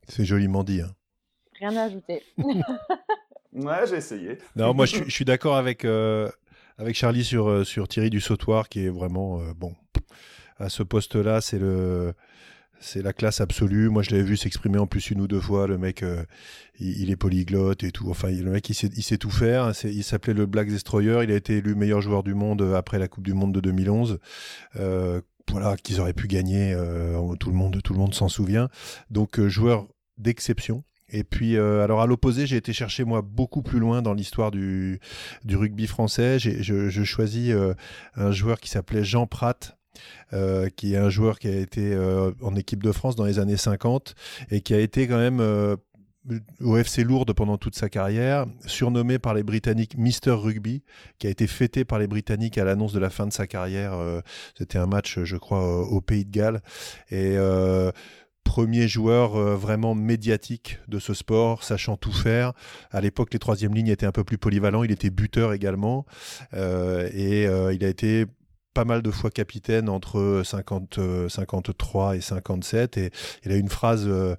C'est 0.07 0.23
joliment 0.23 0.63
dit. 0.63 0.81
Hein. 0.81 0.95
Rien 1.59 1.75
à 1.75 1.83
ajouter. 1.83 2.23
ouais, 3.53 3.87
j'ai 3.87 3.97
essayé. 3.97 4.37
Non, 4.55 4.73
moi 4.73 4.85
je, 4.85 5.03
je 5.03 5.11
suis 5.11 5.25
d'accord 5.25 5.57
avec, 5.57 5.85
avec 5.85 6.95
Charlie 6.95 7.25
sur, 7.25 7.65
sur 7.65 7.87
Thierry 7.89 8.09
du 8.09 8.21
Sautoir 8.21 8.69
qui 8.69 8.85
est 8.85 8.89
vraiment 8.89 9.41
bon. 9.55 9.75
À 10.57 10.69
ce 10.69 10.83
poste-là, 10.83 11.41
c'est 11.41 11.59
le 11.59 12.13
c'est 12.83 13.01
la 13.01 13.13
classe 13.13 13.41
absolue. 13.41 13.89
Moi, 13.89 14.03
je 14.03 14.11
l'avais 14.11 14.23
vu 14.23 14.37
s'exprimer 14.37 14.77
en 14.77 14.87
plus 14.87 15.09
une 15.09 15.21
ou 15.21 15.27
deux 15.27 15.39
fois. 15.39 15.67
Le 15.67 15.77
mec, 15.77 16.03
euh, 16.03 16.23
il, 16.79 17.09
est 17.09 17.15
polyglotte 17.15 17.83
et 17.83 17.91
tout. 17.91 18.09
Enfin, 18.09 18.29
le 18.29 18.51
mec, 18.51 18.69
il 18.69 18.73
sait, 18.75 19.17
tout 19.17 19.29
faire. 19.29 19.71
Il 19.85 20.03
s'appelait 20.03 20.33
le 20.33 20.45
Black 20.45 20.69
Destroyer. 20.69 21.19
Il 21.23 21.31
a 21.31 21.35
été 21.35 21.57
élu 21.57 21.75
meilleur 21.75 22.01
joueur 22.01 22.23
du 22.23 22.33
monde 22.33 22.61
euh, 22.61 22.75
après 22.75 22.99
la 22.99 23.07
Coupe 23.07 23.23
du 23.23 23.33
Monde 23.33 23.53
de 23.53 23.61
2011. 23.61 24.19
Euh, 24.75 25.21
voilà, 25.49 25.77
qu'ils 25.77 25.99
auraient 25.99 26.13
pu 26.13 26.27
gagner. 26.27 26.75
tout 27.39 27.49
le 27.49 27.55
monde, 27.55 27.81
tout 27.83 27.93
le 27.93 27.99
monde 27.99 28.13
s'en 28.13 28.29
souvient. 28.29 28.69
Donc, 29.09 29.39
joueur 29.47 29.87
d'exception. 30.17 30.83
Et 31.09 31.23
puis, 31.23 31.57
alors 31.57 32.01
à 32.01 32.07
l'opposé, 32.07 32.47
j'ai 32.47 32.55
été 32.55 32.71
chercher 32.71 33.03
moi 33.03 33.21
beaucoup 33.21 33.61
plus 33.61 33.79
loin 33.79 34.01
dans 34.01 34.13
l'histoire 34.13 34.51
du, 34.51 34.99
du 35.43 35.57
rugby 35.57 35.85
français. 35.85 36.39
Je, 36.39 36.61
je 36.89 37.03
choisis 37.03 37.53
un 38.15 38.31
joueur 38.31 38.59
qui 38.61 38.69
s'appelait 38.69 39.03
Jean 39.03 39.27
Pratt, 39.27 39.77
euh, 40.33 40.69
qui 40.75 40.95
est 40.95 40.97
un 40.97 41.09
joueur 41.09 41.37
qui 41.37 41.47
a 41.47 41.55
été 41.55 41.93
euh, 41.93 42.31
en 42.41 42.55
équipe 42.55 42.81
de 42.81 42.91
France 42.91 43.15
dans 43.15 43.25
les 43.25 43.37
années 43.37 43.57
50 43.57 44.15
et 44.49 44.61
qui 44.61 44.73
a 44.73 44.79
été 44.79 45.07
quand 45.07 45.17
même 45.17 45.39
euh, 45.39 45.75
au 46.61 46.77
FC 46.77 47.03
Lourdes 47.03 47.33
pendant 47.33 47.57
toute 47.57 47.75
sa 47.75 47.89
carrière, 47.89 48.45
surnommé 48.65 49.19
par 49.19 49.33
les 49.33 49.43
Britanniques 49.43 49.97
Mister 49.97 50.31
Rugby, 50.31 50.81
qui 51.19 51.27
a 51.27 51.29
été 51.29 51.45
fêté 51.45 51.85
par 51.85 51.99
les 51.99 52.07
Britanniques 52.07 52.57
à 52.57 52.63
l'annonce 52.63 52.93
de 52.93 52.99
la 52.99 53.09
fin 53.09 53.27
de 53.27 53.33
sa 53.33 53.45
carrière. 53.45 53.93
C'était 54.57 54.77
un 54.77 54.87
match, 54.87 55.19
je 55.21 55.35
crois, 55.35 55.85
au 55.85 55.99
Pays 55.99 56.23
de 56.23 56.31
Galles. 56.31 56.61
Et 57.11 57.35
premier 58.45 58.87
joueur 58.87 59.33
vraiment 59.57 59.95
médiatique 59.95 60.79
de 60.87 60.97
ce 60.97 61.13
sport, 61.13 61.61
sachant 61.61 61.97
tout 61.97 62.13
faire. 62.13 62.53
À 62.91 63.01
l'époque, 63.01 63.33
les 63.33 63.39
troisième 63.39 63.73
lignes 63.73 63.89
étaient 63.89 64.05
un 64.05 64.13
peu 64.13 64.23
plus 64.23 64.37
polyvalents. 64.37 64.85
Il 64.85 64.91
était 64.93 65.09
buteur 65.09 65.51
également. 65.51 66.05
et 66.53 67.43
il 67.43 67.83
a 67.83 67.87
été 67.89 68.27
pas 68.73 68.85
mal 68.85 69.01
de 69.01 69.11
fois 69.11 69.29
capitaine 69.29 69.89
entre 69.89 70.41
50, 70.43 70.99
53 71.29 72.15
et 72.15 72.21
57 72.21 72.97
et 72.97 73.11
il 73.45 73.51
a 73.51 73.55
une 73.55 73.69
phrase 73.69 74.05
euh, 74.07 74.35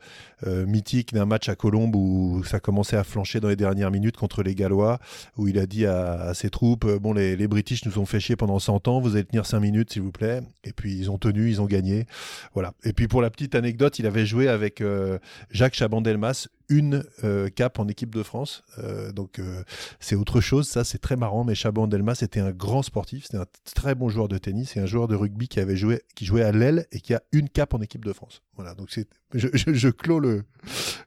euh, 0.47 0.67
mythique 0.67 1.15
d'un 1.15 1.25
match 1.25 1.49
à 1.49 1.55
Colombes 1.55 1.95
où 1.95 2.43
ça 2.45 2.61
commençait 2.61 2.97
à 2.97 3.05
flancher 3.05 3.41
dans 3.41 3.49
les 3.49 3.57
dernières 3.57 3.91
minutes 3.91 4.17
contre 4.17 4.43
les 4.43 4.55
Gallois 4.55 4.99
où 5.37 5.49
il 5.49 5.59
a 5.59 5.67
dit 5.67 5.87
à, 5.87 6.35
ses 6.35 6.51
troupes 6.51 6.87
bon 6.87 7.13
les, 7.13 7.37
les, 7.37 7.49
British 7.49 7.85
nous 7.85 7.99
ont 7.99 8.07
fait 8.07 8.21
chier 8.21 8.37
pendant 8.37 8.59
100 8.59 8.89
ans 8.89 9.01
vous 9.01 9.15
allez 9.15 9.25
tenir 9.25 9.47
5 9.47 9.61
minutes 9.61 9.93
s'il 9.93 10.03
vous 10.03 10.13
plaît 10.13 10.43
et 10.65 10.73
puis 10.73 10.97
ils 10.97 11.11
ont 11.11 11.19
tenu 11.19 11.49
ils 11.49 11.61
ont 11.61 11.67
gagné. 11.67 12.07
Voilà. 12.55 12.75
Et 12.85 12.93
puis 12.93 13.09
pour 13.09 13.23
la 13.23 13.31
petite 13.31 13.55
anecdote 13.55 13.99
il 13.99 14.07
avait 14.07 14.27
joué 14.27 14.49
avec 14.49 14.81
euh, 14.81 15.19
Jacques 15.51 15.75
Chabandelmas 15.75 16.49
une 16.69 17.05
euh, 17.23 17.49
cape 17.49 17.79
en 17.79 17.89
équipe 17.89 18.15
de 18.15 18.23
France. 18.23 18.63
Euh, 18.79 19.13
donc 19.13 19.39
euh, 19.39 19.63
c'est 20.01 20.17
autre 20.17 20.41
chose, 20.41 20.69
ça 20.69 20.85
c'est 20.85 20.99
très 20.99 21.17
marrant. 21.17 21.45
Mais 21.45 21.55
Chabon 21.55 21.87
Delmas 21.87 22.21
était 22.23 22.41
un 22.41 22.53
grand 22.53 22.83
sportif, 22.83 23.25
c'était 23.25 23.39
un 23.39 23.47
très 23.75 23.95
bon 23.95 24.09
joueur 24.09 24.29
de 24.29 24.39
tennis 24.39 24.77
et 24.77 24.81
un 24.81 24.87
joueur 24.87 25.09
de 25.09 25.15
rugby 25.15 25.49
qui 25.49 25.61
avait 25.61 25.77
joué, 25.77 26.03
qui 26.15 26.25
jouait 26.25 26.43
à 26.43 26.53
l'aile 26.53 26.87
et 26.93 27.01
qui 27.01 27.15
a 27.15 27.23
une 27.33 27.49
cape 27.49 27.75
en 27.75 27.81
équipe 27.81 28.05
de 28.05 28.13
France. 28.13 28.43
Voilà, 28.55 28.75
donc 28.75 28.91
c'est, 28.91 29.09
je, 29.33 29.49
je, 29.53 29.89
clôt 29.89 30.21
le, 30.21 30.45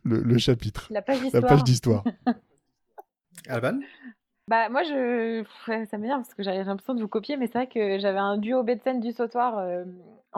le, 0.03 0.37
chapitre, 0.37 0.87
la 0.91 1.01
page 1.01 1.63
d'histoire. 1.63 2.03
Alban? 3.47 3.79
Bah 4.49 4.69
moi 4.69 4.83
je 4.83 5.43
ça 5.89 5.97
m'énerve 5.97 6.21
parce 6.21 6.33
que 6.33 6.43
j'avais 6.43 6.63
l'impression 6.63 6.93
de 6.93 7.01
vous 7.01 7.09
copier 7.09 7.35
mais 7.35 7.47
c'est 7.47 7.57
vrai 7.57 7.67
que 7.67 7.99
j'avais 7.99 8.17
un 8.17 8.37
duo 8.37 8.63
Betsen 8.63 9.01
du 9.01 9.11
sautoir 9.11 9.61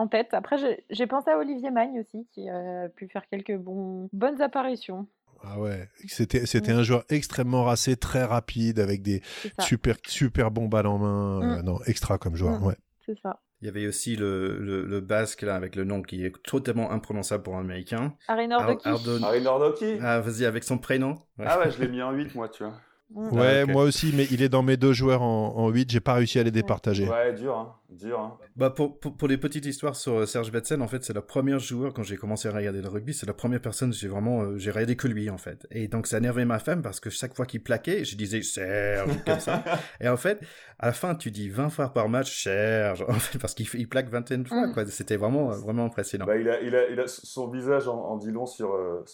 en 0.00 0.08
tête. 0.08 0.32
Après, 0.32 0.56
j'ai 0.88 1.06
pensé 1.06 1.30
à 1.30 1.38
Olivier 1.38 1.70
Magne 1.70 2.00
aussi, 2.00 2.26
qui 2.32 2.48
a 2.48 2.88
pu 2.88 3.08
faire 3.08 3.26
quelques 3.28 3.56
bons, 3.56 4.08
bonnes 4.12 4.40
apparitions. 4.40 5.06
Ah 5.42 5.58
ouais, 5.58 5.88
c'était 6.06 6.44
c'était 6.44 6.74
mm. 6.74 6.78
un 6.78 6.82
joueur 6.82 7.04
extrêmement 7.08 7.64
racé, 7.64 7.96
très 7.96 8.24
rapide, 8.24 8.78
avec 8.78 9.02
des 9.02 9.22
super 9.58 9.96
super 10.06 10.50
bons 10.50 10.68
balles 10.68 10.86
en 10.86 10.98
main. 10.98 11.42
Euh, 11.42 11.62
mm. 11.62 11.64
non, 11.64 11.78
extra 11.86 12.18
comme 12.18 12.36
joueur, 12.36 12.60
mm. 12.60 12.66
ouais. 12.66 12.76
C'est 13.06 13.18
ça. 13.22 13.40
Il 13.62 13.66
y 13.66 13.68
avait 13.68 13.86
aussi 13.86 14.16
le, 14.16 14.58
le, 14.58 15.00
basque 15.00 15.42
là 15.42 15.54
avec 15.54 15.76
le 15.76 15.84
nom 15.84 16.00
qui 16.00 16.24
est 16.24 16.32
totalement 16.44 16.90
imprononçable 16.92 17.42
pour 17.42 17.56
un 17.56 17.60
américain. 17.60 18.14
Arinordoki. 18.26 18.88
Arinordoki. 19.22 19.98
Ah, 20.00 20.20
vas-y, 20.20 20.46
avec 20.46 20.64
son 20.64 20.78
prénom. 20.78 21.16
Ah 21.38 21.58
ouais, 21.58 21.70
je 21.70 21.78
l'ai 21.78 21.88
mis 21.88 22.00
en 22.00 22.12
8 22.12 22.34
moi, 22.34 22.48
tu 22.48 22.64
vois. 22.64 22.72
Ouais, 23.10 23.64
ah, 23.64 23.66
moi 23.66 23.82
aussi, 23.82 24.12
mais 24.14 24.26
il 24.30 24.40
est 24.40 24.48
dans 24.48 24.62
mes 24.62 24.78
deux 24.78 24.94
joueurs 24.94 25.20
en, 25.20 25.56
en 25.56 25.68
8, 25.68 25.90
j'ai 25.90 26.00
pas 26.00 26.14
réussi 26.14 26.38
à 26.38 26.42
les 26.42 26.50
départager. 26.50 27.06
Ouais, 27.06 27.34
dur, 27.34 27.58
hein. 27.58 27.74
Dur. 27.90 28.20
Hein. 28.20 28.38
Bah 28.56 28.70
pour, 28.70 28.98
pour, 28.98 29.16
pour, 29.16 29.28
les 29.28 29.38
petites 29.38 29.66
histoires 29.66 29.96
sur 29.96 30.20
euh, 30.20 30.26
Serge 30.26 30.50
Betsen, 30.52 30.82
en 30.82 30.88
fait, 30.88 31.04
c'est 31.04 31.12
la 31.12 31.22
première 31.22 31.58
joueur 31.58 31.92
quand 31.92 32.02
j'ai 32.02 32.16
commencé 32.16 32.48
à 32.48 32.52
regarder 32.52 32.82
le 32.82 32.88
rugby, 32.88 33.14
c'est 33.14 33.26
la 33.26 33.34
première 33.34 33.60
personne 33.60 33.92
j'ai 33.92 34.08
vraiment 34.08 34.42
euh, 34.42 34.58
j'ai 34.58 34.70
regardé 34.70 34.96
que 34.96 35.08
lui 35.08 35.30
en 35.30 35.38
fait. 35.38 35.66
Et 35.70 35.88
donc 35.88 36.06
ça 36.06 36.18
énervait 36.18 36.44
ma 36.44 36.58
femme 36.58 36.82
parce 36.82 37.00
que 37.00 37.10
chaque 37.10 37.34
fois 37.34 37.46
qu'il 37.46 37.62
plaquait, 37.62 38.04
je 38.04 38.16
disais 38.16 38.42
Serge 38.42 39.10
comme 39.24 39.40
ça. 39.40 39.62
Et 40.00 40.08
en 40.08 40.16
fait, 40.16 40.40
à 40.78 40.86
la 40.86 40.92
fin, 40.92 41.14
tu 41.14 41.30
dis 41.30 41.48
20 41.48 41.70
fois 41.70 41.92
par 41.92 42.08
match 42.08 42.42
Serge 42.44 43.04
en 43.08 43.14
fait 43.14 43.38
parce 43.38 43.54
qu'il 43.54 43.88
plaque 43.88 44.08
21 44.08 44.44
fois 44.44 44.66
mm. 44.66 44.72
quoi. 44.72 44.86
C'était 44.86 45.16
vraiment 45.16 45.48
vraiment 45.50 45.84
impressionnant. 45.84 46.26
Bah, 46.26 46.36
il 46.36 46.48
a, 46.48 46.60
il 46.60 46.74
a, 46.74 46.88
il 46.88 47.00
a 47.00 47.06
son 47.06 47.48
visage 47.48 47.88
en, 47.88 47.96
en 47.96 48.16
dit 48.16 48.30
long 48.30 48.46
sur 48.46 48.74
euh, 48.74 49.04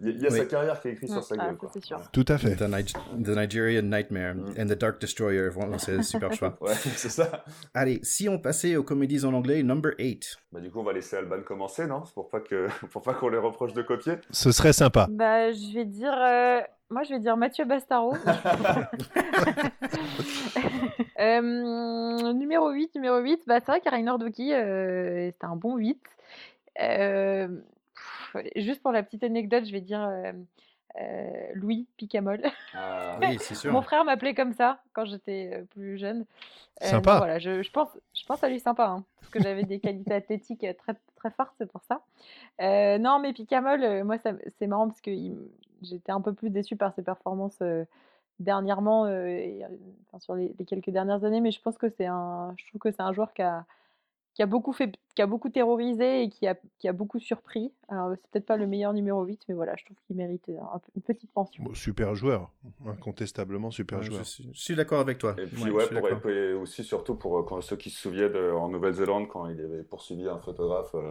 il 0.00 0.20
y 0.20 0.26
a, 0.26 0.30
sa 0.30 0.44
carrière 0.44 0.80
qui 0.80 0.88
est 0.88 0.92
écrite 0.92 1.10
sur 1.10 1.20
mm. 1.20 1.22
sa 1.22 1.36
gueule 1.36 1.56
ah, 1.62 1.80
Sûr. 1.82 2.00
Tout 2.12 2.24
à 2.28 2.38
fait. 2.38 2.56
The, 2.56 3.28
Nigerian 3.28 3.82
Nightmare 3.82 4.34
mm. 4.34 4.54
and 4.58 4.66
the 4.66 4.78
Dark 4.78 5.00
Destroyer, 5.00 5.50
c'est 5.78 6.02
super 6.02 6.32
choix. 6.32 6.56
ouais, 6.60 6.74
c'est 6.74 7.08
ça. 7.08 7.44
Allez, 7.74 8.00
si 8.02 8.21
on 8.28 8.38
passait 8.38 8.76
aux 8.76 8.82
comédies 8.82 9.24
en 9.24 9.34
anglais, 9.34 9.62
number 9.62 9.92
8. 9.98 10.36
Bah, 10.52 10.60
du 10.60 10.70
coup, 10.70 10.80
on 10.80 10.84
va 10.84 10.92
laisser 10.92 11.16
Alban 11.16 11.42
commencer, 11.42 11.86
non? 11.86 12.04
C'est 12.04 12.14
pour 12.14 12.28
pas 12.28 12.40
que 12.40 12.68
pour 12.90 13.02
pas 13.02 13.14
qu'on 13.14 13.28
les 13.28 13.38
reproche 13.38 13.72
de 13.72 13.82
copier. 13.82 14.14
Ce 14.30 14.52
serait 14.52 14.72
sympa. 14.72 15.06
Bah, 15.10 15.52
je 15.52 15.74
vais 15.74 15.84
dire. 15.84 16.14
Euh, 16.14 16.60
moi, 16.90 17.02
je 17.04 17.14
vais 17.14 17.20
dire 17.20 17.36
Mathieu 17.36 17.64
Bastaro. 17.64 18.14
euh, 21.20 22.32
numéro 22.32 22.70
8, 22.70 22.94
numéro 22.94 23.18
8. 23.18 23.42
Bah, 23.46 23.60
c'est 23.60 23.72
vrai 23.72 23.80
qu'Arainer 23.80 24.12
Doki, 24.18 24.52
euh, 24.52 25.30
c'était 25.30 25.46
un 25.46 25.56
bon 25.56 25.76
8. 25.76 25.98
Euh, 26.80 27.48
juste 28.56 28.82
pour 28.82 28.92
la 28.92 29.02
petite 29.02 29.24
anecdote, 29.24 29.64
je 29.64 29.72
vais 29.72 29.80
dire 29.80 30.08
euh, 31.00 31.46
Louis 31.54 31.86
Picamol. 31.96 32.42
Ah, 32.74 33.18
oui, 33.20 33.38
c'est 33.40 33.54
sûr. 33.54 33.72
Mon 33.72 33.82
frère 33.82 34.04
m'appelait 34.04 34.34
comme 34.34 34.52
ça 34.52 34.80
quand 34.92 35.04
j'étais 35.04 35.50
euh, 35.54 35.64
plus 35.64 35.98
jeune. 35.98 36.24
Euh, 36.82 36.86
sympa. 36.86 37.18
voilà, 37.18 37.38
je, 37.38 37.62
je, 37.62 37.70
pense, 37.70 37.88
je 38.14 38.24
pense 38.24 38.42
à 38.42 38.48
lui 38.48 38.60
sympa, 38.60 38.86
hein, 38.86 39.04
parce 39.20 39.30
que 39.30 39.42
j'avais 39.42 39.64
des 39.64 39.78
qualités 39.78 40.14
athlétiques 40.14 40.66
très, 40.78 40.94
très 41.16 41.30
fortes, 41.30 41.54
c'est 41.58 41.70
pour 41.70 41.82
ça. 41.84 42.02
non, 42.98 43.18
mais 43.20 43.32
Picamol, 43.32 44.04
moi, 44.04 44.16
c'est 44.58 44.66
marrant 44.66 44.88
parce 44.88 45.00
que 45.00 45.10
j'étais 45.82 46.12
un 46.12 46.20
peu 46.20 46.32
plus 46.32 46.50
déçue 46.50 46.76
par 46.76 46.94
ses 46.94 47.02
performances 47.02 47.62
dernièrement, 48.40 49.06
et, 49.06 49.62
enfin, 50.08 50.18
sur 50.18 50.34
les, 50.34 50.54
les, 50.58 50.64
quelques 50.64 50.90
dernières 50.90 51.24
années, 51.24 51.40
mais 51.40 51.52
je 51.52 51.60
pense 51.60 51.78
que 51.78 51.88
c'est 51.88 52.06
un, 52.06 52.54
je 52.56 52.66
trouve 52.68 52.80
que 52.80 52.90
c'est 52.90 53.02
un 53.02 53.12
joueur 53.12 53.32
qui 53.32 53.42
a, 53.42 53.64
qui 54.34 54.42
a 54.42 54.46
beaucoup 54.46 54.72
fait, 54.72 54.94
qui 55.14 55.22
a 55.22 55.26
beaucoup 55.26 55.50
terrorisé 55.50 56.22
et 56.22 56.28
qui 56.30 56.46
a, 56.46 56.56
qui 56.78 56.88
a 56.88 56.92
beaucoup 56.92 57.18
surpris. 57.18 57.72
Alors 57.88 58.12
c'est 58.12 58.30
peut-être 58.30 58.46
pas 58.46 58.56
le 58.56 58.66
meilleur 58.66 58.92
numéro 58.92 59.22
8, 59.24 59.42
mais 59.48 59.54
voilà, 59.54 59.74
je 59.76 59.84
trouve 59.84 59.96
qu'il 60.06 60.16
mérite 60.16 60.48
une 60.48 61.02
petite 61.02 61.30
pension. 61.32 61.62
super 61.74 62.14
joueur, 62.14 62.50
incontestablement 62.86 63.70
super 63.70 64.02
joueur. 64.02 64.24
Je 64.24 64.50
suis, 64.52 64.74
d'accord 64.74 65.00
avec 65.00 65.18
toi. 65.18 65.34
Et 65.38 65.46
puis 65.46 65.70
ouais, 65.70 65.86
pour, 65.86 66.62
aussi 66.62 66.82
surtout 66.82 67.14
pour 67.14 67.38
euh, 67.38 67.42
quand, 67.42 67.60
ceux 67.60 67.76
qui 67.76 67.90
se 67.90 68.00
souviennent 68.00 68.36
euh, 68.36 68.54
en 68.54 68.68
Nouvelle-Zélande 68.68 69.28
quand 69.28 69.48
il 69.48 69.60
avait 69.60 69.82
poursuivi 69.82 70.26
un 70.28 70.38
photographe. 70.38 70.94
Euh, 70.94 71.10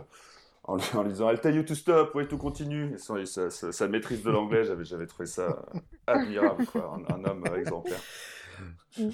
en, 0.64 0.76
lui, 0.76 1.10
disant 1.10 1.32
I'll 1.32 1.42
tell 1.42 1.56
you 1.56 1.64
to 1.64 1.74
stop, 1.74 2.14
ouais, 2.14 2.28
tout 2.28 2.38
continue. 2.38 2.96
Sa, 2.98 3.88
maîtrise 3.88 4.22
de 4.24 4.30
l'anglais, 4.30 4.64
j'avais, 4.64 4.86
j'avais 4.86 5.08
trouvé 5.08 5.26
ça 5.26 5.66
admirable, 6.06 6.68
quoi. 6.68 7.00
Un, 7.10 7.16
un 7.16 7.26
homme 7.26 7.44
exemplaire. 7.58 8.00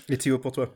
Et 0.09 0.17
Théo, 0.17 0.39
pour 0.39 0.51
toi? 0.51 0.69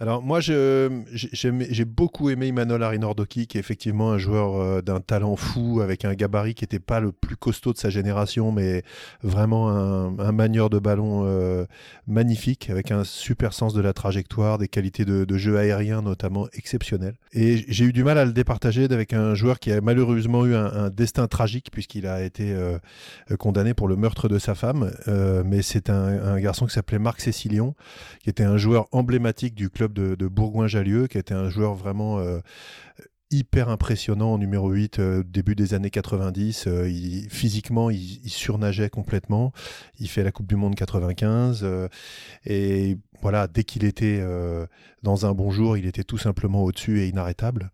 Alors 0.00 0.22
moi, 0.22 0.40
j'ai 0.40 1.84
beaucoup 1.84 2.30
aimé 2.30 2.46
Emmanuel 2.46 2.82
Arinordoki, 2.82 3.46
qui 3.46 3.58
est 3.58 3.60
effectivement 3.60 4.12
un 4.12 4.16
joueur 4.16 4.56
euh, 4.58 4.80
d'un 4.80 5.00
talent 5.00 5.36
fou, 5.36 5.82
avec 5.82 6.06
un 6.06 6.14
gabarit 6.14 6.54
qui 6.54 6.64
n'était 6.64 6.78
pas 6.78 7.00
le 7.00 7.12
plus 7.12 7.36
costaud 7.36 7.74
de 7.74 7.78
sa 7.78 7.90
génération, 7.90 8.50
mais 8.50 8.82
vraiment 9.22 9.68
un, 9.68 10.32
manieur 10.32 10.70
de 10.70 10.78
ballon 10.78 11.24
euh, 11.26 11.66
magnifique, 12.06 12.70
avec 12.70 12.92
un 12.92 13.04
super 13.04 13.52
sens 13.52 13.74
de 13.74 13.82
la 13.82 13.92
trajectoire, 13.92 14.56
des 14.56 14.68
qualités 14.68 15.04
de, 15.04 15.26
jeu 15.36 15.58
aérien 15.58 16.00
notamment 16.00 16.48
exceptionnelles. 16.54 17.16
Et 17.34 17.62
j'ai 17.68 17.84
eu 17.84 17.92
du 17.92 18.02
mal 18.02 18.16
à 18.16 18.24
le 18.24 18.32
départager 18.32 18.84
avec 18.84 19.12
un 19.12 19.34
joueur 19.34 19.58
qui 19.58 19.70
a 19.70 19.82
malheureusement 19.82 20.46
eu 20.46 20.54
un, 20.54 20.64
un 20.64 20.88
destin 20.88 21.26
tragique, 21.26 21.68
puisqu'il 21.70 22.06
a 22.06 22.22
été 22.22 22.52
euh, 22.54 22.78
condamné 23.38 23.74
pour 23.74 23.86
le 23.86 23.96
meurtre 23.96 24.28
de 24.28 24.38
sa 24.38 24.54
femme. 24.54 24.90
mais 25.44 25.60
c'est 25.60 25.90
un, 25.90 26.34
un 26.34 26.40
garçon 26.40 26.64
qui 26.64 26.72
s'appelait 26.72 26.98
Marc 26.98 27.20
Cécilion, 27.20 27.74
qui 28.22 28.30
était 28.30 28.44
un 28.44 28.56
joueur 28.56 28.88
emblématique 28.92 29.54
du 29.54 29.68
club 29.68 29.89
de, 29.90 30.28
Bourgoin-Jallieu, 30.28 31.06
qui 31.06 31.18
était 31.18 31.34
un 31.34 31.48
joueur 31.48 31.74
vraiment 31.74 32.18
euh, 32.18 32.40
hyper 33.30 33.68
impressionnant 33.68 34.32
en 34.32 34.38
numéro 34.38 34.70
8 34.70 34.98
euh, 34.98 35.22
début 35.22 35.54
des 35.54 35.74
années 35.74 35.90
90 35.90 36.64
euh, 36.66 36.90
physiquement 37.28 37.88
il, 37.90 38.28
surnageait 38.28 38.90
complètement. 38.90 39.52
Il 40.00 40.08
fait 40.08 40.24
la 40.24 40.32
Coupe 40.32 40.48
du 40.48 40.56
Monde 40.56 40.74
95 40.74 41.66
et 42.44 42.96
voilà 43.22 43.46
dès 43.46 43.64
qu'il 43.64 43.84
était 43.84 44.24
dans 45.02 45.26
un 45.26 45.32
bon 45.32 45.50
jour 45.50 45.76
il 45.76 45.86
était 45.86 46.04
tout 46.04 46.16
simplement 46.16 46.64
au-dessus 46.64 47.00
et 47.00 47.08
inarrêtable. 47.08 47.70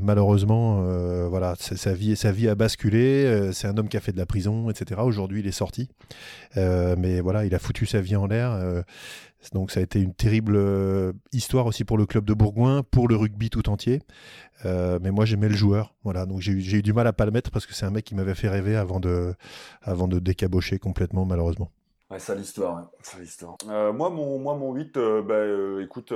Malheureusement 0.00 0.80
voilà 1.28 1.54
sa 1.58 1.92
vie 1.92 2.16
sa 2.16 2.30
vie 2.30 2.48
a 2.48 2.54
basculé 2.54 3.50
c'est 3.52 3.66
un 3.66 3.76
homme 3.76 3.88
qui 3.88 3.96
a 3.96 4.00
fait 4.00 4.12
de 4.12 4.18
la 4.18 4.26
prison 4.26 4.70
etc 4.70 5.00
aujourd'hui 5.02 5.40
il 5.40 5.46
est 5.46 5.52
sorti. 5.52 5.88
Mais 6.54 7.20
voilà 7.20 7.44
il 7.44 7.54
a 7.54 7.58
foutu 7.58 7.84
sa 7.84 8.00
vie 8.00 8.16
en 8.16 8.26
l'air 8.26 8.84
donc 9.52 9.70
ça 9.70 9.80
a 9.80 9.82
été 9.82 10.00
une 10.00 10.14
terrible 10.14 10.56
euh, 10.56 11.12
histoire 11.32 11.66
aussi 11.66 11.84
pour 11.84 11.98
le 11.98 12.06
club 12.06 12.24
de 12.24 12.34
Bourgoin, 12.34 12.82
pour 12.82 13.08
le 13.08 13.16
rugby 13.16 13.50
tout 13.50 13.68
entier. 13.68 14.02
Euh, 14.64 14.98
mais 15.02 15.10
moi 15.10 15.24
j'aimais 15.24 15.48
le 15.48 15.54
joueur, 15.54 15.94
voilà. 16.04 16.26
Donc 16.26 16.40
j'ai 16.40 16.52
eu, 16.52 16.82
du 16.82 16.92
mal 16.92 17.06
à 17.06 17.12
pas 17.12 17.26
le 17.26 17.30
mettre 17.30 17.50
parce 17.50 17.66
que 17.66 17.74
c'est 17.74 17.86
un 17.86 17.90
mec 17.90 18.04
qui 18.04 18.14
m'avait 18.14 18.34
fait 18.34 18.48
rêver 18.48 18.76
avant 18.76 19.00
de, 19.00 19.34
avant 19.82 20.08
de 20.08 20.18
décabocher 20.18 20.78
complètement 20.78 21.24
malheureusement. 21.24 21.70
Ouais, 22.08 22.20
ça 22.20 22.36
l'histoire, 22.36 22.88
ça 23.02 23.18
l'histoire. 23.18 23.56
Euh, 23.68 23.92
moi, 23.92 24.10
mon, 24.10 24.38
moi, 24.38 24.54
mon 24.54 24.72
8, 24.72 24.96
euh, 24.96 25.22
bah, 25.22 25.34
euh, 25.34 25.82
écoute, 25.82 26.12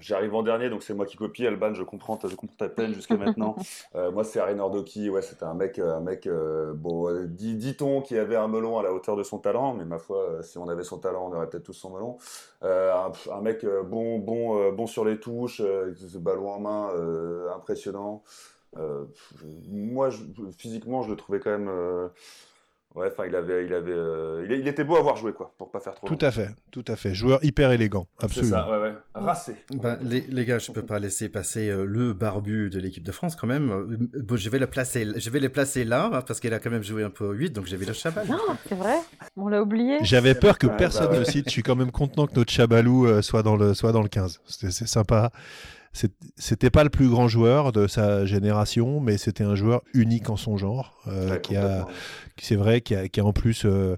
j'arrive 0.00 0.34
en 0.34 0.42
dernier, 0.42 0.68
donc 0.68 0.82
c'est 0.82 0.94
moi 0.94 1.06
qui 1.06 1.16
copie. 1.16 1.46
Alban, 1.46 1.74
je 1.74 1.84
comprends, 1.84 2.18
je 2.24 2.34
comprends 2.34 2.56
ta 2.56 2.68
peine 2.68 2.92
jusqu'à 2.92 3.16
maintenant. 3.16 3.54
moi, 4.12 4.24
c'est 4.24 4.40
Arénor 4.40 4.72
Doki, 4.72 5.08
ouais, 5.10 5.22
c'était 5.22 5.44
un 5.44 5.54
mec, 5.54 5.78
un 5.78 6.00
mec, 6.00 6.28
bon, 6.74 7.24
dit-on 7.28 8.02
qui 8.02 8.18
avait 8.18 8.34
un 8.34 8.48
melon 8.48 8.78
à 8.80 8.82
la 8.82 8.92
hauteur 8.92 9.14
de 9.14 9.22
son 9.22 9.38
talent, 9.38 9.74
mais 9.74 9.84
ma 9.84 9.98
foi, 9.98 10.42
si 10.42 10.58
on 10.58 10.68
avait 10.68 10.82
son 10.82 10.98
talent, 10.98 11.30
on 11.30 11.36
aurait 11.36 11.48
peut-être 11.48 11.64
tous 11.64 11.72
son 11.72 11.90
melon. 11.90 12.18
Un, 12.62 13.12
un, 13.30 13.40
mec 13.40 13.64
bon, 13.84 14.18
bon, 14.18 14.72
bon 14.72 14.86
sur 14.88 15.04
les 15.04 15.20
touches, 15.20 15.62
ballon 16.16 16.50
en 16.50 16.58
main, 16.58 16.90
impressionnant. 17.54 18.24
moi, 19.68 20.10
je, 20.10 20.18
physiquement, 20.56 21.02
je 21.02 21.10
le 21.10 21.16
trouvais 21.16 21.38
quand 21.38 21.56
même 21.56 21.70
Ouais, 22.94 23.08
enfin, 23.12 23.24
il 23.28 23.36
avait, 23.36 23.66
il 23.66 23.74
avait, 23.74 23.92
euh, 23.92 24.46
il, 24.48 24.66
était 24.66 24.82
beau 24.82 24.96
à 24.96 25.02
voir 25.02 25.16
jouer, 25.16 25.32
quoi, 25.32 25.54
pour 25.58 25.70
pas 25.70 25.78
faire 25.78 25.94
trop. 25.94 26.06
Tout 26.06 26.18
à 26.20 26.30
fait, 26.30 26.48
tout 26.70 26.84
à 26.88 26.96
fait. 26.96 27.14
Joueur 27.14 27.38
hyper 27.44 27.70
élégant, 27.70 28.08
absolument. 28.18 28.56
C'est 28.56 28.62
ça, 28.62 28.70
ouais, 28.70 28.88
ouais. 28.88 28.94
Racé. 29.14 29.56
Ben, 29.74 29.98
les, 30.02 30.22
les, 30.22 30.44
gars, 30.44 30.58
je 30.58 30.72
peux 30.72 30.82
pas 30.82 30.98
laisser 30.98 31.28
passer 31.28 31.68
euh, 31.68 31.84
le 31.84 32.14
barbu 32.14 32.70
de 32.70 32.80
l'équipe 32.80 33.04
de 33.04 33.12
France 33.12 33.36
quand 33.36 33.46
même. 33.46 33.70
Euh, 33.70 33.96
bon, 34.22 34.36
je 34.36 34.48
vais 34.48 34.58
le 34.58 34.66
placer, 34.66 35.06
je 35.16 35.30
vais 35.30 35.38
les 35.38 35.50
placer 35.50 35.84
là 35.84 36.22
parce 36.26 36.40
qu'il 36.40 36.52
a 36.54 36.58
quand 36.58 36.70
même 36.70 36.82
joué 36.82 37.04
un 37.04 37.10
peu 37.10 37.26
au 37.26 37.32
8, 37.32 37.50
donc 37.50 37.66
j'ai 37.66 37.76
vu 37.76 37.84
le 37.84 37.92
Chabal. 37.92 38.26
Non, 38.26 38.38
c'est 38.66 38.74
vrai. 38.74 38.96
On 39.36 39.48
l'a 39.48 39.62
oublié. 39.62 39.98
J'avais 40.02 40.34
peur 40.34 40.58
que 40.58 40.66
personne 40.66 41.10
bah 41.10 41.20
ne 41.20 41.24
cite. 41.24 41.46
Je 41.46 41.52
suis 41.52 41.62
quand 41.62 41.76
même 41.76 41.92
content 41.92 42.26
que 42.26 42.34
notre 42.34 42.50
Chabalou 42.50 43.22
soit 43.22 43.42
dans 43.42 43.56
le, 43.56 43.74
soit 43.74 43.92
dans 43.92 44.02
le 44.02 44.08
15. 44.08 44.40
C'est 44.46 44.70
sympa 44.88 45.30
c'était 46.36 46.70
pas 46.70 46.84
le 46.84 46.90
plus 46.90 47.08
grand 47.08 47.28
joueur 47.28 47.72
de 47.72 47.86
sa 47.86 48.26
génération, 48.26 49.00
mais 49.00 49.18
c'était 49.18 49.44
un 49.44 49.54
joueur 49.54 49.82
unique 49.94 50.30
en 50.30 50.36
son 50.36 50.56
genre, 50.56 50.94
euh, 51.06 51.38
qui 51.38 51.56
a, 51.56 51.86
c'est 52.40 52.56
vrai, 52.56 52.80
qui 52.80 52.94
a, 52.94 53.08
qui 53.08 53.20
a, 53.20 53.24
en 53.24 53.32
plus 53.32 53.64
euh, 53.64 53.96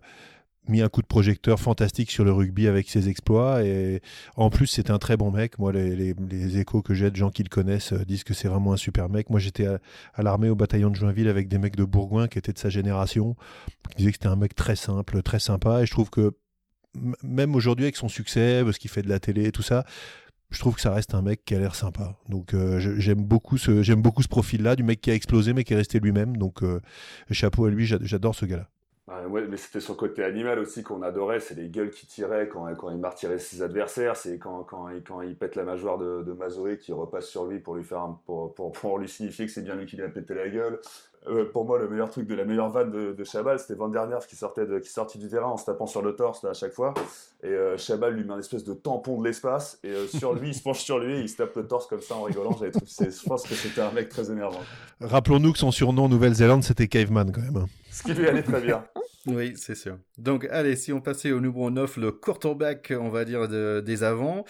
mis 0.68 0.82
un 0.82 0.88
coup 0.88 1.02
de 1.02 1.06
projecteur 1.06 1.58
fantastique 1.58 2.10
sur 2.10 2.24
le 2.24 2.32
rugby 2.32 2.68
avec 2.68 2.88
ses 2.88 3.08
exploits. 3.08 3.64
Et 3.64 4.00
en 4.36 4.50
plus, 4.50 4.66
c'est 4.66 4.90
un 4.90 4.98
très 4.98 5.16
bon 5.16 5.30
mec. 5.30 5.58
Moi, 5.58 5.72
les, 5.72 6.14
les, 6.14 6.58
échos 6.58 6.82
que 6.82 6.94
j'ai 6.94 7.10
de 7.10 7.16
gens 7.16 7.30
qui 7.30 7.42
le 7.42 7.48
connaissent 7.48 7.92
euh, 7.92 8.04
disent 8.04 8.24
que 8.24 8.34
c'est 8.34 8.48
vraiment 8.48 8.72
un 8.72 8.78
super 8.78 9.08
mec. 9.08 9.30
Moi, 9.30 9.40
j'étais 9.40 9.66
à, 9.66 9.78
à 10.14 10.22
l'armée 10.22 10.48
au 10.48 10.54
bataillon 10.54 10.90
de 10.90 10.96
Joinville 10.96 11.28
avec 11.28 11.48
des 11.48 11.58
mecs 11.58 11.76
de 11.76 11.84
Bourgoin 11.84 12.28
qui 12.28 12.38
étaient 12.38 12.52
de 12.52 12.58
sa 12.58 12.70
génération, 12.70 13.36
qui 13.90 13.96
disaient 13.98 14.10
que 14.10 14.16
c'était 14.16 14.28
un 14.28 14.36
mec 14.36 14.54
très 14.54 14.76
simple, 14.76 15.22
très 15.22 15.40
sympa. 15.40 15.82
Et 15.82 15.86
je 15.86 15.90
trouve 15.90 16.10
que 16.10 16.32
même 17.22 17.54
aujourd'hui, 17.54 17.84
avec 17.84 17.96
son 17.96 18.08
succès, 18.08 18.62
parce 18.64 18.78
qu'il 18.78 18.90
fait 18.90 19.02
de 19.02 19.08
la 19.08 19.20
télé 19.20 19.46
et 19.46 19.52
tout 19.52 19.62
ça, 19.62 19.84
je 20.50 20.58
trouve 20.58 20.74
que 20.74 20.80
ça 20.80 20.92
reste 20.92 21.14
un 21.14 21.22
mec 21.22 21.44
qui 21.44 21.54
a 21.54 21.58
l'air 21.58 21.74
sympa. 21.74 22.16
Donc 22.28 22.54
euh, 22.54 22.78
j'aime 22.78 23.22
beaucoup 23.22 23.58
ce 23.58 23.82
j'aime 23.82 24.02
beaucoup 24.02 24.22
ce 24.22 24.28
profil-là 24.28 24.76
du 24.76 24.82
mec 24.82 25.00
qui 25.00 25.10
a 25.10 25.14
explosé 25.14 25.52
mais 25.52 25.64
qui 25.64 25.72
est 25.72 25.76
resté 25.76 26.00
lui-même. 26.00 26.36
Donc 26.36 26.62
euh, 26.62 26.80
chapeau 27.30 27.66
à 27.66 27.70
lui, 27.70 27.86
j'adore 27.86 28.34
ce 28.34 28.46
gars-là. 28.46 28.68
ouais, 29.28 29.46
mais 29.48 29.56
c'était 29.56 29.80
son 29.80 29.94
côté 29.94 30.24
animal 30.24 30.58
aussi 30.58 30.82
qu'on 30.82 31.02
adorait, 31.02 31.40
c'est 31.40 31.54
les 31.54 31.68
gueules 31.68 31.90
qu'il 31.90 32.08
tirait 32.08 32.48
quand, 32.48 32.72
quand 32.74 32.90
il 32.90 32.98
martyrait 32.98 33.38
ses 33.38 33.62
adversaires, 33.62 34.16
c'est 34.16 34.38
quand, 34.38 34.64
quand, 34.64 34.88
il, 34.88 35.02
quand 35.02 35.22
il 35.22 35.36
pète 35.36 35.54
la 35.54 35.64
mâchoire 35.64 35.98
de, 35.98 36.22
de 36.22 36.74
qui 36.74 36.92
repasse 36.92 37.28
sur 37.28 37.46
lui 37.46 37.60
pour 37.60 37.76
lui 37.76 37.84
faire 37.84 38.16
pour, 38.26 38.54
pour, 38.54 38.72
pour, 38.72 38.98
lui 38.98 39.08
signifier 39.08 39.46
que 39.46 39.52
c'est 39.52 39.62
bien 39.62 39.76
lui 39.76 39.86
qui 39.86 39.96
lui 39.96 40.04
a 40.04 40.08
pété 40.08 40.34
la 40.34 40.48
gueule. 40.48 40.80
Euh, 41.28 41.44
pour 41.52 41.66
moi, 41.66 41.78
le 41.78 41.86
meilleur 41.88 42.08
truc 42.08 42.26
de 42.26 42.34
la 42.34 42.44
meilleure 42.44 42.70
vanne 42.70 42.90
de, 42.90 43.12
de 43.12 43.24
Chabal, 43.24 43.58
c'était 43.58 43.74
Van 43.74 43.88
der 43.88 44.06
Nerf 44.06 44.26
qui 44.26 44.36
sortait 44.36 44.64
de, 44.64 44.78
qui 44.78 44.88
sortit 44.88 45.18
du 45.18 45.28
terrain 45.28 45.48
en 45.48 45.58
se 45.58 45.66
tapant 45.66 45.86
sur 45.86 46.00
le 46.00 46.16
torse 46.16 46.42
là, 46.42 46.50
à 46.50 46.54
chaque 46.54 46.72
fois. 46.72 46.94
Et 47.42 47.48
euh, 47.48 47.76
Chabal 47.76 48.14
lui 48.14 48.24
met 48.24 48.32
un 48.32 48.38
espèce 48.38 48.64
de 48.64 48.72
tampon 48.72 49.20
de 49.20 49.26
l'espace. 49.28 49.78
Et 49.84 49.90
euh, 49.90 50.06
sur 50.06 50.32
lui, 50.32 50.48
il 50.48 50.54
se 50.54 50.62
penche 50.62 50.80
sur 50.80 50.98
lui 50.98 51.18
et 51.18 51.20
il 51.20 51.28
se 51.28 51.36
tape 51.36 51.54
le 51.56 51.66
torse 51.66 51.86
comme 51.86 52.00
ça 52.00 52.14
en 52.14 52.22
rigolant. 52.22 52.56
Je 52.58 53.28
pense 53.28 53.42
que 53.42 53.54
c'était 53.54 53.82
un 53.82 53.92
mec 53.92 54.08
très 54.08 54.30
énervant. 54.30 54.60
Rappelons-nous 55.00 55.52
que 55.52 55.58
son 55.58 55.70
surnom 55.70 56.04
en 56.04 56.08
Nouvelle-Zélande, 56.08 56.62
c'était 56.62 56.88
Caveman 56.88 57.30
quand 57.30 57.42
même. 57.42 57.66
Ce 57.90 58.02
qui 58.02 58.14
lui 58.14 58.26
allait 58.26 58.42
très 58.42 58.62
bien. 58.62 58.82
Oui, 59.30 59.52
c'est 59.56 59.74
sûr. 59.74 59.98
Donc, 60.18 60.46
allez, 60.50 60.76
si 60.76 60.92
on 60.92 61.00
passait 61.00 61.32
au 61.32 61.40
numéro 61.40 61.70
9, 61.70 61.96
le 61.96 62.12
quarterback, 62.12 62.92
on 62.98 63.08
va 63.08 63.24
dire, 63.24 63.48
de, 63.48 63.82
des 63.84 64.02
avants, 64.02 64.44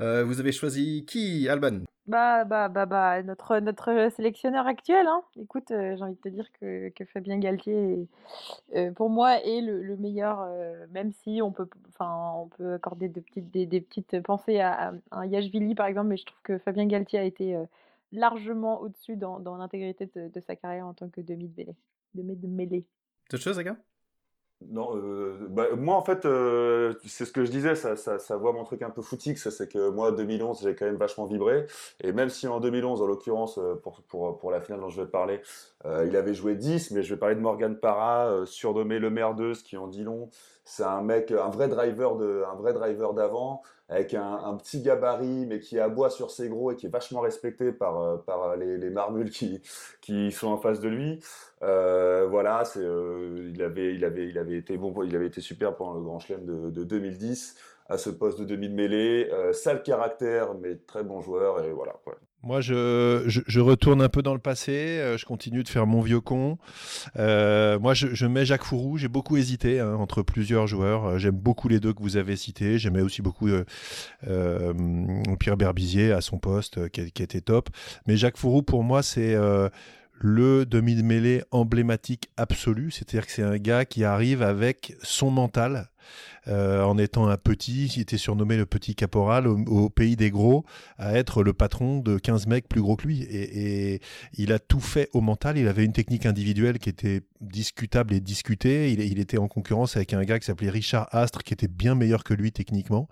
euh, 0.00 0.24
vous 0.24 0.40
avez 0.40 0.52
choisi 0.52 1.04
qui, 1.06 1.48
Alban? 1.48 1.80
Bah, 2.06 2.44
bah, 2.44 2.68
bah, 2.68 2.86
bah, 2.86 3.22
notre, 3.22 3.58
notre 3.58 4.10
sélectionneur 4.16 4.66
actuel, 4.66 5.06
hein. 5.06 5.22
Écoute, 5.40 5.70
euh, 5.70 5.96
j'ai 5.96 6.02
envie 6.02 6.14
de 6.14 6.20
te 6.20 6.28
dire 6.28 6.46
que, 6.60 6.88
que 6.90 7.04
Fabien 7.04 7.38
Galtier, 7.38 8.08
euh, 8.74 8.90
pour 8.92 9.08
moi, 9.08 9.40
est 9.44 9.60
le, 9.60 9.82
le 9.82 9.96
meilleur, 9.96 10.48
même 10.90 11.12
si 11.12 11.40
on 11.42 11.52
peut, 11.52 11.68
on 12.00 12.48
peut 12.56 12.74
accorder 12.74 13.08
de 13.08 13.20
petites, 13.20 13.50
des, 13.50 13.66
des 13.66 13.80
petites 13.80 14.20
pensées 14.22 14.60
à, 14.60 14.88
à 14.88 15.20
un 15.20 15.26
Yashvili, 15.26 15.74
par 15.74 15.86
exemple, 15.86 16.08
mais 16.08 16.16
je 16.16 16.24
trouve 16.24 16.42
que 16.42 16.58
Fabien 16.58 16.86
Galtier 16.86 17.18
a 17.18 17.24
été 17.24 17.56
largement 18.12 18.80
au-dessus 18.80 19.16
dans, 19.16 19.40
dans 19.40 19.56
l'intégrité 19.56 20.10
de, 20.14 20.28
de 20.28 20.40
sa 20.40 20.56
carrière 20.56 20.86
en 20.86 20.94
tant 20.94 21.08
que 21.08 21.20
demi 21.20 21.48
de 21.48 21.54
mêlée. 21.56 21.76
De 22.14 22.46
mêlée. 22.46 22.84
D'autres 23.30 23.42
choses, 23.42 23.58
les 23.58 23.64
gars 23.64 23.76
Non, 24.70 24.96
euh, 24.96 25.46
bah, 25.48 25.66
moi 25.76 25.96
en 25.96 26.02
fait, 26.02 26.24
euh, 26.24 26.94
c'est 27.06 27.24
ce 27.24 27.32
que 27.32 27.44
je 27.44 27.50
disais, 27.50 27.74
ça, 27.74 28.36
voit 28.36 28.52
mon 28.52 28.64
truc 28.64 28.82
un 28.82 28.90
peu 28.90 29.02
footix, 29.02 29.36
c'est 29.36 29.68
que 29.68 29.88
moi 29.90 30.12
2011 30.12 30.60
j'ai 30.62 30.74
quand 30.74 30.86
même 30.86 30.96
vachement 30.96 31.26
vibré, 31.26 31.66
et 32.00 32.12
même 32.12 32.28
si 32.28 32.46
en 32.46 32.60
2011 32.60 33.02
en 33.02 33.06
l'occurrence 33.06 33.58
euh, 33.58 33.74
pour, 33.74 34.50
la 34.50 34.60
finale 34.60 34.80
dont 34.80 34.88
je 34.88 35.00
vais 35.00 35.08
parler, 35.08 35.40
il 35.84 36.16
avait 36.16 36.34
joué 36.34 36.54
10, 36.54 36.92
mais 36.92 37.02
je 37.02 37.14
vais 37.14 37.18
parler 37.18 37.34
de 37.34 37.40
Morgan 37.40 37.76
Parra, 37.76 38.44
surnommé 38.46 38.98
le 38.98 39.10
merdeuse, 39.10 39.62
qui 39.62 39.76
en 39.76 39.88
dit 39.88 40.04
long, 40.04 40.28
c'est 40.64 40.84
un 40.84 41.02
mec, 41.02 41.32
un 41.32 41.48
vrai 41.48 41.68
driver 41.68 42.14
d'avant, 43.14 43.62
avec 43.88 44.14
un, 44.14 44.56
petit 44.56 44.80
gabarit, 44.80 45.46
mais 45.46 45.60
qui 45.60 45.78
aboie 45.78 46.08
sur 46.08 46.30
ses 46.30 46.48
gros 46.48 46.70
et 46.72 46.76
qui 46.76 46.86
est 46.86 46.88
vachement 46.88 47.20
respecté 47.20 47.72
par, 47.72 48.00
euh, 48.00 48.16
par 48.16 48.56
les, 48.56 48.78
les 48.78 48.90
marmules 48.90 49.30
qui, 49.30 49.60
qui 50.00 50.32
sont 50.32 50.48
en 50.48 50.56
face 50.56 50.80
de 50.80 50.88
lui. 50.88 51.20
Euh, 51.62 52.26
voilà, 52.28 52.64
c'est, 52.64 52.80
euh, 52.80 53.50
il 53.52 53.62
avait, 53.62 53.94
il 53.94 54.04
avait, 54.04 54.28
il 54.28 54.38
avait 54.38 54.56
été 54.56 54.76
bon, 54.76 54.94
il 55.02 55.14
avait 55.14 55.26
été 55.26 55.40
super 55.40 55.76
pendant 55.76 55.94
le 55.94 56.02
Grand 56.02 56.18
Chelem 56.18 56.44
de, 56.46 56.70
de 56.70 56.84
2010 56.84 57.56
à 57.88 57.98
ce 57.98 58.10
poste 58.10 58.38
de 58.40 58.44
demi 58.44 58.68
de 58.68 58.74
mêlée, 58.74 59.28
euh, 59.32 59.52
sale 59.52 59.82
caractère, 59.82 60.54
mais 60.54 60.76
très 60.76 61.04
bon 61.04 61.20
joueur 61.20 61.62
et 61.64 61.72
voilà. 61.72 61.94
Moi, 62.44 62.60
je, 62.60 63.22
je, 63.26 63.60
retourne 63.60 64.02
un 64.02 64.08
peu 64.08 64.20
dans 64.20 64.34
le 64.34 64.40
passé. 64.40 64.72
Euh, 64.72 65.16
je 65.16 65.24
continue 65.24 65.62
de 65.62 65.68
faire 65.68 65.86
mon 65.86 66.00
vieux 66.00 66.20
con. 66.20 66.58
Euh, 67.16 67.78
moi, 67.78 67.94
je, 67.94 68.26
mets 68.26 68.44
Jacques 68.44 68.64
Fourou. 68.64 68.98
J'ai 68.98 69.06
beaucoup 69.06 69.36
hésité 69.36 69.78
hein, 69.78 69.94
entre 69.94 70.22
plusieurs 70.22 70.66
joueurs. 70.66 71.04
Euh, 71.04 71.18
j'aime 71.18 71.36
beaucoup 71.36 71.68
les 71.68 71.78
deux 71.78 71.92
que 71.92 72.02
vous 72.02 72.16
avez 72.16 72.34
cités. 72.34 72.78
J'aimais 72.78 73.00
aussi 73.00 73.22
beaucoup 73.22 73.48
Pierre 75.38 75.56
Berbizier 75.56 76.10
à 76.10 76.20
son 76.20 76.38
poste, 76.38 76.88
qui, 76.88 77.12
qui, 77.12 77.22
était 77.22 77.40
top. 77.40 77.70
Mais 78.08 78.16
Jacques 78.16 78.36
Fourou, 78.36 78.62
pour 78.62 78.82
moi, 78.82 79.04
c'est 79.04 79.36
le 80.18 80.66
demi 80.66 80.96
de 80.96 81.02
mêlée 81.02 81.44
emblématique 81.52 82.28
absolu. 82.36 82.90
C'est-à-dire 82.90 83.26
que 83.26 83.32
c'est 83.32 83.42
un 83.42 83.58
gars 83.58 83.84
qui 83.84 84.02
arrive 84.02 84.42
avec 84.42 84.96
son 85.02 85.30
mental 85.30 85.91
euh, 86.48 86.82
en 86.82 86.98
étant 86.98 87.28
un 87.28 87.36
petit, 87.36 87.86
il 87.86 88.02
était 88.02 88.18
surnommé 88.18 88.56
le 88.56 88.66
petit 88.66 88.94
caporal 88.94 89.46
au, 89.46 89.88
pays 89.88 90.16
des 90.16 90.30
gros, 90.30 90.64
à 90.98 91.14
être 91.14 91.42
le 91.42 91.52
patron 91.52 91.98
de 91.98 92.18
15 92.18 92.46
mecs 92.46 92.68
plus 92.68 92.80
gros 92.80 92.96
que 92.96 93.06
lui. 93.06 93.22
Et, 93.22 94.00
il 94.36 94.52
a 94.52 94.58
tout 94.58 94.80
fait 94.80 95.08
au 95.12 95.20
mental. 95.20 95.58
Il 95.58 95.68
avait 95.68 95.84
une 95.84 95.92
technique 95.92 96.26
individuelle 96.26 96.78
qui 96.78 96.88
était 96.88 97.22
discutable 97.40 98.14
et 98.14 98.20
discutée. 98.20 98.92
Il, 98.92 99.18
était 99.18 99.38
en 99.38 99.48
concurrence 99.48 99.96
avec 99.96 100.14
un 100.14 100.22
gars 100.24 100.38
qui 100.38 100.46
s'appelait 100.46 100.70
Richard 100.70 101.08
Astre, 101.12 101.42
qui 101.42 101.52
était 101.52 101.68
bien 101.68 101.94
meilleur 101.94 102.24
que 102.24 102.34
lui 102.34 102.50
techniquement. 102.50 103.08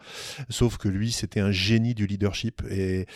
Sauf 0.49 0.77
que 0.77 0.89
lui, 0.89 1.13
c'était 1.13 1.41
un 1.41 1.53
génie 1.53 1.95
du 1.95 2.07
leadership. 2.07 2.63
Et, 2.71 3.07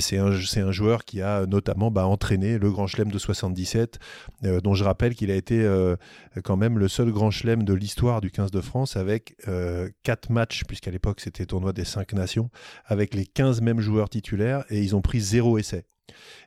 c'est 0.00 0.18
un, 0.18 0.32
un, 0.32 0.72
joueur 0.72 1.04
qui 1.04 1.22
a 1.22 1.46
notamment 1.46 1.90
bah, 1.90 2.06
entraîné 2.06 2.58
le 2.58 2.70
Grand 2.70 2.86
Chelem 2.86 3.10
de 3.10 3.18
77, 3.18 3.98
euh, 4.44 4.60
dont 4.60 4.74
je 4.74 4.84
rappelle 4.84 5.14
qu'il 5.14 5.30
a 5.30 5.34
été 5.34 5.60
euh, 5.60 5.96
quand 6.42 6.56
même 6.56 6.78
le 6.78 6.88
seul 6.88 7.10
Grand 7.12 7.30
Chelem 7.30 7.62
de 7.64 7.74
l'histoire 7.74 8.20
du 8.20 8.30
15 8.30 8.50
de 8.50 8.60
France 8.60 8.96
avec 8.96 9.11
euh, 9.48 9.88
4 10.02 10.30
matchs, 10.30 10.64
puisqu'à 10.66 10.90
l'époque 10.90 11.20
c'était 11.20 11.46
tournoi 11.46 11.72
des 11.72 11.84
5 11.84 12.12
nations, 12.12 12.50
avec 12.86 13.14
les 13.14 13.26
15 13.26 13.60
mêmes 13.60 13.80
joueurs 13.80 14.08
titulaires 14.08 14.64
et 14.70 14.80
ils 14.80 14.94
ont 14.96 15.02
pris 15.02 15.20
zéro 15.20 15.58
essai. 15.58 15.84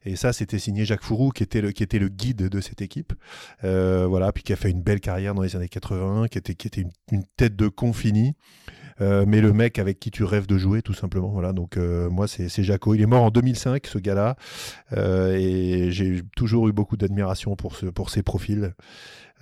Et 0.03 0.15
ça, 0.15 0.33
c'était 0.33 0.59
signé 0.59 0.85
Jacques 0.85 1.03
Fourou, 1.03 1.31
qui 1.31 1.43
était 1.43 1.61
le, 1.61 1.71
qui 1.71 1.83
était 1.83 1.99
le 1.99 2.09
guide 2.09 2.49
de 2.49 2.61
cette 2.61 2.81
équipe. 2.81 3.13
Euh, 3.63 4.05
voilà, 4.07 4.31
puis 4.31 4.43
qui 4.43 4.53
a 4.53 4.55
fait 4.55 4.69
une 4.69 4.81
belle 4.81 4.99
carrière 4.99 5.33
dans 5.33 5.41
les 5.41 5.55
années 5.55 5.69
80, 5.69 6.27
qui 6.27 6.37
était, 6.37 6.55
qui 6.55 6.67
était 6.67 6.85
une, 7.11 7.23
tête 7.37 7.55
de 7.55 7.67
con 7.67 7.93
finie. 7.93 8.35
Euh, 9.01 9.25
mais 9.27 9.41
le 9.41 9.51
mec 9.51 9.77
avec 9.77 9.99
qui 9.99 10.09
tu 10.09 10.23
rêves 10.23 10.47
de 10.47 10.57
jouer, 10.57 10.81
tout 10.81 10.93
simplement. 10.93 11.29
Voilà, 11.29 11.51
donc 11.51 11.75
euh, 11.75 12.09
moi, 12.09 12.27
c'est 12.27 12.63
Jaco. 12.63 12.93
Il 12.93 13.01
est 13.01 13.07
mort 13.07 13.23
en 13.23 13.31
2005, 13.31 13.87
ce 13.87 13.97
gars-là. 13.97 14.35
Et 14.95 15.91
j'ai 15.91 16.21
toujours 16.35 16.67
eu 16.67 16.71
beaucoup 16.71 16.95
d'admiration 16.95 17.55
pour, 17.55 17.75
ce, 17.75 17.87
pour 17.87 18.09
ses 18.09 18.23
profils. 18.23 18.73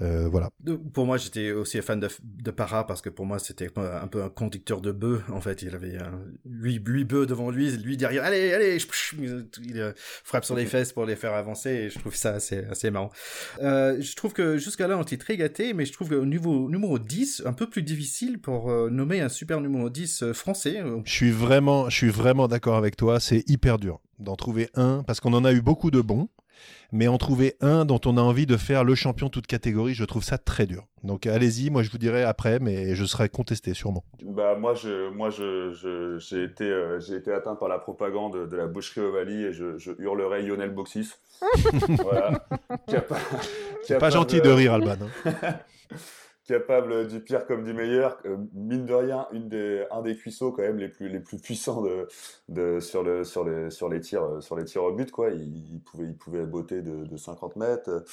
Euh, 0.02 0.28
voilà. 0.28 0.50
Pour 0.94 1.06
moi, 1.06 1.18
j'étais 1.18 1.52
aussi 1.52 1.82
fan 1.82 2.00
de, 2.00 2.10
de 2.24 2.52
Para 2.52 2.86
parce 2.88 3.02
que 3.02 3.10
pour 3.10 3.26
moi, 3.26 3.40
c'était 3.40 3.70
un 3.76 4.08
peu 4.08 4.24
un 4.24 4.30
conducteur 4.30 4.82
de 4.82 4.92
bœufs. 4.92 5.22
En 5.30 5.42
fait, 5.42 5.62
il 5.62 5.76
avait 5.76 5.98
huit, 6.46 6.82
huit 6.86 7.04
bœufs 7.04 7.26
devant 7.26 7.52
lui, 7.52 7.72
lui 7.78 7.98
derrière. 7.98 8.24
Allez, 8.24 8.54
allez, 8.54 8.78
il 9.64 9.80
euh, 9.80 9.94
frappe 9.96 10.46
sur 10.46 10.56
les 10.56 10.66
fesses 10.66 10.94
pour 10.94 11.06
les 11.06 11.16
faire 11.16 11.34
avancer. 11.34 11.70
Et 11.70 11.90
je 11.90 12.00
trouve 12.00 12.16
ça 12.16 12.32
assez, 12.32 12.66
assez 12.66 12.92
marrant. 12.92 13.12
Euh, 13.62 14.02
je 14.02 14.16
trouve 14.16 14.34
que 14.34 14.58
jusqu'à 14.58 14.88
là, 14.88 14.98
on 14.98 15.04
était 15.04 15.18
très 15.18 15.38
gâtés, 15.38 15.74
mais 15.74 15.86
je 15.86 15.94
trouve 15.94 16.12
au 16.12 16.26
niveau 16.26 16.70
numéro 16.70 17.00
10, 17.00 17.44
un 17.46 17.54
peu 17.54 17.70
plus 17.70 17.84
difficile 17.84 18.40
pour 18.40 18.72
nommer 18.90 19.22
un 19.22 19.30
super 19.30 19.62
numéro 19.62 19.90
10 19.90 20.24
euh, 20.24 20.34
français. 20.34 20.82
Je 21.06 21.12
suis 21.12 21.32
vraiment, 21.32 21.90
je 21.90 21.96
suis 21.96 22.10
vraiment 22.10 22.48
d'accord 22.48 22.76
avec 22.78 22.96
toi. 22.96 23.20
C'est 23.20 23.48
hyper 23.50 23.80
dur 23.80 24.00
d'en 24.20 24.36
trouver 24.36 24.70
un 24.76 25.04
parce 25.06 25.20
qu'on 25.20 25.34
en 25.34 25.46
a 25.46 25.52
eu 25.52 25.62
beaucoup 25.62 25.92
de 25.92 26.02
bons 26.02 26.30
mais 26.92 27.08
en 27.08 27.18
trouver 27.18 27.56
un 27.62 27.86
dont 27.86 28.00
on 28.06 28.18
a 28.18 28.22
envie 28.22 28.46
de 28.46 28.58
faire 28.58 28.84
le 28.84 28.96
champion 28.96 29.30
toute 29.30 29.48
catégorie, 29.48 29.94
je 29.94 30.06
trouve 30.06 30.24
ça 30.24 30.38
très 30.38 30.66
dur. 30.66 30.86
Donc 31.04 31.26
allez-y, 31.28 31.70
moi 31.70 31.84
je 31.84 31.90
vous 31.90 31.98
dirai 31.98 32.24
après, 32.24 32.60
mais 32.60 32.96
je 32.96 33.06
serai 33.06 33.30
contesté 33.30 33.74
sûrement. 33.74 34.04
Bah 34.24 34.56
moi 34.56 34.74
je, 34.74 35.10
moi 35.10 35.30
je, 35.30 35.72
je 35.72 36.18
j'ai 36.20 36.44
été, 36.44 36.66
euh, 36.66 37.00
j'ai 37.00 37.16
été 37.16 37.34
atteint 37.34 37.56
par 37.56 37.68
la 37.68 37.80
propagande 37.80 38.48
de 38.48 38.56
la 38.56 38.68
boucherie 38.68 39.02
Ovalie 39.02 39.44
et 39.46 39.54
je, 39.54 39.78
je 39.78 39.92
hurlerai 40.00 40.44
Lionel 40.44 40.72
Boxis. 40.72 41.14
voilà. 42.04 42.46
C'est 43.84 43.98
pas 43.98 44.10
gentil 44.10 44.42
de 44.42 44.50
rire 44.50 44.74
Alban. 44.74 44.98
Hein. 45.26 45.32
capable 46.46 47.08
du 47.08 47.20
pire 47.20 47.46
comme 47.46 47.64
du 47.64 47.74
meilleur. 47.74 48.18
Euh, 48.26 48.38
mine 48.54 48.86
de 48.86 48.94
rien, 48.94 49.28
une 49.32 49.48
des, 49.50 49.86
un 49.92 50.02
des 50.02 50.16
cuisseaux 50.16 50.52
quand 50.52 50.62
même 50.62 50.78
les 50.78 50.90
plus, 50.90 51.08
les 51.10 51.20
plus 51.20 51.38
puissants 51.38 51.82
de, 51.82 52.08
de, 52.50 52.80
sur, 52.80 53.04
le, 53.04 53.24
sur, 53.24 53.46
les, 53.46 53.70
sur, 53.70 53.90
les 53.90 54.02
tirs, 54.02 54.24
euh, 54.24 54.42
sur 54.42 54.56
les 54.56 54.66
tirs 54.66 54.84
au 54.84 54.92
but. 54.92 55.12
Quoi. 55.12 55.32
Il, 55.32 55.74
il 55.74 55.82
pouvait, 55.82 56.06
il 56.06 56.18
pouvait 56.18 56.46
botter 56.46 56.82
de, 56.82 57.06
de 57.06 57.18
50 57.18 57.56
mètres. 57.56 58.04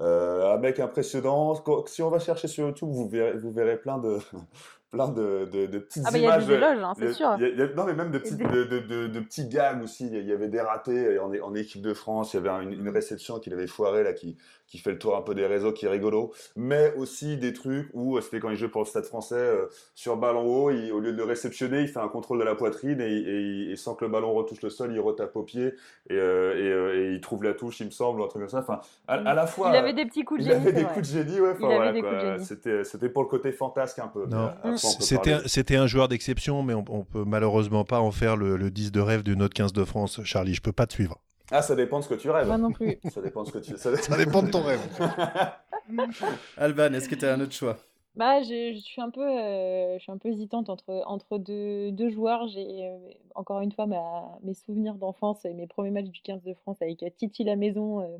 Euh, 0.00 0.54
un 0.54 0.58
mec 0.58 0.80
impressionnant. 0.80 1.54
Si 1.86 2.02
on 2.02 2.10
va 2.10 2.18
chercher 2.18 2.48
sur 2.48 2.66
YouTube, 2.66 2.88
vous 2.90 3.08
verrez, 3.08 3.36
vous 3.38 3.52
verrez 3.52 3.76
plein 3.76 3.98
de, 3.98 4.18
plein 4.90 5.08
de, 5.08 5.48
de, 5.52 5.66
de 5.66 5.78
petites 5.78 6.04
ah 6.06 6.10
bah, 6.12 6.18
images. 6.18 6.44
Il 6.44 6.50
y 6.50 6.54
a 6.54 6.58
des 6.58 6.64
éloges, 6.64 6.84
hein, 6.84 6.92
c'est 6.96 7.12
sûr. 7.12 7.26
A, 7.26 7.34
a, 7.34 7.74
non, 7.74 7.84
mais 7.84 7.94
même 7.94 8.10
de, 8.10 8.18
petites, 8.18 8.38
de, 8.38 9.20
petits 9.20 9.48
gags 9.48 9.82
aussi. 9.82 10.06
Il 10.06 10.26
y 10.26 10.32
avait 10.32 10.48
des 10.48 10.60
ratés 10.60 11.18
en, 11.18 11.32
en 11.32 11.54
équipe 11.54 11.82
de 11.82 11.94
France. 11.94 12.34
Il 12.34 12.42
y 12.42 12.48
avait 12.48 12.64
une, 12.64 12.72
une 12.72 12.88
réception 12.88 13.38
qu'il 13.38 13.52
avait 13.52 13.66
foirée, 13.66 14.02
là, 14.02 14.12
qui, 14.12 14.36
qui 14.66 14.78
fait 14.78 14.92
le 14.92 14.98
tour 14.98 15.16
un 15.16 15.22
peu 15.22 15.34
des 15.34 15.46
réseaux, 15.46 15.72
qui 15.72 15.86
est 15.86 15.88
rigolo. 15.88 16.32
Mais 16.56 16.94
aussi 16.96 17.36
des 17.36 17.52
trucs 17.52 17.88
où, 17.92 18.20
c'était 18.20 18.40
quand 18.40 18.50
il 18.50 18.56
jouait 18.56 18.68
pour 18.68 18.82
le 18.82 18.86
Stade 18.86 19.04
français, 19.04 19.34
euh, 19.34 19.66
sur 19.94 20.16
ballon 20.16 20.44
haut, 20.44 20.70
il, 20.70 20.92
au 20.92 21.00
lieu 21.00 21.12
de 21.12 21.16
le 21.16 21.24
réceptionner, 21.24 21.82
il 21.82 21.88
fait 21.88 22.00
un 22.00 22.08
contrôle 22.08 22.38
de 22.38 22.44
la 22.44 22.54
poitrine 22.54 23.00
et, 23.00 23.04
et, 23.04 23.70
et 23.72 23.76
sans 23.76 23.94
que 23.94 24.04
le 24.04 24.10
ballon 24.10 24.32
retouche 24.32 24.62
le 24.62 24.70
sol, 24.70 24.92
il 24.92 25.00
retape 25.00 25.36
au 25.36 25.42
pied 25.42 25.74
et, 26.10 26.14
euh, 26.14 26.56
et, 26.56 26.72
euh, 26.72 27.10
et, 27.10 27.14
il 27.14 27.20
trouve 27.20 27.44
la 27.44 27.54
touche, 27.54 27.80
il 27.80 27.86
me 27.86 27.90
semble, 27.90 28.20
ou 28.20 28.24
un 28.24 28.28
truc 28.28 28.42
comme 28.42 28.50
ça. 28.50 28.60
Enfin, 28.60 28.80
à, 29.06 29.14
à 29.14 29.34
la 29.34 29.46
fois. 29.46 29.70
Il 29.70 29.76
avait 29.76 29.92
des 29.92 30.06
petits 30.06 30.24
coups 30.24 30.40
de 30.40 30.50
génie. 30.50 30.62
Il 30.62 30.68
avait 30.68 30.80
des 30.80 30.84
coups 30.84 31.08
de 31.08 31.18
génie, 31.18 31.40
ouais. 31.40 31.50
Enfin, 31.50 31.66
voilà, 31.66 32.38
c'était, 32.38 32.84
c'était 32.84 33.08
pour 33.08 33.22
le 33.22 33.28
côté 33.28 33.52
fantasque 33.52 33.98
un 33.98 34.08
peu. 34.08 34.26
Non. 34.26 34.52
C'était, 34.76 35.38
c'était 35.46 35.76
un 35.76 35.86
joueur 35.86 36.08
d'exception, 36.08 36.62
mais 36.62 36.74
on, 36.74 36.84
on, 36.88 37.04
peut 37.04 37.24
malheureusement 37.26 37.84
pas 37.84 38.00
en 38.00 38.10
faire 38.10 38.36
le, 38.36 38.56
le 38.56 38.70
10 38.70 38.92
de 38.92 39.00
rêve 39.00 39.22
du 39.22 39.36
Note 39.36 39.54
15 39.54 39.72
de 39.72 39.84
France. 39.84 40.20
Charlie, 40.24 40.54
je 40.54 40.62
peux 40.62 40.72
pas 40.72 40.86
te 40.86 40.94
suivre. 40.94 41.20
Ah, 41.50 41.62
ça 41.62 41.74
dépend 41.76 41.98
de 41.98 42.04
ce 42.04 42.08
que 42.08 42.14
tu 42.14 42.30
rêves. 42.30 42.46
Moi 42.46 42.58
non 42.58 42.72
plus. 42.72 42.98
Ça 43.10 43.20
dépend 43.20 43.42
de 43.42 43.48
ce 43.48 43.52
que 43.52 43.58
tu. 43.58 43.76
Ça, 43.76 43.96
ça 43.96 44.16
dépend 44.16 44.42
de 44.42 44.50
ton 44.50 44.62
rêve. 44.62 44.80
Alban, 46.56 46.92
est-ce 46.94 47.08
que 47.08 47.14
tu 47.14 47.26
as 47.26 47.34
un 47.34 47.40
autre 47.40 47.52
choix? 47.52 47.76
Bah, 48.16 48.42
je, 48.42 48.72
je, 48.74 48.80
suis 48.80 49.02
un 49.02 49.10
peu, 49.10 49.26
euh, 49.26 49.98
je 49.98 50.02
suis 50.02 50.12
un 50.12 50.18
peu 50.18 50.28
hésitante 50.28 50.68
entre, 50.68 51.02
entre 51.06 51.36
deux, 51.38 51.90
deux 51.90 52.10
joueurs. 52.10 52.46
J'ai 52.46 52.86
euh, 52.86 52.96
encore 53.34 53.60
une 53.60 53.72
fois 53.72 53.86
ma, 53.86 54.38
mes 54.42 54.54
souvenirs 54.54 54.94
d'enfance 54.94 55.44
et 55.44 55.52
mes 55.52 55.66
premiers 55.66 55.90
matchs 55.90 56.10
du 56.10 56.22
15 56.22 56.42
de 56.44 56.54
France 56.54 56.80
avec 56.80 57.04
Titi 57.16 57.42
la 57.42 57.56
maison. 57.56 58.00
Euh, 58.00 58.18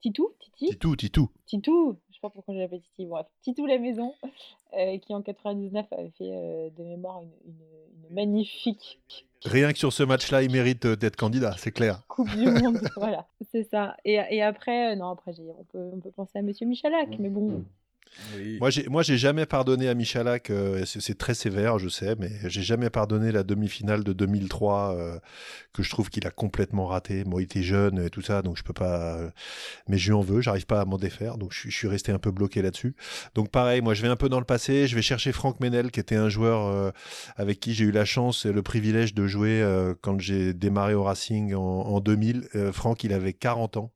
Titou, 0.00 0.34
Titi? 0.40 0.70
Titou, 0.70 0.96
Titou. 0.96 1.30
Titou. 1.46 1.96
Pas 2.22 2.30
pourquoi 2.30 2.54
j'ai 2.54 2.60
l'appelle 2.60 2.80
Titi. 2.80 3.04
Bref, 3.04 3.26
Titou 3.42 3.66
la 3.66 3.78
maison, 3.78 4.14
qui 5.02 5.12
en 5.12 5.20
99 5.20 5.86
avait 5.92 6.12
fait 6.16 6.72
de 6.78 6.84
mémoire 6.84 7.20
une, 7.20 7.30
une, 7.46 8.14
magnifique. 8.14 9.00
Rien 9.44 9.72
que 9.72 9.78
sur 9.78 9.92
ce 9.92 10.02
match-là, 10.02 10.42
il 10.42 10.52
mérite 10.52 10.86
d'être 10.86 11.16
candidat, 11.16 11.54
c'est 11.58 11.72
clair. 11.72 12.02
Coupe 12.08 12.30
du 12.30 12.48
monde, 12.50 12.78
voilà, 12.96 13.26
c'est 13.50 13.64
ça. 13.64 13.96
Et, 14.04 14.20
et 14.30 14.42
après, 14.42 14.94
non, 14.96 15.10
après, 15.10 15.32
on 15.40 15.64
peut, 15.64 15.90
on 15.92 16.00
peut 16.00 16.10
penser 16.10 16.38
à 16.38 16.42
Monsieur 16.42 16.66
Michalak, 16.66 17.18
mais 17.18 17.28
bon. 17.28 17.64
Moi, 18.60 18.70
j'ai, 18.70 18.88
moi, 18.88 19.02
j'ai 19.02 19.18
jamais 19.18 19.46
pardonné 19.46 19.88
à 19.88 19.94
Michalak. 19.94 20.50
Euh, 20.50 20.84
c'est, 20.84 21.18
très 21.18 21.34
sévère, 21.34 21.78
je 21.78 21.88
sais, 21.88 22.14
mais 22.18 22.30
j'ai 22.44 22.62
jamais 22.62 22.90
pardonné 22.90 23.32
la 23.32 23.42
demi-finale 23.42 24.04
de 24.04 24.12
2003 24.12 24.96
euh, 24.96 25.18
que 25.72 25.82
je 25.82 25.90
trouve 25.90 26.10
qu'il 26.10 26.26
a 26.26 26.30
complètement 26.30 26.86
raté. 26.86 27.24
Moi, 27.24 27.42
il 27.42 27.44
était 27.44 27.62
jeune 27.62 27.98
et 27.98 28.10
tout 28.10 28.22
ça, 28.22 28.42
donc 28.42 28.56
je 28.56 28.62
peux 28.62 28.72
pas. 28.72 29.16
Euh, 29.16 29.30
mais 29.88 29.98
je 29.98 30.08
lui 30.08 30.14
en 30.14 30.20
veux. 30.20 30.40
J'arrive 30.40 30.66
pas 30.66 30.80
à 30.80 30.84
m'en 30.84 30.98
défaire, 30.98 31.38
donc 31.38 31.52
je, 31.52 31.70
suis 31.70 31.88
resté 31.88 32.12
un 32.12 32.18
peu 32.18 32.30
bloqué 32.30 32.62
là-dessus. 32.62 32.94
Donc 33.34 33.50
pareil, 33.50 33.80
moi, 33.80 33.94
je 33.94 34.02
vais 34.02 34.08
un 34.08 34.16
peu 34.16 34.28
dans 34.28 34.40
le 34.40 34.44
passé. 34.44 34.86
Je 34.86 34.94
vais 34.94 35.02
chercher 35.02 35.32
Franck 35.32 35.60
Menel, 35.60 35.90
qui 35.90 36.00
était 36.00 36.16
un 36.16 36.28
joueur 36.28 36.92
avec 37.36 37.60
qui 37.60 37.74
j'ai 37.74 37.84
eu 37.84 37.92
la 37.92 38.04
chance 38.04 38.46
et 38.46 38.52
le 38.52 38.62
privilège 38.62 39.14
de 39.14 39.26
jouer 39.26 39.66
quand 40.00 40.20
j'ai 40.20 40.54
démarré 40.54 40.94
au 40.94 41.02
Racing 41.02 41.54
en, 41.54 41.60
en 41.60 42.00
2000. 42.00 42.48
Franck, 42.72 43.04
il 43.04 43.12
avait 43.12 43.32
40 43.32 43.76
ans. 43.76 43.92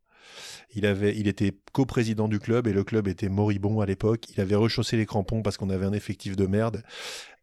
Il, 0.74 0.86
avait, 0.86 1.16
il 1.16 1.28
était 1.28 1.54
coprésident 1.72 2.28
du 2.28 2.38
club 2.38 2.66
et 2.66 2.72
le 2.72 2.84
club 2.84 3.08
était 3.08 3.28
moribond 3.28 3.80
à 3.80 3.86
l'époque. 3.86 4.26
Il 4.34 4.40
avait 4.40 4.54
rechaussé 4.54 4.96
les 4.96 5.06
crampons 5.06 5.42
parce 5.42 5.56
qu'on 5.56 5.70
avait 5.70 5.86
un 5.86 5.92
effectif 5.92 6.36
de 6.36 6.46
merde. 6.46 6.82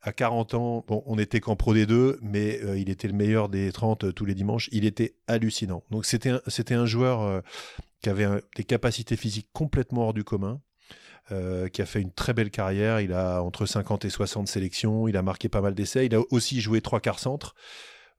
À 0.01 0.11
40 0.11 0.53
ans, 0.53 0.85
bon, 0.87 1.01
on 1.05 1.17
était 1.17 1.39
qu'en 1.39 1.55
pro 1.55 1.73
des 1.73 1.85
deux, 1.85 2.19
mais 2.21 2.59
euh, 2.61 2.77
il 2.77 2.89
était 2.89 3.07
le 3.07 3.13
meilleur 3.13 3.47
des 3.47 3.71
30 3.71 4.03
euh, 4.03 4.11
tous 4.11 4.25
les 4.25 4.35
dimanches. 4.35 4.67
Il 4.73 4.85
était 4.85 5.15
hallucinant. 5.27 5.83
Donc 5.91 6.05
c'était 6.05 6.29
un, 6.29 6.41
un 6.71 6.85
joueur 6.85 7.21
euh, 7.21 7.39
qui 8.01 8.09
avait 8.09 8.27
des 8.57 8.65
capacités 8.65 9.15
physiques 9.15 9.47
complètement 9.53 10.07
hors 10.07 10.13
du 10.13 10.23
commun. 10.23 10.59
qui 11.71 11.81
a 11.81 11.85
fait 11.85 12.01
une 12.01 12.11
très 12.11 12.33
belle 12.33 12.51
carrière. 12.51 12.99
Il 12.99 13.13
a 13.13 13.41
entre 13.41 13.65
50 13.65 14.03
et 14.03 14.09
60 14.09 14.47
sélections. 14.47 15.07
Il 15.07 15.15
a 15.15 15.21
marqué 15.21 15.47
pas 15.47 15.61
mal 15.61 15.73
d'essais. 15.73 16.05
Il 16.05 16.13
a 16.13 16.21
aussi 16.31 16.59
joué 16.59 16.81
trois 16.81 16.99
quarts 16.99 17.19
centre. 17.19 17.55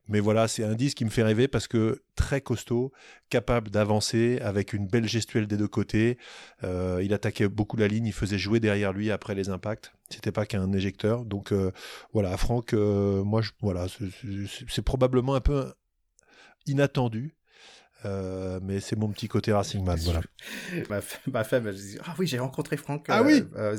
Mais 0.09 0.21
voilà, 0.21 0.49
c'est 0.49 0.65
un 0.65 0.75
disque 0.75 0.99
qui 0.99 1.05
me 1.05 1.11
fait 1.11 1.23
rêver 1.23 1.49
parce 1.49 1.67
que 1.67 2.03
très 2.15 2.41
costaud, 2.41 2.93
capable 3.31 3.71
d'avancer 3.71 4.39
avec 4.43 4.75
une 4.75 4.87
belle 4.87 5.09
gestuelle 5.09 5.47
des 5.47 5.57
deux 5.57 5.69
côtés. 5.69 6.19
Euh, 6.63 7.01
il 7.03 7.15
attaquait 7.15 7.49
beaucoup 7.49 7.77
la 7.77 7.89
ligne, 7.89 8.07
il 8.07 8.13
faisait 8.13 8.39
jouer 8.39 8.61
derrière 8.61 8.93
lui 8.93 9.11
après 9.11 9.35
les 9.35 9.49
impacts. 9.49 9.93
C'était 10.11 10.33
pas 10.33 10.45
qu'un 10.45 10.73
éjecteur. 10.73 11.25
Donc 11.25 11.53
euh, 11.53 11.71
voilà, 12.13 12.37
Franck, 12.37 12.75
euh, 12.75 13.25
moi, 13.25 13.41
je, 13.41 13.53
voilà, 13.61 13.87
c'est 14.69 14.83
probablement 14.83 15.35
un 15.35 15.41
peu 15.41 15.73
inattendu. 16.67 17.35
Euh, 18.05 18.61
mais 18.63 18.81
c'est 18.81 18.97
mon 18.97 19.09
petit 19.09 19.29
côté 19.29 19.53
Racing 19.53 19.85
Man, 19.85 19.99
voilà. 20.05 20.21
ma, 21.33 21.45
femme, 21.45 21.67
elle 21.69 21.75
dit 21.75 21.99
Ah 22.05 22.15
oui, 22.19 22.27
j'ai 22.27 22.39
rencontré 22.39 22.77
Franck. 22.77 23.07
Ah 23.09 23.23
oui 23.23 23.45
euh, 23.57 23.77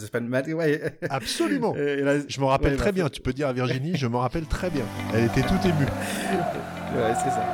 ouais. 0.53 0.97
Absolument 1.09 1.73
Je 1.75 2.39
me 2.39 2.45
rappelle 2.45 2.77
très 2.77 2.91
bien, 2.91 3.09
tu 3.09 3.21
peux 3.21 3.33
dire 3.33 3.47
à 3.47 3.53
Virginie, 3.53 3.95
je 3.95 4.07
me 4.07 4.17
rappelle 4.17 4.45
très 4.45 4.69
bien. 4.69 4.85
Elle 5.13 5.25
était 5.25 5.41
toute 5.41 5.63
émue. 5.65 5.85
ouais, 6.95 7.13
c'est 7.15 7.29
ça. 7.29 7.45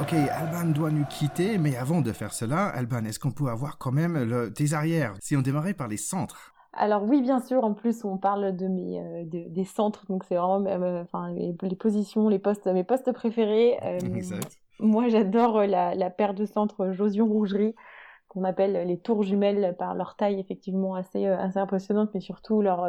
Ok, 0.00 0.14
Alban 0.14 0.70
doit 0.70 0.90
nous 0.90 1.04
quitter, 1.04 1.58
mais 1.58 1.76
avant 1.76 2.00
de 2.00 2.12
faire 2.12 2.32
cela, 2.32 2.66
Alban, 2.68 3.04
est-ce 3.04 3.18
qu'on 3.18 3.32
peut 3.32 3.48
avoir 3.48 3.76
quand 3.76 3.92
même 3.92 4.22
le, 4.24 4.50
tes 4.50 4.72
arrières? 4.72 5.12
Si 5.20 5.36
on 5.36 5.42
démarrait 5.42 5.74
par 5.74 5.88
les 5.88 5.98
centres 5.98 6.54
alors 6.72 7.02
oui, 7.02 7.20
bien 7.20 7.40
sûr. 7.40 7.64
En 7.64 7.74
plus, 7.74 8.04
on 8.04 8.16
parle 8.16 8.56
de 8.56 8.66
mes 8.68 9.00
euh, 9.00 9.24
des 9.26 9.64
centres, 9.64 10.06
donc 10.08 10.24
c'est 10.24 10.36
vraiment 10.36 10.64
euh, 10.66 11.02
enfin 11.02 11.32
les, 11.32 11.52
positions, 11.74 12.28
les 12.28 12.38
postes, 12.38 12.66
mes 12.66 12.84
postes 12.84 13.12
préférés. 13.12 13.78
Euh, 13.82 13.98
exact. 14.14 14.58
Moi, 14.78 15.08
j'adore 15.08 15.62
la, 15.62 15.94
la, 15.94 16.10
paire 16.10 16.32
de 16.32 16.46
centres 16.46 16.92
Josion 16.92 17.26
Rougerie 17.26 17.74
qu'on 18.28 18.44
appelle 18.44 18.86
les 18.86 18.98
tours 18.98 19.24
jumelles 19.24 19.74
par 19.78 19.94
leur 19.94 20.14
taille 20.14 20.38
effectivement 20.38 20.94
assez 20.94 21.26
assez 21.26 21.58
impressionnante, 21.58 22.10
mais 22.14 22.20
surtout 22.20 22.62
leur 22.62 22.86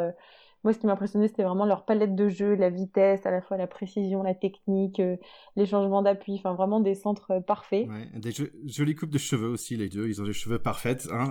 moi, 0.64 0.72
ce 0.72 0.78
qui 0.78 0.86
m'impressionnait, 0.86 1.28
c'était 1.28 1.42
vraiment 1.42 1.66
leur 1.66 1.84
palette 1.84 2.14
de 2.14 2.28
jeu, 2.28 2.54
la 2.54 2.70
vitesse, 2.70 3.26
à 3.26 3.30
la 3.30 3.40
fois 3.40 3.56
la 3.56 3.66
précision, 3.66 4.22
la 4.22 4.34
technique, 4.34 5.00
euh, 5.00 5.16
les 5.56 5.66
changements 5.66 6.02
d'appui, 6.02 6.36
enfin 6.36 6.54
vraiment 6.54 6.80
des 6.80 6.94
centres 6.94 7.32
euh, 7.32 7.40
parfaits. 7.40 7.88
Ouais, 7.88 8.08
des 8.14 8.32
jolies 8.66 8.94
coupes 8.94 9.10
de 9.10 9.18
cheveux 9.18 9.48
aussi, 9.48 9.76
les 9.76 9.88
deux. 9.88 10.08
Ils 10.08 10.22
ont 10.22 10.24
des 10.24 10.32
cheveux 10.32 10.58
parfaits. 10.58 11.08
Hein, 11.12 11.30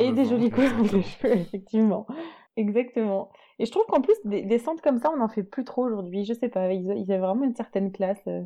Et 0.00 0.12
des 0.12 0.24
jolies 0.24 0.50
coupes 0.50 0.92
de 0.92 1.00
cheveux, 1.00 1.36
effectivement. 1.36 2.06
Exactement. 2.56 3.30
Et 3.58 3.66
je 3.66 3.70
trouve 3.70 3.84
qu'en 3.86 4.00
plus, 4.00 4.14
des, 4.24 4.58
centres 4.58 4.82
comme 4.82 4.98
ça, 4.98 5.10
on 5.12 5.18
n'en 5.18 5.28
fait 5.28 5.44
plus 5.44 5.64
trop 5.64 5.84
aujourd'hui. 5.84 6.24
Je 6.24 6.34
sais 6.34 6.48
pas, 6.48 6.72
ils, 6.72 6.84
ils 6.96 7.12
avaient 7.12 7.20
vraiment 7.20 7.44
une 7.44 7.54
certaine 7.54 7.92
classe. 7.92 8.22
Euh 8.26 8.42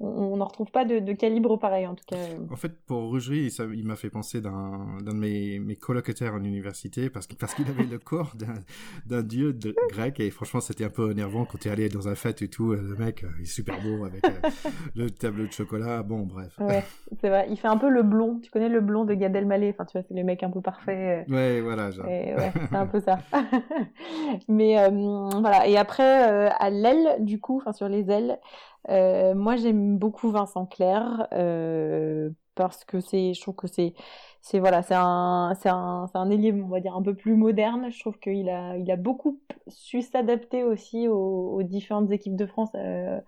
on 0.00 0.36
n'en 0.36 0.46
retrouve 0.46 0.70
pas 0.70 0.84
de, 0.84 1.12
calibre 1.12 1.56
pareil 1.58 1.86
en 1.86 1.94
tout 1.94 2.04
cas. 2.06 2.16
En 2.50 2.56
fait, 2.56 2.72
pour 2.86 3.02
Rougerie, 3.02 3.54
il 3.74 3.84
m'a 3.86 3.96
fait 3.96 4.10
penser 4.10 4.40
d'un 4.40 4.98
de 5.00 5.12
mes, 5.12 5.58
mes 5.58 5.76
colocataires 5.76 6.34
en 6.34 6.42
université 6.42 7.10
parce 7.10 7.26
qu'il 7.26 7.38
parce 7.38 7.54
qu'il 7.54 7.68
avait 7.68 7.84
le 7.84 7.98
corps 7.98 8.34
d'un 9.06 9.22
dieu 9.22 9.52
de, 9.52 9.74
grec 9.90 10.20
et 10.20 10.30
franchement 10.30 10.60
c'était 10.60 10.84
un 10.84 10.90
peu 10.90 11.10
énervant 11.10 11.44
quand 11.44 11.58
tu 11.58 11.68
es 11.68 11.70
allé 11.70 11.88
dans 11.88 12.08
un 12.08 12.14
fête 12.14 12.42
et 12.42 12.48
tout. 12.48 12.72
Le 12.72 12.96
mec 12.96 13.24
euh, 13.24 13.28
il 13.38 13.42
est 13.42 13.46
super 13.46 13.80
beau 13.80 14.04
avec 14.04 14.24
euh, 14.24 14.50
le 14.94 15.10
tableau 15.10 15.46
de 15.46 15.52
chocolat. 15.52 16.02
Bon, 16.02 16.20
bref. 16.20 16.58
Ouais, 16.58 16.82
c'est 17.20 17.28
vrai. 17.28 17.46
Il 17.50 17.56
fait 17.56 17.68
un 17.68 17.76
peu 17.76 17.88
le 17.88 18.02
blond. 18.02 18.40
Tu 18.42 18.50
connais 18.50 18.68
le 18.68 18.80
blond 18.80 19.04
de 19.04 19.14
Gad 19.14 19.34
Elmaleh? 19.34 19.70
Enfin, 19.70 19.84
tu 19.84 19.98
vois, 19.98 20.06
c'est 20.06 20.14
les 20.14 20.24
mecs 20.24 20.42
un 20.42 20.50
peu 20.50 20.60
parfaits. 20.60 21.28
Euh. 21.28 21.32
Ouais, 21.32 21.60
voilà. 21.60 21.90
ouais, 21.90 22.34
c'est 22.70 22.76
un 22.76 22.86
peu 22.86 23.00
ça. 23.00 23.20
Mais 24.48 24.74
voilà. 24.88 25.66
Et 25.66 25.76
après, 25.76 26.48
à 26.50 26.70
l'aile, 26.70 27.16
du 27.20 27.40
coup, 27.40 27.58
enfin 27.58 27.72
sur 27.72 27.88
les 27.88 28.10
ailes. 28.10 28.38
Euh, 28.90 29.34
moi, 29.34 29.56
j'aime 29.56 29.98
beaucoup 29.98 30.30
Vincent 30.30 30.66
Clerc 30.66 31.26
euh, 31.32 32.30
parce 32.54 32.84
que 32.84 33.00
c'est, 33.00 33.34
je 33.34 33.40
trouve 33.40 33.56
que 33.56 33.66
c'est, 33.66 33.94
c'est 34.42 34.58
voilà, 34.58 34.82
c'est 34.82 34.94
un, 34.96 35.54
c'est 35.60 35.70
un, 35.70 36.06
c'est 36.12 36.18
un 36.18 36.30
ailier, 36.30 36.52
on 36.52 36.68
va 36.68 36.80
dire 36.80 36.94
un 36.94 37.02
peu 37.02 37.14
plus 37.14 37.34
moderne. 37.34 37.90
Je 37.90 38.00
trouve 38.00 38.18
qu'il 38.18 38.48
a, 38.50 38.76
il 38.76 38.90
a 38.90 38.96
beaucoup 38.96 39.40
su 39.68 40.02
s'adapter 40.02 40.64
aussi 40.64 41.08
aux, 41.08 41.62
différentes 41.62 42.10
équipes 42.10 42.36
de 42.36 42.46
France 42.46 42.70
euh, 42.74 43.20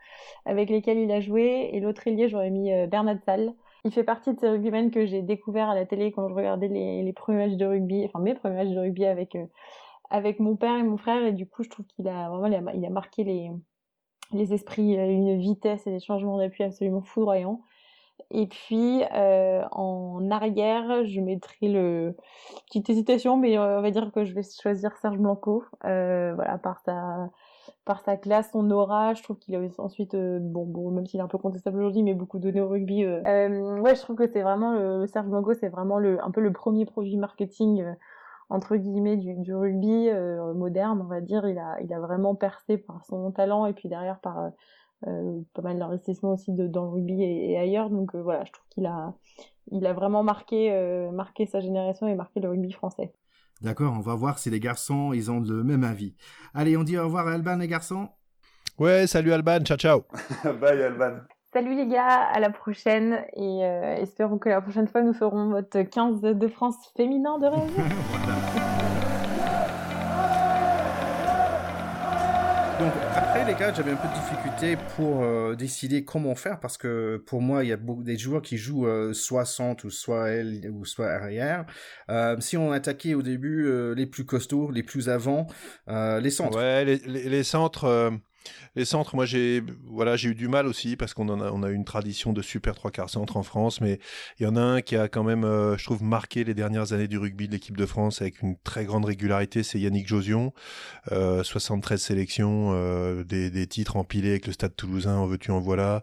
avec 0.45 0.71
lesquelles 0.71 0.99
il 0.99 1.11
a 1.11 1.21
joué. 1.21 1.71
Et 1.73 1.81
l'autre 1.81 2.07
ailier, 2.07 2.29
j'aurais 2.29 2.51
mis 2.51 2.71
Bernard 2.89 3.19
Salle. 3.25 3.55
Il 3.85 3.93
fait 3.93 4.05
partie 4.05 4.35
de 4.35 4.41
ces 4.41 4.49
rugbymen 4.49 4.91
que 4.91 5.07
j'ai 5.07 5.23
découvert 5.23 5.71
à 5.71 5.75
la 5.75 5.87
télé 5.87 6.11
quand 6.13 6.29
je 6.29 6.35
regardais 6.35 6.69
les 6.69 7.13
premiers 7.13 7.47
matchs 7.47 7.57
de 7.57 7.67
rugby, 7.67 8.05
enfin 8.05 8.19
mes 8.19 8.35
premiers 8.35 8.57
matchs 8.57 8.75
de 8.75 8.81
rugby 8.81 9.07
avec 9.07 9.37
avec 10.11 10.41
mon 10.41 10.57
père 10.57 10.77
et 10.77 10.83
mon 10.83 10.97
frère. 10.97 11.25
Et 11.25 11.33
du 11.33 11.47
coup, 11.47 11.63
je 11.63 11.71
trouve 11.71 11.87
qu'il 11.87 12.09
a 12.09 12.29
vraiment, 12.31 12.71
il 12.75 12.85
a 12.85 12.91
marqué 12.91 13.25
les 13.25 13.51
les 14.33 14.53
esprits, 14.53 14.95
une 14.95 15.39
vitesse 15.39 15.87
et 15.87 15.91
des 15.91 16.01
changements 16.01 16.39
d'appui 16.39 16.65
absolument 16.65 17.03
foudroyants. 17.03 17.61
Et 18.31 18.47
puis 18.47 19.03
euh, 19.15 19.63
en 19.71 20.31
arrière, 20.31 21.05
je 21.05 21.21
mettrai 21.21 21.69
le 21.69 22.17
petite 22.67 22.91
hésitation, 22.91 23.37
mais 23.37 23.57
euh, 23.57 23.79
on 23.79 23.83
va 23.83 23.91
dire 23.91 24.11
que 24.13 24.25
je 24.25 24.35
vais 24.35 24.43
choisir 24.43 24.97
Serge 24.97 25.19
Blanco. 25.19 25.65
Euh, 25.85 26.35
voilà, 26.35 26.59
par 26.59 26.81
sa 26.81 27.31
par 27.85 28.01
sa 28.01 28.17
classe, 28.17 28.51
son 28.51 28.69
aura, 28.73 29.15
je 29.15 29.23
trouve 29.23 29.39
qu'il 29.39 29.55
a 29.55 29.61
ensuite, 29.79 30.17
bon, 30.17 30.65
bon, 30.65 30.91
même 30.91 31.07
s'il 31.07 31.21
est 31.21 31.23
un 31.23 31.29
peu 31.29 31.39
contestable 31.39 31.79
aujourd'hui, 31.79 32.03
mais 32.03 32.15
beaucoup 32.15 32.41
donné 32.41 32.61
au 32.61 32.69
rugby. 32.69 33.07
ouais, 33.07 33.95
je 33.95 34.01
trouve 34.01 34.17
que 34.17 34.27
c'est 34.27 34.43
vraiment 34.43 35.07
Serge 35.07 35.29
Blanco, 35.29 35.55
c'est 35.55 35.69
vraiment 35.69 35.99
le 35.99 36.23
un 36.25 36.33
peu 36.33 36.41
le 36.41 36.53
premier 36.53 36.85
produit 36.85 37.17
marketing 37.17 37.85
entre 38.49 38.77
guillemets 38.77 39.17
du, 39.17 39.35
du 39.35 39.55
rugby 39.55 40.09
euh, 40.09 40.55
moderne, 40.55 41.01
on 41.03 41.09
va 41.09 41.21
dire. 41.21 41.47
Il 41.49 41.59
a, 41.59 41.81
il 41.83 41.93
a 41.93 42.01
vraiment 42.01 42.35
percé 42.35 42.79
par 42.79 43.05
son 43.05 43.31
talent 43.33 43.67
et 43.67 43.73
puis 43.73 43.89
derrière 43.89 44.21
par 44.21 44.39
euh, 44.39 44.51
euh 45.07 45.41
pas 45.55 45.63
mal 45.63 45.79
d'investissement 45.79 46.33
aussi 46.33 46.53
de, 46.53 46.67
dans 46.67 46.85
le 46.85 46.91
rugby 46.91 47.23
et, 47.23 47.59
ailleurs. 47.59 47.91
Donc 47.91 48.15
euh, 48.15 48.23
voilà, 48.23 48.45
je 48.45 48.53
trouve 48.53 48.67
qu'il 48.71 48.87
a, 48.87 49.15
il 49.71 49.87
a 49.87 49.93
vraiment 49.93 50.23
marqué, 50.23 50.71
marqué 51.13 51.47
sa 51.47 51.61
génération 51.61 52.07
et 52.07 52.15
marqué 52.15 52.41
le 52.41 52.49
rugby 52.49 52.73
français. 52.73 53.13
D'accord, 53.63 53.95
on 53.97 54.01
va 54.01 54.15
voir 54.15 54.39
si 54.39 54.51
les 54.51 54.61
garçons, 54.61 55.13
ils 55.15 55.31
ont 55.31 55.41
le 55.41 55.65
même 55.65 55.83
avis. 55.83 56.15
Allez, 56.55 56.77
on 56.77 56.85
dit 56.85 56.99
au 56.99 57.05
revoir 57.05 57.27
à 57.27 57.33
Alban, 57.33 57.57
les 57.57 57.69
garçons. 57.69 58.09
Ouais, 58.79 59.07
salut 59.07 59.33
Alban, 59.33 59.61
ciao 59.61 59.79
ciao. 59.79 60.05
Bye 60.61 60.83
Alban. 60.83 61.21
Salut 61.53 61.77
les 61.77 61.87
gars, 61.87 62.09
à 62.09 62.41
la 62.41 62.51
prochaine 62.51 63.25
et 63.35 63.65
euh, 63.65 63.95
espérons 63.99 64.37
que 64.37 64.49
la 64.49 64.61
prochaine 64.61 64.89
fois 64.89 65.03
nous 65.03 65.15
ferons 65.15 65.51
votre 65.51 65.81
15 65.81 66.21
de 66.21 66.49
France 66.49 66.75
féminin 66.97 67.39
de 67.39 67.47
rêve. 67.47 67.61
Donc 72.81 72.93
après 73.15 73.47
les 73.47 73.55
gars, 73.55 73.73
j'avais 73.73 73.93
un 73.93 73.97
peu 73.97 74.09
de 74.09 74.13
difficulté 74.13 74.77
pour 74.97 75.23
euh, 75.23 75.55
décider 75.55 76.05
comment 76.05 76.35
faire 76.35 76.59
parce 76.59 76.77
que 76.77 77.23
pour 77.27 77.41
moi 77.41 77.65
il 77.65 77.69
y 77.69 77.73
a 77.73 77.79
beaucoup 77.79 78.03
des 78.03 78.19
joueurs 78.19 78.43
qui 78.43 78.59
jouent 78.59 78.87
euh, 78.87 79.15
soit 79.15 79.47
centre 79.47 79.87
ou 79.87 79.91
soit 79.91 80.31
aile 80.31 80.71
ou 80.75 80.85
soit 80.85 81.07
arrière. 81.07 81.65
si 82.41 82.57
on 82.57 82.73
attaquait 82.73 83.15
au 83.15 83.23
début 83.23 83.95
les 83.95 84.07
plus 84.07 84.27
costauds, 84.27 84.73
les 84.73 84.83
plus 84.83 85.09
avant, 85.09 85.47
les 85.87 86.31
centres. 86.31 86.59
Ouais, 86.59 86.85
les, 86.85 86.99
les 86.99 87.45
centres 87.45 88.11
Les 88.75 88.85
centres, 88.85 89.15
moi 89.17 89.25
j'ai 89.25 89.63
voilà, 89.87 90.17
j'ai 90.17 90.31
eu 90.31 90.35
du 90.35 90.49
mal 90.49 90.67
aussi 90.67 90.97
parce 90.97 91.15
qu'on 91.15 91.29
a, 91.29 91.51
on 91.51 91.63
a 91.63 91.71
une 91.71 91.85
tradition 91.85 92.33
de 92.33 92.43
super 92.43 92.75
trois 92.75 92.91
quarts 92.91 93.11
centre 93.11 93.37
en 93.37 93.43
France, 93.43 93.81
mais 93.81 93.99
il 94.39 94.45
y 94.45 94.47
en 94.47 94.57
a 94.57 94.61
un 94.61 94.81
qui 94.83 94.97
a 94.97 95.09
quand 95.09 95.25
même, 95.25 95.45
euh, 95.45 95.77
je 95.79 95.85
trouve, 95.85 96.03
marqué 96.03 96.45
les 96.45 96.55
dernières 96.55 96.93
années 96.93 97.09
du 97.09 97.19
rugby 97.19 97.47
de 97.47 97.53
l'équipe 97.53 97.77
de 97.77 97.87
France 97.87 98.21
avec 98.21 98.43
une 98.43 98.57
très 98.59 98.85
grande 98.85 99.05
régularité, 99.05 99.63
c'est 99.63 99.81
Yannick 99.81 100.07
Josion, 100.07 100.53
73 101.11 102.01
sélections, 102.01 103.23
des, 103.23 103.51
des, 103.51 103.67
titres 103.67 103.97
empilés 103.97 104.31
avec 104.31 104.47
le 104.47 104.53
Stade 104.53 104.75
Toulousain, 104.77 105.17
en 105.17 105.27
veux-tu 105.27 105.51
en 105.51 105.61
voilà, 105.61 106.03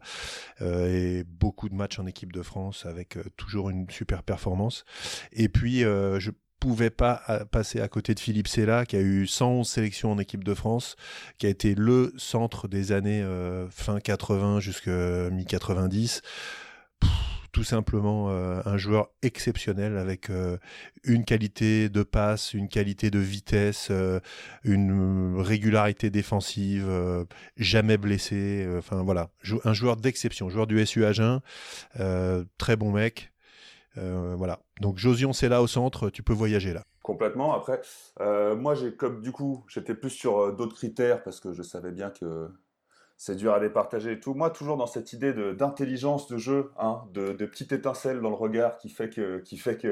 et 0.61 1.23
beaucoup 1.27 1.69
de 1.69 1.75
matchs 1.75 1.99
en 1.99 2.05
équipe 2.05 2.31
de 2.31 2.41
France 2.41 2.85
avec 2.85 3.17
toujours 3.37 3.69
une 3.69 3.89
super 3.89 4.23
performance. 4.23 4.85
Et 5.31 5.49
puis 5.49 5.79
je 5.81 6.31
pouvait 6.63 6.89
pas 6.89 7.23
euh, 7.27 7.43
passer 7.43 7.81
à 7.81 7.89
côté 7.89 8.15
de 8.15 8.21
Philippe 8.21 8.47
Sella, 8.47 8.85
qui 8.85 8.95
a 8.95 9.01
eu 9.01 9.27
111 9.27 9.67
sélections 9.67 10.13
en 10.13 10.17
équipe 10.17 10.45
de 10.45 10.53
France, 10.53 10.95
qui 11.37 11.45
a 11.45 11.49
été 11.49 11.75
le 11.75 12.13
centre 12.15 12.69
des 12.69 12.93
années 12.93 13.21
euh, 13.21 13.67
fin 13.69 13.99
80 13.99 14.61
jusqu'à 14.61 15.29
mi-90. 15.29 16.21
Tout 17.51 17.65
simplement 17.65 18.29
euh, 18.29 18.61
un 18.63 18.77
joueur 18.77 19.09
exceptionnel 19.23 19.97
avec 19.97 20.31
une 21.03 21.25
qualité 21.25 21.89
de 21.89 22.01
passe, 22.01 22.53
une 22.53 22.69
qualité 22.69 23.11
de 23.11 23.19
vitesse, 23.19 23.91
une 24.63 25.35
régularité 25.37 26.09
défensive, 26.09 26.89
jamais 27.57 27.97
blessé. 27.97 28.65
Enfin 28.77 29.03
voilà, 29.03 29.29
un 29.65 29.73
joueur 29.73 29.97
d'exception, 29.97 30.49
joueur 30.49 30.65
du 30.65 30.83
SU 30.83 31.03
Agen, 31.03 31.41
très 32.57 32.75
bon 32.77 32.91
mec, 32.91 33.32
euh, 33.97 34.35
voilà. 34.37 34.59
Donc 34.81 34.97
Josion, 34.97 35.33
c'est 35.33 35.49
là 35.49 35.61
au 35.61 35.67
centre, 35.67 36.09
tu 36.09 36.23
peux 36.23 36.33
voyager 36.33 36.73
là. 36.73 36.83
Complètement. 37.01 37.53
Après, 37.53 37.81
euh, 38.21 38.55
moi, 38.55 38.75
j'ai 38.75 38.93
comme 38.93 39.21
du 39.21 39.31
coup, 39.31 39.63
j'étais 39.67 39.93
plus 39.93 40.09
sur 40.09 40.39
euh, 40.39 40.51
d'autres 40.51 40.75
critères 40.75 41.23
parce 41.23 41.39
que 41.39 41.53
je 41.53 41.61
savais 41.61 41.91
bien 41.91 42.09
que 42.09 42.49
c'est 43.17 43.35
dur 43.35 43.53
à 43.53 43.59
les 43.59 43.69
partager 43.69 44.13
et 44.13 44.19
tout. 44.19 44.33
Moi, 44.33 44.49
toujours 44.49 44.77
dans 44.77 44.87
cette 44.87 45.13
idée 45.13 45.33
d'intelligence 45.53 46.27
de, 46.27 46.37
jeu, 46.37 46.71
hein, 46.77 47.03
de, 47.13 47.33
petite 47.45 47.71
étincelle 47.71 48.21
dans 48.21 48.29
le 48.29 48.35
regard 48.35 48.77
qui 48.77 48.89
fait 48.89 49.09
que 49.09 49.39
qui 49.39 49.57
fait 49.57 49.85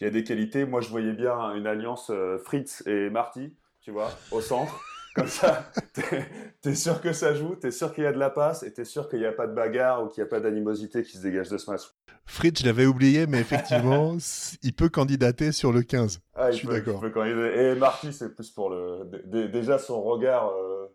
y 0.00 0.04
a 0.04 0.10
des 0.10 0.24
qualités. 0.24 0.64
Moi, 0.64 0.80
je 0.80 0.88
voyais 0.88 1.12
bien 1.12 1.54
une 1.54 1.66
alliance 1.66 2.10
Fritz 2.44 2.82
et 2.86 3.10
Marty, 3.10 3.54
tu 3.80 3.90
vois, 3.90 4.10
au 4.30 4.40
centre. 4.40 4.80
Comme 5.14 5.28
ça, 5.28 5.70
t'es 5.92 6.70
es 6.70 6.74
sûr 6.74 7.00
que 7.02 7.12
ça 7.12 7.34
joue, 7.34 7.54
t'es 7.54 7.70
sûr 7.70 7.92
qu'il 7.92 8.04
y 8.04 8.06
a 8.06 8.12
de 8.12 8.18
la 8.18 8.30
passe 8.30 8.62
et 8.62 8.72
t'es 8.72 8.84
sûr 8.84 9.08
qu'il 9.10 9.18
n'y 9.18 9.26
a 9.26 9.32
pas 9.32 9.46
de 9.46 9.52
bagarre 9.52 10.02
ou 10.02 10.08
qu'il 10.08 10.22
n'y 10.22 10.28
a 10.28 10.30
pas 10.30 10.40
d'animosité 10.40 11.02
qui 11.02 11.18
se 11.18 11.22
dégage 11.22 11.50
de 11.50 11.58
ce 11.58 11.70
match. 11.70 11.82
Fritz, 12.24 12.60
je 12.60 12.66
l'avais 12.66 12.86
oublié, 12.86 13.26
mais 13.26 13.40
effectivement, 13.40 14.16
il 14.62 14.72
peut 14.72 14.88
candidater 14.88 15.52
sur 15.52 15.72
le 15.72 15.82
15. 15.82 16.20
Ah, 16.34 16.50
je 16.50 16.58
suis 16.58 16.68
d'accord. 16.68 17.04
Et 17.04 17.74
Marty, 17.74 18.12
c'est 18.12 18.34
plus 18.34 18.50
pour 18.50 18.70
le. 18.70 19.04
Déjà, 19.48 19.78
son 19.78 20.02
regard 20.02 20.48
euh, 20.50 20.86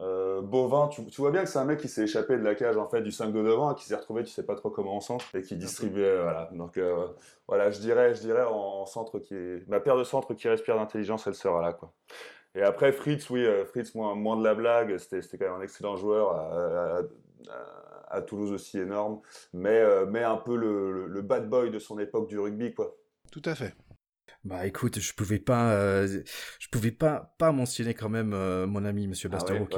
euh, 0.00 0.40
bovin, 0.40 0.88
tu, 0.88 1.02
vois 1.18 1.30
bien 1.30 1.42
que 1.42 1.48
c'est 1.50 1.58
un 1.58 1.64
mec 1.66 1.80
qui 1.80 1.88
s'est 1.88 2.04
échappé 2.04 2.38
de 2.38 2.42
la 2.42 2.54
cage 2.54 2.78
en 2.78 2.88
fait 2.88 3.02
du 3.02 3.12
5 3.12 3.32
de 3.32 3.42
devant, 3.42 3.74
qui 3.74 3.84
s'est 3.84 3.96
retrouvé, 3.96 4.24
tu 4.24 4.30
sais 4.30 4.46
pas 4.46 4.54
trop 4.54 4.70
comment 4.70 4.96
en 4.96 5.00
centre, 5.00 5.26
et 5.34 5.42
qui 5.42 5.56
distribuait. 5.56 6.22
Voilà. 6.22 6.48
Donc 6.52 6.78
euh, 6.78 7.06
voilà, 7.46 7.70
je 7.70 7.80
dirais, 7.80 8.14
je 8.14 8.20
dirais 8.20 8.44
en, 8.48 8.86
centre 8.86 9.18
qui 9.18 9.34
est. 9.34 9.68
Ma 9.68 9.80
paire 9.80 9.96
de 9.96 10.04
centre 10.04 10.32
qui 10.32 10.48
respire 10.48 10.76
d'intelligence, 10.76 11.26
elle 11.26 11.34
sera 11.34 11.60
là. 11.60 11.74
quoi. 11.74 11.92
Et 12.54 12.62
après, 12.62 12.92
Fritz, 12.92 13.30
oui, 13.30 13.44
euh, 13.44 13.64
Fritz, 13.64 13.94
moins, 13.94 14.36
de 14.36 14.44
la 14.44 14.54
blague, 14.54 14.96
c'était 14.98 15.38
quand 15.38 15.46
même 15.46 15.60
un 15.60 15.62
excellent 15.62 15.96
joueur, 15.96 16.34
à, 18.08 18.22
Toulouse 18.22 18.52
aussi 18.52 18.78
énorme, 18.78 19.20
mais, 19.52 19.78
euh, 19.78 20.04
un 20.26 20.36
peu 20.36 20.56
le, 20.56 21.06
le, 21.06 21.22
bad 21.22 21.48
boy 21.48 21.70
de 21.70 21.78
son 21.78 21.98
époque 22.00 22.28
du 22.28 22.38
rugby, 22.38 22.74
quoi. 22.74 22.96
Tout 23.30 23.42
à 23.44 23.54
fait. 23.54 23.72
Bah 24.42 24.66
écoute, 24.66 25.00
je 25.00 25.12
pouvais 25.12 25.38
pas, 25.38 25.72
euh, 25.72 26.22
je 26.58 26.68
pouvais 26.68 26.92
pas 26.92 27.34
pas 27.36 27.52
mentionner 27.52 27.92
quand 27.92 28.08
même 28.08 28.32
euh, 28.32 28.66
mon 28.66 28.86
ami 28.86 29.06
Monsieur 29.06 29.28
ah 29.30 29.36
Bastero 29.36 29.68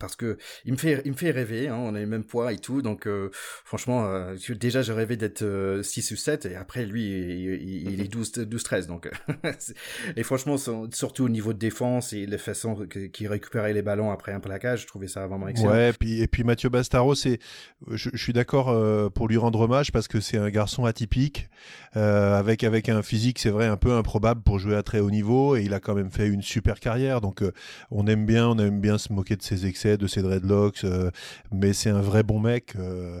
parce 0.00 0.16
que 0.16 0.36
il 0.64 0.72
me 0.72 0.76
fait 0.76 1.00
il 1.04 1.12
me 1.12 1.16
fait 1.16 1.30
rêver. 1.30 1.68
Hein, 1.68 1.76
on 1.76 1.94
a 1.94 2.00
les 2.00 2.06
mêmes 2.06 2.24
poids 2.24 2.52
et 2.52 2.58
tout, 2.58 2.82
donc 2.82 3.06
euh, 3.06 3.30
franchement, 3.32 4.34
déjà 4.50 4.82
je 4.82 4.92
rêvais 4.92 5.16
d'être 5.16 5.80
6 5.80 6.10
ou 6.10 6.16
7 6.16 6.46
et 6.46 6.56
après 6.56 6.86
lui 6.86 7.04
il, 7.04 8.00
est 8.00 8.08
12 8.08 8.32
12 8.32 8.62
13 8.64 8.86
donc 8.88 9.08
et 10.16 10.24
franchement 10.24 10.56
surtout 10.92 11.24
au 11.24 11.28
niveau 11.28 11.52
de 11.52 11.58
défense 11.58 12.12
et 12.12 12.26
les 12.26 12.38
façons 12.38 12.88
qu'il 13.12 13.28
récupérait 13.28 13.74
les 13.74 13.82
ballons 13.82 14.10
après 14.10 14.32
un 14.32 14.40
plaquage, 14.40 14.82
je 14.82 14.86
trouvais 14.88 15.08
ça 15.08 15.28
vraiment 15.28 15.46
excellent. 15.46 15.70
Ouais, 15.70 15.90
et 15.90 15.92
puis 15.92 16.20
et 16.20 16.26
puis 16.26 16.42
Mathieu 16.42 16.68
Bastaro, 16.68 17.14
c'est 17.14 17.38
je, 17.88 18.10
je, 18.12 18.22
suis 18.22 18.32
d'accord 18.32 18.74
pour 19.12 19.28
lui 19.28 19.36
rendre 19.36 19.60
hommage 19.60 19.92
parce 19.92 20.08
que 20.08 20.18
c'est 20.18 20.38
un 20.38 20.50
garçon 20.50 20.84
atypique 20.84 21.48
avec 21.92 22.64
avec 22.64 22.88
un 22.88 23.02
physique, 23.02 23.38
c'est 23.38 23.50
vrai 23.50 23.66
un 23.66 23.76
peu 23.84 23.92
improbable 23.92 24.40
pour 24.40 24.58
jouer 24.58 24.76
à 24.76 24.82
très 24.82 25.00
haut 25.00 25.10
niveau 25.10 25.56
et 25.56 25.62
il 25.62 25.74
a 25.74 25.78
quand 25.78 25.94
même 25.94 26.10
fait 26.10 26.26
une 26.26 26.40
super 26.40 26.80
carrière. 26.80 27.20
Donc 27.20 27.42
euh, 27.42 27.52
on 27.90 28.06
aime 28.06 28.24
bien, 28.24 28.48
on 28.48 28.58
aime 28.58 28.80
bien 28.80 28.96
se 28.96 29.12
moquer 29.12 29.36
de 29.36 29.42
ses 29.42 29.66
excès, 29.66 29.98
de 29.98 30.06
ses 30.06 30.22
dreadlocks, 30.22 30.84
euh, 30.84 31.10
mais 31.52 31.74
c'est 31.74 31.90
un 31.90 32.00
vrai 32.00 32.22
bon 32.22 32.40
mec. 32.40 32.76
Euh, 32.76 33.20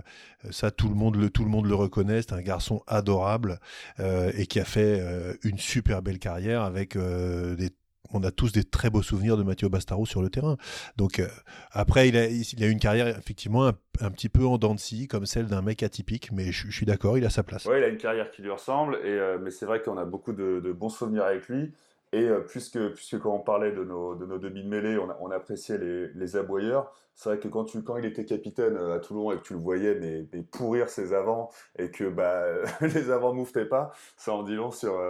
ça, 0.50 0.70
tout 0.70 0.88
le 0.88 0.94
monde 0.94 1.16
le, 1.16 1.28
tout 1.28 1.44
le 1.44 1.50
monde 1.50 1.66
le 1.66 1.74
reconnaît. 1.74 2.22
C'est 2.22 2.32
un 2.32 2.40
garçon 2.40 2.82
adorable 2.86 3.60
et 3.98 4.46
qui 4.46 4.60
a 4.60 4.64
fait 4.64 5.02
une 5.42 5.56
super 5.56 6.02
belle 6.02 6.18
carrière 6.18 6.60
avec 6.62 6.98
des 6.98 7.70
on 8.14 8.22
a 8.22 8.30
tous 8.30 8.52
des 8.52 8.64
très 8.64 8.90
beaux 8.90 9.02
souvenirs 9.02 9.36
de 9.36 9.42
Mathieu 9.42 9.68
Bastaro 9.68 10.06
sur 10.06 10.22
le 10.22 10.30
terrain. 10.30 10.56
Donc 10.96 11.18
euh, 11.18 11.26
après, 11.72 12.08
il 12.08 12.16
a, 12.16 12.26
il 12.26 12.64
a 12.64 12.68
une 12.68 12.78
carrière 12.78 13.08
effectivement 13.08 13.66
un, 13.66 14.10
petit 14.10 14.28
peu 14.28 14.44
en 14.44 14.56
dents 14.56 14.74
de 14.74 14.80
scie, 14.80 15.08
comme 15.08 15.26
celle 15.26 15.46
d'un 15.46 15.62
mec 15.62 15.82
atypique, 15.82 16.30
mais 16.32 16.52
je, 16.52 16.70
suis 16.70 16.86
d'accord, 16.86 17.18
il 17.18 17.24
a 17.24 17.30
sa 17.30 17.42
place. 17.42 17.66
Oui, 17.66 17.76
il 17.78 17.84
a 17.84 17.88
une 17.88 17.98
carrière 17.98 18.30
qui 18.30 18.42
lui 18.42 18.50
ressemble, 18.50 18.98
euh, 19.04 19.38
mais 19.40 19.50
c'est 19.50 19.66
vrai 19.66 19.82
qu'on 19.82 19.98
a 19.98 20.04
beaucoup 20.04 20.32
de, 20.32 20.72
bons 20.72 20.88
souvenirs 20.88 21.24
avec 21.24 21.48
lui. 21.48 21.72
Et 22.12 22.28
euh, 22.28 22.40
puisque, 22.40 22.78
puisque 22.94 23.18
quand 23.18 23.34
on 23.34 23.40
parlait 23.40 23.72
de 23.72 23.82
nos, 23.82 24.14
de 24.14 24.24
nos 24.24 24.38
demi 24.38 24.62
de 24.62 24.68
mêlée, 24.68 24.96
on, 24.98 25.30
appréciait 25.32 25.78
les, 25.78 26.08
les 26.14 26.36
aboyeurs, 26.36 26.92
c'est 27.16 27.28
vrai 27.28 27.38
que 27.38 27.48
quand, 27.48 27.64
tu, 27.64 27.82
quand 27.82 27.96
il 27.96 28.04
était 28.04 28.24
capitaine 28.24 28.76
à 28.76 29.00
Toulon 29.00 29.32
et 29.32 29.36
que 29.36 29.42
tu 29.42 29.54
le 29.54 29.58
voyais 29.58 29.96
mais, 29.96 30.42
pourrir 30.52 30.88
ses 30.88 31.12
avants 31.12 31.50
et 31.76 31.90
que 31.90 32.04
bah, 32.04 32.44
les 32.80 33.10
avants 33.10 33.34
mouftaient 33.34 33.64
pas, 33.64 33.92
ça 34.16 34.32
en 34.32 34.44
dit 34.44 34.54
long 34.54 34.70
sur, 34.70 35.00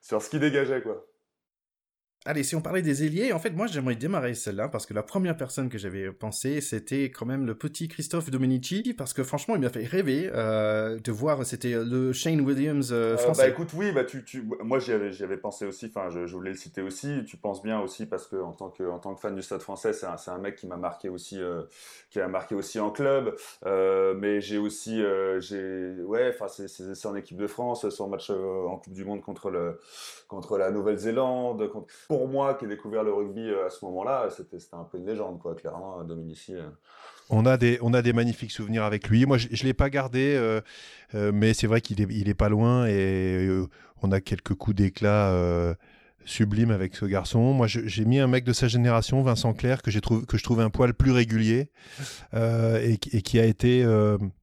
sur 0.00 0.22
ce 0.22 0.30
qu'il 0.30 0.40
dégageait. 0.40 0.82
quoi. 0.82 1.04
Allez, 2.26 2.42
si 2.42 2.56
on 2.56 2.62
parlait 2.62 2.80
des 2.80 3.04
ailiers, 3.04 3.34
en 3.34 3.38
fait, 3.38 3.50
moi, 3.50 3.66
j'aimerais 3.66 3.96
démarrer 3.96 4.32
celle-là 4.32 4.68
parce 4.68 4.86
que 4.86 4.94
la 4.94 5.02
première 5.02 5.36
personne 5.36 5.68
que 5.68 5.76
j'avais 5.76 6.10
pensé, 6.10 6.62
c'était 6.62 7.10
quand 7.10 7.26
même 7.26 7.44
le 7.44 7.54
petit 7.54 7.86
Christophe 7.86 8.30
Domenici 8.30 8.94
parce 8.96 9.12
que 9.12 9.22
franchement, 9.22 9.56
il 9.56 9.60
m'a 9.60 9.68
fait 9.68 9.84
rêver 9.84 10.30
euh, 10.32 10.98
de 10.98 11.12
voir. 11.12 11.44
C'était 11.44 11.74
le 11.74 12.14
Shane 12.14 12.40
Williams 12.40 12.92
euh, 12.92 13.12
euh, 13.12 13.16
français. 13.18 13.42
bah 13.42 13.48
écoute, 13.50 13.68
oui, 13.74 13.92
bah 13.92 14.04
tu, 14.04 14.24
tu... 14.24 14.42
moi 14.62 14.78
j'y 14.78 14.92
avais, 14.92 15.10
avais, 15.22 15.36
pensé 15.36 15.66
aussi. 15.66 15.92
Enfin, 15.94 16.08
je, 16.08 16.26
je, 16.26 16.34
voulais 16.34 16.52
le 16.52 16.56
citer 16.56 16.80
aussi. 16.80 17.24
Tu 17.26 17.36
penses 17.36 17.62
bien 17.62 17.78
aussi 17.80 18.06
parce 18.06 18.26
que 18.26 18.36
en 18.36 18.52
tant 18.52 18.70
que, 18.70 18.84
en 18.84 18.98
tant 18.98 19.14
que 19.14 19.20
fan 19.20 19.34
du 19.34 19.42
Stade 19.42 19.60
Français, 19.60 19.92
c'est 19.92 20.06
un, 20.06 20.16
un, 20.26 20.38
mec 20.38 20.56
qui 20.56 20.66
m'a 20.66 20.78
marqué 20.78 21.10
aussi, 21.10 21.38
qui 22.08 22.20
a 22.20 22.28
marqué 22.28 22.54
aussi 22.54 22.80
en 22.80 22.90
club. 22.90 23.36
mais 23.66 24.40
j'ai 24.40 24.56
aussi, 24.56 25.02
j'ai, 25.40 25.92
ouais, 26.06 26.34
enfin, 26.34 26.46
c'est 26.48 27.06
en 27.06 27.16
équipe 27.16 27.36
de 27.36 27.46
France, 27.46 27.86
son 27.90 28.08
match 28.08 28.30
en 28.30 28.78
Coupe 28.78 28.94
du 28.94 29.04
Monde 29.04 29.20
contre 29.20 29.50
le, 29.50 29.78
contre 30.26 30.56
la 30.56 30.70
Nouvelle-Zélande. 30.70 31.68
Contre 31.68 31.92
pour 32.14 32.28
moi 32.28 32.54
qui 32.54 32.64
ai 32.64 32.68
découvert 32.68 33.02
le 33.02 33.12
rugby 33.12 33.40
euh, 33.40 33.66
à 33.66 33.70
ce 33.70 33.84
moment-là, 33.86 34.28
c'était 34.30 34.58
un 34.72 34.84
peu 34.84 34.98
une 34.98 35.06
légende, 35.06 35.40
quoi, 35.40 35.56
clairement, 35.56 36.00
euh, 36.00 36.04
Dominici. 36.04 36.54
Euh. 36.54 36.68
On 37.28 37.44
a, 37.44 37.56
des, 37.56 37.78
on 37.82 37.92
a 37.92 38.02
des 38.02 38.12
magnifiques 38.12 38.52
souvenirs 38.52 38.84
avec 38.84 39.08
lui. 39.08 39.26
Moi, 39.26 39.36
je 39.36 39.48
ne 39.48 39.66
l'ai 39.66 39.74
pas 39.74 39.90
gardé, 39.90 40.38
mais 41.14 41.54
c'est 41.54 41.66
vrai 41.66 41.80
qu'il 41.80 42.02
est, 42.02 42.06
il 42.10 42.28
est 42.28 42.34
pas 42.34 42.50
loin 42.50 42.86
et 42.86 43.48
on 44.02 44.12
a 44.12 44.20
quelques 44.20 44.52
coups 44.52 44.76
d'éclat 44.76 45.34
sublimes 46.26 46.70
avec 46.70 46.94
ce 46.94 47.06
garçon. 47.06 47.54
Moi, 47.54 47.66
j'ai 47.66 48.04
mis 48.04 48.20
un 48.20 48.26
mec 48.26 48.44
de 48.44 48.52
sa 48.52 48.68
génération, 48.68 49.22
Vincent 49.22 49.54
Clerc, 49.54 49.80
que, 49.80 49.90
que 50.26 50.36
je 50.36 50.44
trouve 50.44 50.60
un 50.60 50.68
poil 50.68 50.92
plus 50.92 51.12
régulier 51.12 51.70
et, 52.34 52.98
qui 52.98 53.40
a 53.40 53.46
été. 53.46 53.82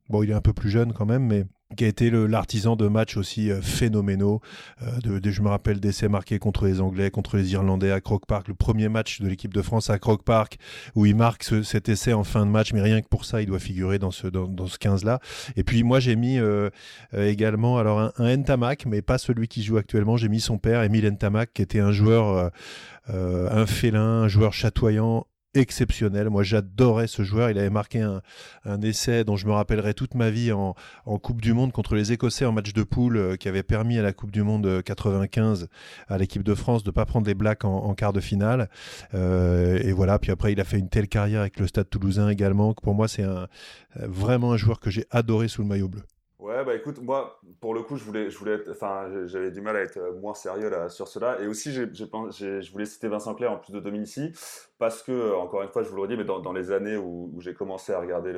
bon, 0.09 0.23
il 0.23 0.31
est 0.31 0.35
un 0.35 0.41
peu 0.41 0.53
plus 0.53 0.71
jeune 0.71 0.91
quand 0.91 1.05
même, 1.05 1.27
mais 1.27 1.45
qui 1.75 1.85
a 1.85 1.87
été 1.87 2.09
l'artisan 2.09 2.75
de 2.75 2.87
matchs 2.87 3.17
aussi 3.17 3.51
euh, 3.51 3.61
phénoménaux. 3.61 4.41
Euh, 4.81 5.19
je 5.23 5.41
me 5.41 5.49
rappelle 5.49 5.79
d'essais 5.79 6.09
marqués 6.09 6.39
contre 6.39 6.65
les 6.65 6.81
Anglais, 6.81 7.11
contre 7.11 7.37
les 7.37 7.53
Irlandais 7.53 7.91
à 7.91 8.01
Croke 8.01 8.25
Park, 8.25 8.47
le 8.47 8.53
premier 8.53 8.89
match 8.89 9.21
de 9.21 9.27
l'équipe 9.27 9.53
de 9.53 9.61
France 9.61 9.89
à 9.89 9.99
Croke 9.99 10.23
Park, 10.23 10.57
où 10.95 11.05
il 11.05 11.15
marque 11.15 11.43
cet 11.63 11.89
essai 11.89 12.13
en 12.13 12.23
fin 12.23 12.45
de 12.45 12.51
match, 12.51 12.73
mais 12.73 12.81
rien 12.81 13.01
que 13.01 13.07
pour 13.07 13.25
ça, 13.25 13.41
il 13.41 13.47
doit 13.47 13.59
figurer 13.59 13.99
dans 13.99 14.11
ce, 14.11 14.27
dans, 14.27 14.67
ce 14.67 14.77
15-là. 14.77 15.19
Et 15.55 15.63
puis 15.63 15.83
moi, 15.83 15.99
j'ai 15.99 16.15
mis 16.15 16.39
euh, 16.39 16.69
également 17.13 17.77
alors 17.77 17.99
un, 17.99 18.11
un 18.17 18.71
mais 18.85 19.01
pas 19.01 19.17
celui 19.17 19.47
qui 19.47 19.63
joue 19.63 19.77
actuellement, 19.77 20.17
j'ai 20.17 20.29
mis 20.29 20.41
son 20.41 20.57
père, 20.57 20.83
Emile 20.83 21.07
Ntamak, 21.07 21.53
qui 21.53 21.61
était 21.61 21.79
un 21.79 21.91
joueur... 21.91 22.51
un 23.07 23.65
félin, 23.65 24.23
un 24.23 24.27
joueur 24.27 24.53
chatoyant, 24.53 25.25
exceptionnel. 25.53 26.29
Moi, 26.29 26.43
j'adorais 26.43 27.07
ce 27.07 27.23
joueur. 27.23 27.49
Il 27.49 27.57
avait 27.57 27.69
marqué 27.69 28.01
un, 28.01 28.81
essai 28.81 29.23
dont 29.23 29.35
je 29.35 29.45
me 29.47 29.51
rappellerai 29.51 29.93
toute 29.93 30.15
ma 30.15 30.29
vie 30.29 30.51
en, 30.51 30.75
Coupe 31.21 31.41
du 31.41 31.53
Monde 31.53 31.71
contre 31.71 31.95
les 31.95 32.11
Écossais 32.11 32.45
en 32.45 32.51
match 32.51 32.73
de 32.73 32.83
poule 32.83 33.17
euh, 33.17 33.35
qui 33.35 33.47
avait 33.47 33.63
permis 33.63 33.99
à 33.99 34.01
la 34.01 34.11
Coupe 34.13 34.31
du 34.31 34.43
Monde 34.43 34.81
95 34.83 35.67
à 36.07 36.17
l'équipe 36.17 36.43
de 36.43 36.55
France 36.55 36.83
de 36.83 36.89
ne 36.89 36.93
pas 36.93 37.05
prendre 37.05 37.27
les 37.27 37.35
Blacks 37.35 37.63
en, 37.63 37.93
quart 37.93 38.13
de 38.13 38.19
finale. 38.19 38.69
Euh, 39.13 39.79
et 39.83 39.91
voilà. 39.91 40.17
Puis 40.19 40.31
après, 40.31 40.51
il 40.51 40.59
a 40.59 40.63
fait 40.63 40.79
une 40.79 40.89
telle 40.89 41.07
carrière 41.07 41.41
avec 41.41 41.59
le 41.59 41.67
Stade 41.67 41.89
Toulousain 41.89 42.29
également 42.29 42.73
que 42.73 42.81
pour 42.81 42.95
moi, 42.95 43.07
c'est 43.07 43.25
vraiment 43.95 44.53
un 44.53 44.57
joueur 44.57 44.79
que 44.79 44.89
j'ai 44.89 45.05
adoré 45.11 45.47
sous 45.47 45.61
le 45.61 45.67
maillot 45.67 45.89
bleu. 45.89 46.03
Ouais, 46.41 46.65
bah 46.65 46.73
écoute, 46.73 46.99
moi, 47.03 47.39
pour 47.59 47.75
le 47.75 47.83
coup, 47.83 47.97
je 47.97 48.03
voulais, 48.03 48.31
je 48.31 48.37
voulais 48.39 48.57
enfin, 48.67 49.07
j'avais 49.27 49.51
du 49.51 49.61
mal 49.61 49.75
à 49.75 49.81
être 49.81 49.97
euh, 49.97 50.19
moins 50.19 50.33
sérieux 50.33 50.71
là, 50.71 50.89
sur 50.89 51.07
cela. 51.07 51.39
Et 51.39 51.45
aussi, 51.45 51.71
j'ai, 51.71 51.85
je 51.93 52.71
voulais 52.71 52.85
citer 52.85 53.07
Vincent 53.09 53.35
Clair 53.35 53.51
en 53.51 53.57
plus 53.57 53.71
de 53.71 53.79
Dominici, 53.79 54.31
parce 54.79 55.03
que, 55.03 55.11
euh, 55.11 55.35
encore 55.37 55.61
une 55.61 55.69
fois, 55.69 55.83
je 55.83 55.89
vous 55.89 55.97
le 55.97 56.01
redis, 56.01 56.17
mais 56.17 56.23
dans, 56.23 56.51
les 56.51 56.71
années 56.71 56.97
où, 56.97 57.31
j'ai 57.37 57.53
commencé 57.53 57.93
à 57.93 57.99
regarder 57.99 58.33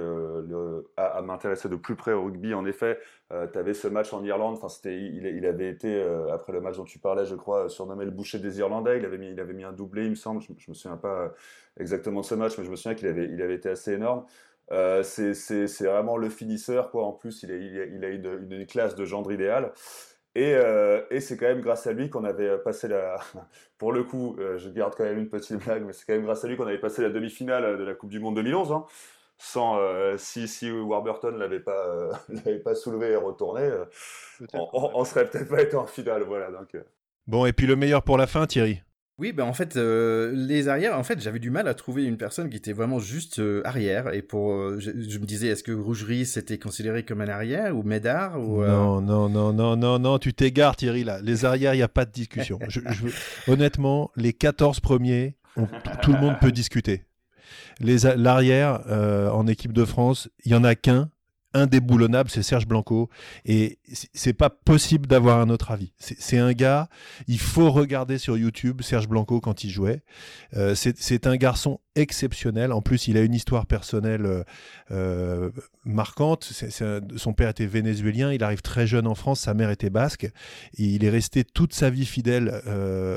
à, 0.98 1.22
m'intéresser 1.22 1.70
de 1.70 1.78
plus 1.78 1.96
près 1.96 2.12
au 2.12 2.26
rugby, 2.26 2.54
en 2.54 2.66
effet, 2.66 3.00
euh, 3.32 3.48
tu 3.48 3.58
avais 3.58 3.74
ce 3.74 3.88
match 3.88 4.12
en 4.12 4.22
Irlande. 4.22 4.56
Enfin, 4.58 4.68
c'était, 4.68 4.98
il, 4.98 5.26
il, 5.26 5.46
avait 5.46 5.70
été, 5.70 6.04
après 6.30 6.52
le 6.52 6.60
match 6.60 6.76
dont 6.76 6.84
tu 6.84 7.00
parlais, 7.00 7.26
je 7.26 7.36
crois, 7.36 7.70
surnommé 7.70 8.04
le 8.04 8.12
boucher 8.12 8.38
des 8.38 8.60
Irlandais. 8.60 8.98
Il 8.98 9.06
avait 9.06 9.18
mis, 9.18 9.32
il 9.32 9.40
avait 9.40 9.54
mis 9.54 9.64
un 9.64 9.72
doublé, 9.72 10.04
il 10.04 10.10
me 10.10 10.16
semble. 10.16 10.42
Je, 10.42 10.52
je 10.58 10.70
me 10.70 10.74
souviens 10.76 10.98
pas 10.98 11.32
exactement 11.80 12.20
de 12.20 12.26
ce 12.26 12.36
match, 12.36 12.58
mais 12.58 12.66
je 12.66 12.70
me 12.70 12.76
souviens 12.76 12.96
qu'il 12.96 13.08
avait, 13.08 13.30
il 13.32 13.42
avait 13.42 13.56
été 13.56 13.70
assez 13.70 13.94
énorme. 13.94 14.26
Euh, 14.72 15.04
c'est 15.04 15.86
vraiment 15.86 16.18
le 16.18 16.30
finisseur, 16.30 16.92
quoi. 16.92 17.06
En 17.06 17.12
plus, 17.12 17.44
il, 17.44 17.52
il, 17.52 18.06
a, 18.06 18.10
une, 18.10 18.66
classe 18.66 18.96
de 18.96 19.06
gendre 19.06 19.32
idéal. 19.32 19.72
Et, 20.36 20.56
euh, 20.56 21.04
et 21.12 21.20
c'est 21.20 21.38
quand 21.38 21.46
même 21.46 21.62
grâce 21.62 21.86
à 21.86 21.94
lui 21.94 22.10
qu'on 22.10 22.24
avait 22.24 22.58
passé 22.58 22.88
la. 22.88 23.18
Pour 23.78 23.92
le 23.92 24.04
coup, 24.04 24.36
euh, 24.40 24.58
je 24.58 24.70
garde 24.70 24.96
quand 24.96 25.04
même 25.04 25.20
une 25.20 25.30
petite 25.30 25.64
blague, 25.64 25.84
mais 25.86 25.94
c'est 25.94 26.06
quand 26.06 26.14
même 26.14 26.24
grâce 26.24 26.44
à 26.44 26.48
lui 26.48 26.58
qu'on 26.58 26.66
avait 26.66 26.80
passé 26.80 27.02
la 27.02 27.10
demi-finale 27.10 27.78
de 27.78 27.84
la 27.84 27.94
Coupe 27.94 28.10
du 28.10 28.20
Monde 28.20 28.36
2011. 28.36 28.72
Hein. 28.72 28.86
Sans, 29.38 29.78
si, 30.18 30.48
si 30.48 30.72
Warburton 30.72 31.36
l'avait 31.38 31.60
pas, 31.60 32.10
l'avait 32.30 32.60
pas 32.60 32.76
soulevé 32.76 33.12
et 33.12 33.16
retourné, 33.16 33.70
on, 34.54 35.00
ne 35.00 35.06
serait 35.06 35.28
peut-être 35.28 35.50
pas 35.50 35.62
été 35.62 35.76
en 35.76 35.86
finale. 35.86 36.24
Voilà, 36.24 36.50
donc. 36.50 36.78
Bon, 37.28 37.46
et 37.46 37.52
puis 37.52 37.68
le 37.68 37.76
meilleur 37.76 38.04
pour 38.04 38.18
la 38.18 38.28
fin, 38.28 38.48
Thierry? 38.48 38.82
Oui, 39.24 39.32
ben 39.32 39.46
en 39.46 39.54
fait, 39.54 39.78
euh, 39.78 40.34
les 40.36 40.68
arrières, 40.68 41.00
en 41.00 41.04
fait, 41.04 41.22
j'avais 41.22 41.40
du 41.40 41.50
mal 41.50 41.70
à 41.70 41.74
trouver 41.74 42.04
une 42.04 42.18
personne 42.18 42.50
qui 42.50 42.58
était 42.58 42.74
vraiment 42.74 43.00
juste 43.00 43.40
euh, 43.40 43.62
arrière. 43.64 44.14
Et 44.14 44.22
pour, 44.22 44.52
euh, 44.52 44.80
je, 44.80 45.18
me 45.18 45.26
disais, 45.26 45.48
est-ce 45.48 45.64
que 45.64 45.72
Rougerie 45.72 46.26
c'était 46.26 46.58
considéré 46.58 47.04
comme 47.04 47.22
un 47.22 47.30
arrière 47.30 47.74
ou 47.74 47.84
Médard 47.84 48.38
ou 48.38 48.66
Non, 48.66 49.00
non, 49.00 49.30
non, 49.30 49.54
non, 49.54 49.78
non, 49.78 49.98
non, 49.98 50.20
tu 50.20 50.34
t'égares, 50.34 50.76
Thierry. 50.76 51.06
Là, 51.06 51.22
les 51.22 51.46
arrières, 51.46 51.74
il 51.74 51.78
n'y 51.78 51.84
a 51.84 51.88
pas 51.88 52.04
de 52.04 52.12
discussion. 52.12 52.60
je, 52.68 52.82
Honnêtement, 53.48 54.12
les 54.18 54.34
14 54.34 54.82
premiers, 54.82 55.38
tout 56.02 56.12
le 56.12 56.20
monde 56.20 56.36
peut 56.42 56.52
discuter. 56.52 57.06
L'arrière 57.80 58.82
en 59.34 59.48
équipe 59.48 59.72
de 59.72 59.86
France, 59.86 60.28
il 60.44 60.52
y 60.52 60.56
en 60.56 60.66
a 60.66 60.76
qu'un 60.76 61.10
indéboulonnable, 61.54 62.30
c'est 62.30 62.44
Serge 62.44 62.68
Blanco. 62.68 63.10
Et 63.46 63.80
c'est 64.14 64.34
pas 64.34 64.50
possible 64.50 65.08
d'avoir 65.08 65.40
un 65.40 65.50
autre 65.50 65.72
avis. 65.72 65.94
C'est 66.00 66.38
un 66.38 66.54
gars, 66.54 66.90
il 67.28 67.40
faut 67.40 67.72
regarder 67.72 68.18
sur 68.18 68.38
YouTube 68.38 68.82
Serge 68.82 69.08
Blanco 69.08 69.40
quand 69.40 69.64
il 69.64 69.70
jouait. 69.70 70.04
Euh, 70.56 70.76
c'est 70.76 71.28
un 71.28 71.36
garçon 71.36 71.80
exceptionnel. 71.96 72.72
En 72.72 72.82
plus, 72.82 73.08
il 73.08 73.18
a 73.18 73.22
une 73.22 73.36
histoire 73.36 73.68
personnelle 73.68 74.26
euh, 74.26 74.44
euh, 74.92 75.52
marquante. 75.86 76.52
son 77.16 77.34
père 77.34 77.50
était 77.50 77.66
vénézuélien, 77.66 78.34
il 78.34 78.44
arrive 78.44 78.62
très 78.62 78.88
jeune 78.88 79.06
en 79.06 79.16
France, 79.16 79.42
sa 79.42 79.54
mère 79.54 79.70
était 79.70 79.90
basque. 79.90 80.30
Il 80.78 81.04
est 81.06 81.10
resté 81.10 81.44
toute 81.44 81.74
sa 81.74 81.90
vie 81.90 82.06
fidèle 82.06 82.62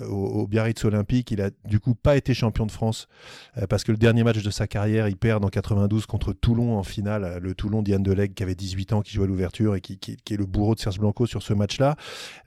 au, 0.09 0.47
Biarritz 0.47 0.85
Olympique. 0.85 1.31
Il 1.31 1.41
a 1.41 1.51
du 1.64 1.81
coup 1.81 1.95
pas 1.95 2.16
été 2.16 2.35
champion 2.35 2.66
de 2.66 2.72
France 2.72 3.09
parce 3.68 3.85
que 3.85 3.93
le 3.93 3.99
dernier 3.99 4.24
match 4.24 4.43
de 4.43 4.51
sa 4.51 4.66
carrière, 4.66 5.09
il 5.09 5.16
perd 5.16 5.45
en 5.45 5.49
92 5.49 6.07
contre 6.07 6.33
Toulon 6.33 6.77
en 6.77 6.83
finale. 6.83 7.39
Le 7.41 7.55
Toulon 7.55 7.83
d'Yann 7.83 8.03
Delegue 8.03 8.35
qui 8.35 8.43
avait 8.43 8.55
18 8.55 8.93
ans, 8.93 9.01
qui 9.03 9.14
jouait 9.14 9.24
à 9.24 9.29
l'ouverture 9.29 9.74
et 9.74 9.81
qui, 9.81 9.99
qui, 9.99 10.12
est 10.12 10.37
le 10.37 10.47
bourreau 10.47 10.66
de 10.75 10.81
Serge 10.81 10.99
Blanco 10.99 11.27
sur 11.27 11.43
ce 11.43 11.53
match-là. 11.53 11.97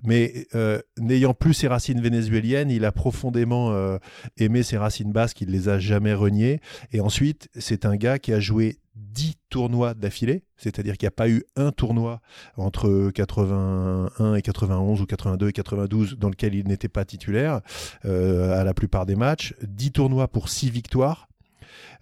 Mais 0.04 0.48
n'ayant 0.98 1.34
plus 1.34 1.54
ses 1.54 1.68
racines 1.68 2.02
vénézuéliennes, 2.02 2.72
il 2.72 2.86
a 2.86 2.92
profondément 2.92 3.74
aimé 4.38 4.64
ses 4.64 4.78
racines 4.78 5.12
basques. 5.12 5.42
Il 5.42 5.50
les 5.50 5.70
a 5.70 5.80
jamais 5.80 6.14
renié. 6.14 6.62
Et 6.92 7.02
ensuite, 7.02 7.50
c'est 7.58 7.86
un 7.86 7.96
gars 7.96 8.20
qui 8.20 8.34
a 8.34 8.40
joué 8.40 8.80
10 9.00 9.36
tournois 9.50 9.94
d'affilée, 9.94 10.44
c'est-à-dire 10.58 10.98
qu'il 10.98 11.06
n'y 11.06 11.10
a 11.10 11.12
pas 11.12 11.30
eu 11.30 11.44
un 11.56 11.72
tournoi 11.72 12.22
entre 12.58 13.12
81 13.12 14.36
et 14.36 14.42
91 14.42 15.02
ou 15.02 15.06
82 15.06 15.50
et 15.50 15.54
92 15.54 16.18
dans 16.18 16.30
lequel 16.30 16.54
il 16.56 16.68
n'était 16.68 16.90
pas 16.90 17.06
titulaire 17.06 17.62
euh, 18.06 18.60
à 18.60 18.64
la 18.64 18.74
plupart 18.74 19.06
des 19.06 19.16
matchs. 19.16 19.56
10 19.64 19.92
tournois 19.92 20.28
pour 20.28 20.50
6 20.50 20.70
victoires. 20.70 21.28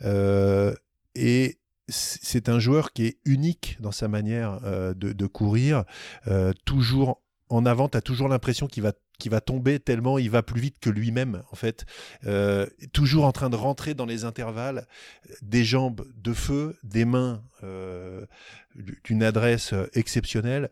Euh, 0.03 0.73
et 1.15 1.57
c'est 1.87 2.49
un 2.49 2.59
joueur 2.59 2.91
qui 2.93 3.05
est 3.05 3.17
unique 3.25 3.77
dans 3.79 3.91
sa 3.91 4.07
manière 4.07 4.59
euh, 4.63 4.93
de, 4.93 5.25
courir, 5.27 5.85
toujours 6.65 7.21
en 7.49 7.65
avant, 7.65 7.87
tu 7.87 7.97
as 7.97 8.01
toujours 8.01 8.27
l'impression 8.27 8.67
qu'il 8.67 8.83
va 8.83 8.93
qui 9.19 9.29
va 9.29 9.41
tomber 9.41 9.79
tellement 9.79 10.19
il 10.19 10.29
va 10.29 10.43
plus 10.43 10.61
vite 10.61 10.77
que 10.79 10.89
lui-même 10.89 11.41
en 11.51 11.55
fait. 11.55 11.85
Euh, 12.25 12.67
toujours 12.93 13.25
en 13.25 13.31
train 13.31 13.49
de 13.49 13.55
rentrer 13.55 13.93
dans 13.93 14.05
les 14.05 14.25
intervalles 14.25 14.85
des 15.41 15.63
jambes 15.63 16.05
de 16.15 16.33
feu 16.33 16.77
des 16.83 17.05
mains 17.05 17.43
euh, 17.63 18.25
d'une 19.03 19.23
adresse 19.23 19.73
exceptionnelle 19.93 20.69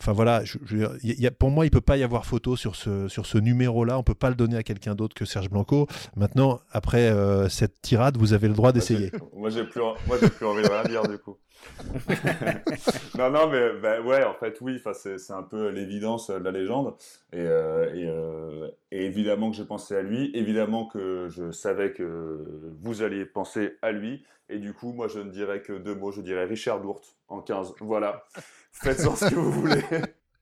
Enfin 0.00 0.12
voilà, 0.12 0.44
je, 0.44 0.58
y 1.02 1.26
a, 1.26 1.30
pour 1.30 1.50
moi, 1.50 1.64
il 1.64 1.70
peut 1.70 1.80
pas 1.80 1.96
y 1.96 2.02
avoir 2.02 2.26
photo 2.26 2.54
sur 2.54 2.76
ce, 2.76 3.08
sur 3.08 3.26
ce 3.26 3.38
numéro-là. 3.38 3.98
On 3.98 4.02
peut 4.02 4.14
pas 4.14 4.28
le 4.28 4.36
donner 4.36 4.56
à 4.56 4.62
quelqu'un 4.62 4.94
d'autre 4.94 5.14
que 5.14 5.24
Serge 5.24 5.48
Blanco. 5.48 5.86
Maintenant, 6.16 6.60
après 6.70 7.08
euh, 7.08 7.48
cette 7.48 7.80
tirade, 7.80 8.16
vous 8.16 8.32
avez 8.32 8.48
le 8.48 8.54
droit 8.54 8.72
d'essayer. 8.72 9.10
moi, 9.34 9.50
j'ai 9.50 9.64
plus, 9.64 9.80
moi, 10.06 10.18
j'ai 10.20 10.28
plus 10.28 10.46
envie 10.46 10.62
de 10.62 10.68
rien 10.68 10.84
dire 10.84 11.02
du 11.02 11.18
coup. 11.18 11.36
non, 13.18 13.30
non, 13.30 13.48
mais 13.48 13.72
bah, 13.80 14.00
ouais, 14.00 14.24
en 14.24 14.34
fait, 14.34 14.58
oui, 14.60 14.80
c'est 14.92 15.32
un 15.32 15.42
peu 15.42 15.68
l'évidence 15.68 16.30
de 16.30 16.36
la 16.36 16.50
légende. 16.50 16.94
Et, 17.32 17.38
euh, 17.38 17.90
euh, 17.94 18.70
évidemment 18.90 19.50
que 19.50 19.56
j'ai 19.56 19.64
pensé 19.64 19.96
à 19.96 20.02
lui, 20.02 20.30
évidemment 20.34 20.86
que 20.86 21.28
je 21.28 21.50
savais 21.50 21.92
que 21.92 22.72
vous 22.80 23.02
alliez 23.02 23.24
penser 23.24 23.76
à 23.82 23.92
lui. 23.92 24.24
Et 24.48 24.58
du 24.58 24.72
coup, 24.72 24.92
moi, 24.92 25.08
je 25.08 25.18
ne 25.18 25.30
dirais 25.30 25.60
que 25.60 25.72
deux 25.72 25.94
mots. 25.94 26.12
Je 26.12 26.20
dirais 26.20 26.44
Richard 26.44 26.80
Dourte 26.80 27.16
en 27.28 27.40
15. 27.40 27.74
Voilà. 27.80 28.24
Faites-en 28.72 29.16
ce 29.16 29.30
que 29.30 29.34
vous 29.34 29.50
voulez. 29.50 29.82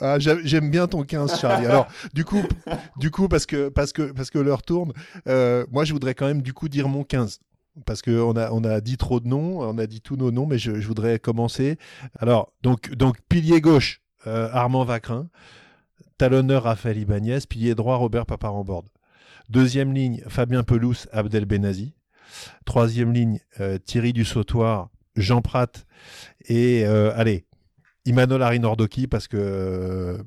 Ah, 0.01 0.19
j'aime 0.19 0.71
bien 0.71 0.87
ton 0.87 1.05
15, 1.05 1.41
Charlie. 1.41 1.67
Alors, 1.67 1.87
du 2.13 2.25
coup, 2.25 2.43
du 2.99 3.11
coup 3.11 3.29
parce 3.29 3.47
que, 3.47 3.69
parce 3.69 3.93
que, 3.93 4.13
parce 4.13 4.31
que 4.31 4.39
l'heure 4.39 4.63
tourne, 4.63 4.93
euh, 5.29 5.65
moi, 5.71 5.85
je 5.85 5.93
voudrais 5.93 6.15
quand 6.15 6.27
même, 6.27 6.43
du 6.43 6.53
coup, 6.53 6.69
dire 6.69 6.89
mon 6.89 7.05
15 7.05 7.41
parce 7.87 8.03
qu'on 8.03 8.37
a, 8.37 8.51
on 8.51 8.65
a 8.65 8.81
dit 8.81 8.97
trop 8.97 9.21
de 9.21 9.29
noms, 9.29 9.61
on 9.61 9.79
a 9.79 9.87
dit 9.87 10.01
tous 10.01 10.17
nos 10.17 10.31
noms, 10.31 10.47
mais 10.47 10.59
je, 10.59 10.73
voudrais 10.73 11.19
commencer. 11.19 11.79
Alors, 12.19 12.53
donc, 12.63 12.91
pilier 13.29 13.61
gauche, 13.61 14.01
euh, 14.27 14.49
Armand 14.53 14.85
Vacrin, 14.85 15.29
talonneur 16.19 16.65
Raphaël 16.65 16.99
Ibanez, 16.99 17.41
pilier 17.49 17.75
droit 17.75 17.97
Robert 17.97 18.27
Paparamborde. 18.27 18.89
Deuxième 19.49 19.93
ligne, 19.93 20.23
Fabien 20.29 20.63
Pelouse, 20.63 21.07
Abdel 21.13 21.45
Benazi. 21.45 21.95
Troisième 22.65 23.13
ligne, 23.13 23.41
euh, 23.61 23.79
Thierry 23.79 24.13
Dussautoir, 24.13 24.91
Jean 25.17 25.43
Pratt 25.43 25.87
et, 26.47 26.85
euh, 26.87 27.13
allez, 27.15 27.45
Imanol 28.07 28.43
Arinordoki 28.43 29.07
parce 29.07 29.29
que 29.29 29.37
euh, 29.39 30.19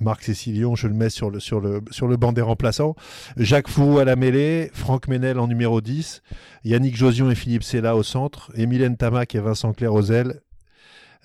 Marc 0.00 0.22
Cécilion, 0.22 0.74
je 0.74 0.88
le 0.88 0.94
mets 0.94 1.10
sur 1.10 1.30
le, 1.30 1.38
sur 1.38 1.60
le, 1.60 1.82
sur 1.90 2.08
le 2.08 2.16
banc 2.16 2.32
des 2.32 2.40
remplaçants. 2.40 2.94
Jacques 3.36 3.68
Fourou 3.68 3.98
à 3.98 4.04
la 4.04 4.16
mêlée, 4.16 4.70
Franck 4.72 5.08
Menel 5.08 5.38
en 5.38 5.46
numéro 5.46 5.80
10, 5.80 6.22
Yannick 6.64 6.96
Josion 6.96 7.30
et 7.30 7.34
Philippe 7.34 7.62
Sella 7.62 7.94
au 7.94 8.02
centre, 8.02 8.50
Emilien 8.54 8.94
Tamac 8.94 9.34
et 9.34 9.40
Vincent 9.40 9.74
Clair 9.74 9.92
aux 9.92 10.10
ailes, 10.10 10.40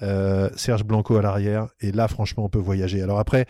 euh, 0.02 0.50
Serge 0.56 0.84
Blanco 0.84 1.18
à 1.18 1.22
l'arrière. 1.22 1.68
Et 1.82 1.91
là, 1.91 2.08
franchement, 2.08 2.45
on 2.45 2.50
peut 2.50 2.60
voyager. 2.60 3.02
Alors 3.02 3.20
après, 3.20 3.45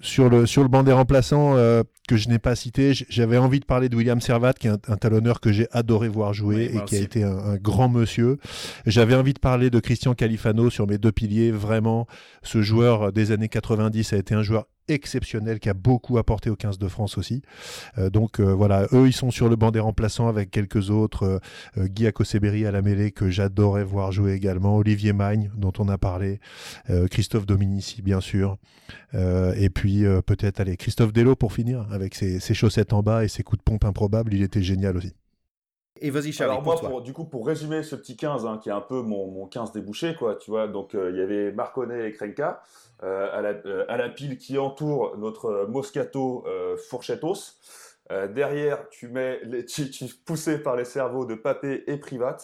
sur 0.00 0.28
le, 0.28 0.46
sur 0.46 0.62
le 0.62 0.68
banc 0.68 0.82
des 0.82 0.92
remplaçants 0.92 1.56
euh, 1.56 1.82
que 2.08 2.16
je 2.16 2.28
n'ai 2.28 2.38
pas 2.38 2.56
cité, 2.56 2.92
j'avais 3.08 3.38
envie 3.38 3.60
de 3.60 3.64
parler 3.64 3.88
de 3.88 3.96
William 3.96 4.20
Servat, 4.20 4.54
qui 4.54 4.68
est 4.68 4.70
un, 4.70 4.96
talonneur 4.96 5.40
que 5.40 5.52
j'ai 5.52 5.68
adoré 5.70 6.08
voir 6.08 6.32
jouer 6.32 6.70
et 6.74 6.84
qui 6.84 6.96
a 6.96 7.00
été 7.00 7.22
un, 7.22 7.56
grand 7.56 7.88
monsieur. 7.88 8.38
J'avais 8.86 9.14
envie 9.14 9.34
de 9.34 9.38
parler 9.38 9.70
de 9.70 9.80
Christian 9.80 10.14
Califano 10.14 10.70
sur 10.70 10.86
mes 10.86 10.98
deux 10.98 11.12
piliers. 11.12 11.52
Vraiment, 11.52 12.06
ce 12.42 12.62
joueur 12.62 13.12
des 13.12 13.30
années 13.30 13.48
90 13.48 14.12
a 14.12 14.16
été 14.16 14.34
un 14.34 14.42
joueur 14.42 14.66
exceptionnel 14.92 15.60
qui 15.60 15.68
a 15.68 15.74
beaucoup 15.74 16.18
apporté 16.18 16.50
au 16.50 16.56
15 16.56 16.78
de 16.78 16.88
France 16.88 17.18
aussi. 17.18 17.42
Euh, 17.98 18.10
donc 18.10 18.40
euh, 18.40 18.52
voilà, 18.52 18.86
eux 18.92 19.06
ils 19.06 19.12
sont 19.12 19.30
sur 19.30 19.48
le 19.48 19.56
banc 19.56 19.70
des 19.70 19.80
remplaçants 19.80 20.28
avec 20.28 20.50
quelques 20.50 20.90
autres. 20.90 21.40
Euh, 21.78 21.86
Guy 21.86 22.06
Akoseberi 22.06 22.66
à 22.66 22.70
la 22.70 22.82
mêlée 22.82 23.10
que 23.10 23.30
j'adorais 23.30 23.84
voir 23.84 24.12
jouer 24.12 24.32
également. 24.32 24.76
Olivier 24.76 25.12
Magne 25.12 25.50
dont 25.56 25.72
on 25.78 25.88
a 25.88 25.98
parlé. 25.98 26.40
Christophe 27.10 27.46
Dominici 27.46 28.02
bien 28.02 28.20
sûr. 28.20 28.56
et 29.14 29.70
puis 29.70 30.04
peut-être 30.26 30.60
allez 30.60 30.76
Christophe 30.76 31.12
Dello 31.12 31.36
pour 31.36 31.52
finir 31.52 31.86
avec 31.90 32.14
ses, 32.14 32.40
chaussettes 32.54 32.92
en 32.92 33.02
bas 33.02 33.24
et 33.24 33.28
ses 33.28 33.42
coups 33.42 33.58
de 33.58 33.62
pompe 33.62 33.84
improbables. 33.84 34.34
Il 34.34 34.42
était 34.42 34.62
génial 34.62 34.96
aussi. 34.96 35.12
Et 36.04 36.10
vas-y, 36.10 36.32
Charlie. 36.32 36.52
Alors, 36.52 36.64
moi, 36.64 36.76
pour, 36.76 37.00
du 37.00 37.12
coup, 37.12 37.24
pour 37.24 37.46
résumer 37.46 37.82
ce 37.82 37.96
petit 37.96 38.16
15, 38.16 38.44
hein, 38.44 38.58
qui 38.62 38.68
est 38.68 38.72
un 38.72 38.80
peu 38.80 39.00
mon, 39.00 39.28
mon 39.28 39.46
15 39.46 39.72
débouché, 39.72 40.14
quoi, 40.14 40.34
tu 40.34 40.50
vois, 40.50 40.68
donc 40.68 40.94
il 40.94 41.16
y 41.16 41.20
avait 41.20 41.52
Marconnet 41.52 42.08
et 42.08 42.12
Krenka. 42.12 42.62
Euh, 43.04 43.28
à, 43.32 43.42
la, 43.42 43.48
euh, 43.66 43.84
à, 43.88 43.96
la, 43.96 44.08
pile 44.08 44.38
qui 44.38 44.58
entoure 44.58 45.16
notre 45.18 45.66
Moscato 45.68 46.44
euh, 46.46 46.76
Fourchettos. 46.88 47.54
derrière, 48.32 48.88
tu 48.90 49.08
mets 49.08 49.40
les, 49.42 49.64
par 50.64 50.76
les 50.76 50.84
cerveaux 50.84 51.24
de 51.24 51.34
Papé 51.34 51.82
et 51.88 51.96
Privat. 51.96 52.36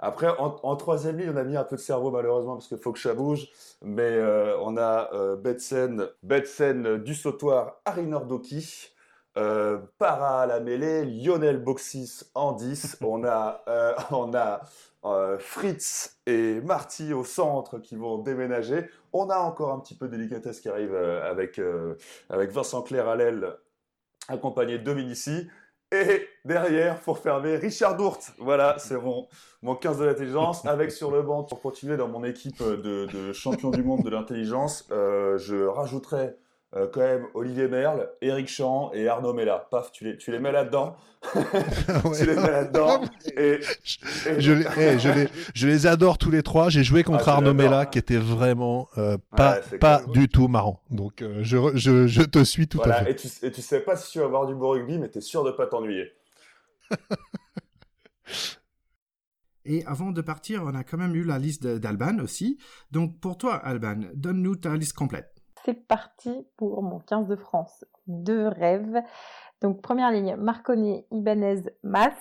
Après, 0.00 0.26
en, 0.38 0.76
troisième 0.76 1.18
ligne, 1.18 1.30
on 1.32 1.36
a 1.36 1.44
mis 1.44 1.56
un 1.56 1.62
peu 1.62 1.76
de 1.76 1.80
cerveau 1.80 2.10
malheureusement 2.10 2.54
parce 2.54 2.66
qu'il 2.66 2.78
faut 2.78 2.92
que 2.92 2.98
ça 2.98 3.14
bouge. 3.14 3.48
Mais 3.82 4.18
on 4.62 4.78
a 4.78 5.36
Betsen, 5.36 6.08
Betsen 6.22 6.96
du 7.04 7.14
sautoir 7.14 7.76
Arinordoki. 7.84 8.90
Euh, 9.36 9.78
para 9.98 10.40
à 10.40 10.46
la 10.46 10.58
mêlée, 10.58 11.04
Lionel 11.04 11.58
Boxis 11.58 12.24
en 12.34 12.52
10. 12.52 12.98
on 13.02 13.24
a, 13.24 13.62
euh, 13.68 13.94
on 14.10 14.34
a 14.34 14.60
euh, 15.04 15.38
Fritz 15.38 16.18
et 16.26 16.60
Marty 16.60 17.12
au 17.12 17.24
centre 17.24 17.78
qui 17.78 17.96
vont 17.96 18.18
déménager. 18.18 18.88
On 19.12 19.30
a 19.30 19.38
encore 19.38 19.72
un 19.72 19.78
petit 19.78 19.94
peu 19.96 20.08
de 20.08 20.16
délicatesse 20.16 20.60
qui 20.60 20.68
arrive 20.68 20.94
avec, 20.94 21.60
avec 22.28 22.50
Vincent 22.50 22.82
Clair 22.82 23.08
à 23.08 23.16
l'aile, 23.16 23.56
accompagné 24.28 24.78
de 24.78 24.84
Dominici. 24.84 25.48
Et 25.92 26.28
derrière, 26.44 27.00
pour 27.00 27.18
fermer, 27.18 27.56
Richard 27.56 27.96
Dourte. 27.96 28.32
Voilà, 28.38 28.76
c'est 28.78 28.96
mon, 28.96 29.26
mon 29.62 29.74
15 29.74 29.98
de 29.98 30.04
l'intelligence. 30.04 30.64
Avec 30.64 30.92
sur 30.92 31.10
le 31.10 31.22
banc, 31.22 31.42
pour 31.42 31.60
continuer 31.60 31.96
dans 31.96 32.06
mon 32.06 32.22
équipe 32.22 32.62
de, 32.62 33.06
de 33.06 33.32
champion 33.32 33.70
du 33.70 33.82
monde 33.82 34.04
de 34.04 34.10
l'intelligence, 34.10 34.86
je 34.90 35.66
rajouterai 35.66 36.36
euh, 36.76 36.86
quand 36.92 37.00
même 37.00 37.26
Olivier 37.34 37.66
Merle, 37.66 38.08
Eric 38.20 38.46
Champ 38.48 38.92
et 38.92 39.08
Arnaud 39.08 39.32
Mella. 39.32 39.66
Paf, 39.72 39.90
tu 39.90 40.04
les, 40.04 40.16
tu 40.16 40.30
les 40.30 40.38
mets 40.38 40.52
là-dedans. 40.52 40.94
tu 42.16 42.24
les 42.24 42.36
mets 42.36 42.50
là-dedans. 42.50 43.02
et, 43.36 43.58
Je, 44.38 44.52
les, 44.52 44.64
eh, 44.78 44.98
je, 45.00 45.08
les, 45.10 45.28
je, 45.52 45.66
les, 45.66 45.86
adore 45.88 46.16
tous 46.16 46.30
les 46.30 46.44
trois. 46.44 46.68
J'ai 46.68 46.84
joué 46.84 47.02
contre 47.02 47.28
ah, 47.28 47.34
Arnaud 47.34 47.54
Mella 47.54 47.86
qui 47.86 47.98
était 47.98 48.18
vraiment 48.18 48.88
euh, 48.98 49.18
pas, 49.36 49.58
pas 49.80 50.02
du 50.12 50.28
tout 50.28 50.46
marrant. 50.46 50.80
Donc 50.90 51.22
euh, 51.22 51.40
je, 51.42 51.58
je, 51.74 52.06
je, 52.06 52.22
te 52.22 52.44
suis 52.44 52.68
tout 52.68 52.80
à 52.82 52.92
fait. 53.02 53.10
Et 53.10 53.16
tu, 53.16 53.28
et 53.42 53.50
tu 53.50 53.62
sais 53.62 53.80
pas 53.80 53.96
si 53.96 54.12
tu 54.12 54.20
vas 54.20 54.26
avoir 54.26 54.46
du 54.46 54.54
beau 54.54 54.70
rugby, 54.70 54.96
mais 54.98 55.10
tu 55.10 55.18
es 55.18 55.22
sûr 55.22 55.42
de 55.42 55.50
pas 55.50 55.66
t'ennuyer. 55.66 56.12
Et 59.66 59.84
avant 59.86 60.10
de 60.10 60.22
partir, 60.22 60.62
on 60.64 60.74
a 60.74 60.84
quand 60.84 60.96
même 60.96 61.14
eu 61.14 61.22
la 61.22 61.38
liste 61.38 61.66
d'Alban 61.66 62.18
aussi. 62.20 62.58
Donc 62.92 63.20
pour 63.20 63.36
toi, 63.36 63.56
Alban, 63.56 64.00
donne-nous 64.14 64.56
ta 64.56 64.74
liste 64.76 64.94
complète 64.94 65.39
c'est 65.64 65.74
parti 65.74 66.46
pour 66.56 66.82
mon 66.82 66.98
15 67.00 67.26
de 67.26 67.36
France 67.36 67.84
de 68.06 68.44
rêve. 68.44 69.02
Donc 69.60 69.82
première 69.82 70.10
ligne, 70.10 70.36
Marconnet, 70.36 71.06
Ibanez, 71.10 71.62
Mas. 71.82 72.14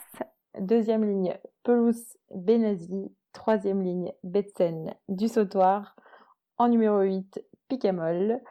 Deuxième 0.60 1.06
ligne, 1.06 1.38
Pelouse, 1.64 2.18
Benazi. 2.34 3.12
Troisième 3.34 3.82
ligne, 3.84 4.12
Betsen, 4.24 4.94
du. 5.08 5.28
En 6.58 6.68
numéro 6.68 7.00
8, 7.02 7.44
Picamol. 7.68 8.42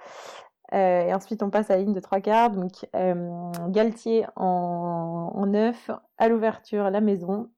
Euh, 0.72 1.01
et 1.03 1.14
ensuite, 1.14 1.43
on 1.43 1.51
passe 1.51 1.70
à 1.70 1.76
la 1.76 1.82
ligne 1.82 1.95
de 1.95 2.01
trois 2.01 2.20
quarts. 2.20 2.51
Donc, 2.51 2.89
euh, 2.95 3.51
Galtier 3.68 4.26
en, 4.36 5.32
en 5.34 5.47
9. 5.47 5.91
À 6.16 6.28
l'ouverture, 6.28 6.91
la 6.91 7.01
maison. 7.01 7.51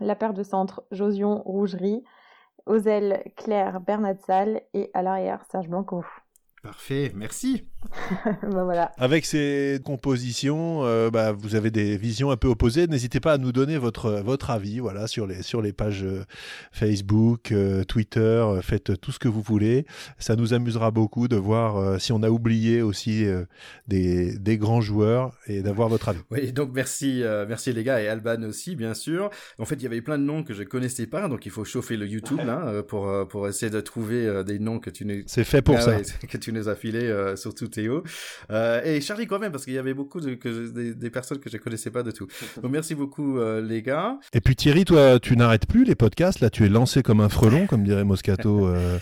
La 0.00 0.16
paire 0.16 0.34
de 0.34 0.42
centre, 0.42 0.84
Josion, 0.90 1.42
Rougerie. 1.44 2.02
Ailes, 2.66 3.22
Claire, 3.36 3.80
Bernatsal. 3.80 4.62
Et 4.74 4.90
à 4.94 5.02
l'arrière, 5.02 5.44
Serge 5.50 5.68
Blanco. 5.68 6.04
Parfait, 6.64 7.12
merci. 7.14 7.68
Bah, 8.42 8.64
voilà. 8.64 8.92
Avec 8.98 9.24
ces 9.24 9.80
compositions, 9.84 10.84
euh, 10.84 11.10
bah, 11.10 11.32
vous 11.32 11.54
avez 11.54 11.70
des 11.70 11.96
visions 11.96 12.30
un 12.30 12.36
peu 12.36 12.48
opposées. 12.48 12.86
N'hésitez 12.86 13.20
pas 13.20 13.32
à 13.32 13.38
nous 13.38 13.52
donner 13.52 13.78
votre, 13.78 14.20
votre 14.22 14.50
avis 14.50 14.78
voilà, 14.78 15.06
sur, 15.06 15.26
les, 15.26 15.42
sur 15.42 15.62
les 15.62 15.72
pages 15.72 16.04
euh, 16.04 16.24
Facebook, 16.72 17.52
euh, 17.52 17.84
Twitter. 17.84 18.44
Faites 18.62 19.00
tout 19.00 19.12
ce 19.12 19.18
que 19.18 19.28
vous 19.28 19.42
voulez. 19.42 19.86
Ça 20.18 20.36
nous 20.36 20.54
amusera 20.54 20.90
beaucoup 20.90 21.28
de 21.28 21.36
voir 21.36 22.00
si 22.00 22.12
on 22.12 22.22
a 22.22 22.30
oublié 22.30 22.82
aussi 22.82 23.26
des, 23.88 24.38
des, 24.38 24.58
grands 24.58 24.80
joueurs 24.80 25.32
et 25.46 25.62
d'avoir 25.62 25.88
votre 25.88 26.08
avis. 26.08 26.20
Oui, 26.30 26.52
donc 26.52 26.70
merci, 26.74 27.22
merci 27.48 27.72
les 27.72 27.84
gars 27.84 28.00
et 28.00 28.08
Alban 28.08 28.42
aussi, 28.42 28.76
bien 28.76 28.94
sûr. 28.94 29.30
En 29.58 29.64
fait, 29.64 29.76
il 29.76 29.82
y 29.82 29.86
avait 29.86 30.00
plein 30.00 30.18
de 30.18 30.24
noms 30.24 30.42
que 30.42 30.54
je 30.54 30.62
connaissais 30.62 31.06
pas, 31.06 31.28
donc 31.28 31.46
il 31.46 31.52
faut 31.52 31.64
chauffer 31.64 31.96
le 31.96 32.06
YouTube 32.06 32.40
là, 32.44 32.82
pour, 32.82 33.10
pour 33.28 33.48
essayer 33.48 33.70
de 33.70 33.80
trouver 33.80 34.44
des 34.44 34.58
noms 34.58 34.78
que 34.78 34.90
tu 34.90 35.04
ne. 35.04 35.22
C'est 35.26 35.44
fait 35.44 35.62
pour 35.62 35.76
ah 35.76 35.80
ça. 35.80 35.98
que 36.28 36.36
tu 36.36 36.52
nous 36.52 36.68
as 36.68 36.74
filé, 36.74 37.12
surtout 37.36 37.68
Théo. 37.74 38.04
Euh, 38.50 38.82
et 38.84 39.00
Charlie 39.00 39.26
quand 39.26 39.38
même, 39.38 39.52
parce 39.52 39.64
qu'il 39.64 39.74
y 39.74 39.78
avait 39.78 39.94
beaucoup 39.94 40.20
de, 40.20 40.34
que, 40.34 40.92
des, 40.92 41.10
personnes 41.10 41.38
que 41.38 41.50
je 41.50 41.56
connaissais 41.56 41.90
pas 41.90 42.02
de 42.02 42.10
tout. 42.10 42.26
Donc 42.62 42.70
merci 42.70 42.94
beaucoup 42.94 43.38
euh, 43.38 43.60
les 43.60 43.82
gars. 43.82 44.18
Et 44.32 44.40
puis 44.40 44.56
Thierry, 44.56 44.84
toi, 44.84 45.18
tu 45.20 45.36
n'arrêtes 45.36 45.66
plus 45.66 45.84
les 45.84 45.94
podcasts. 45.94 46.40
Là, 46.40 46.50
tu 46.50 46.64
es 46.64 46.68
lancé 46.68 47.02
comme 47.02 47.20
un 47.20 47.28
frelon, 47.28 47.66
comme 47.66 47.84
dirait 47.84 48.04
Moscato 48.04 48.66
euh, 48.68 48.98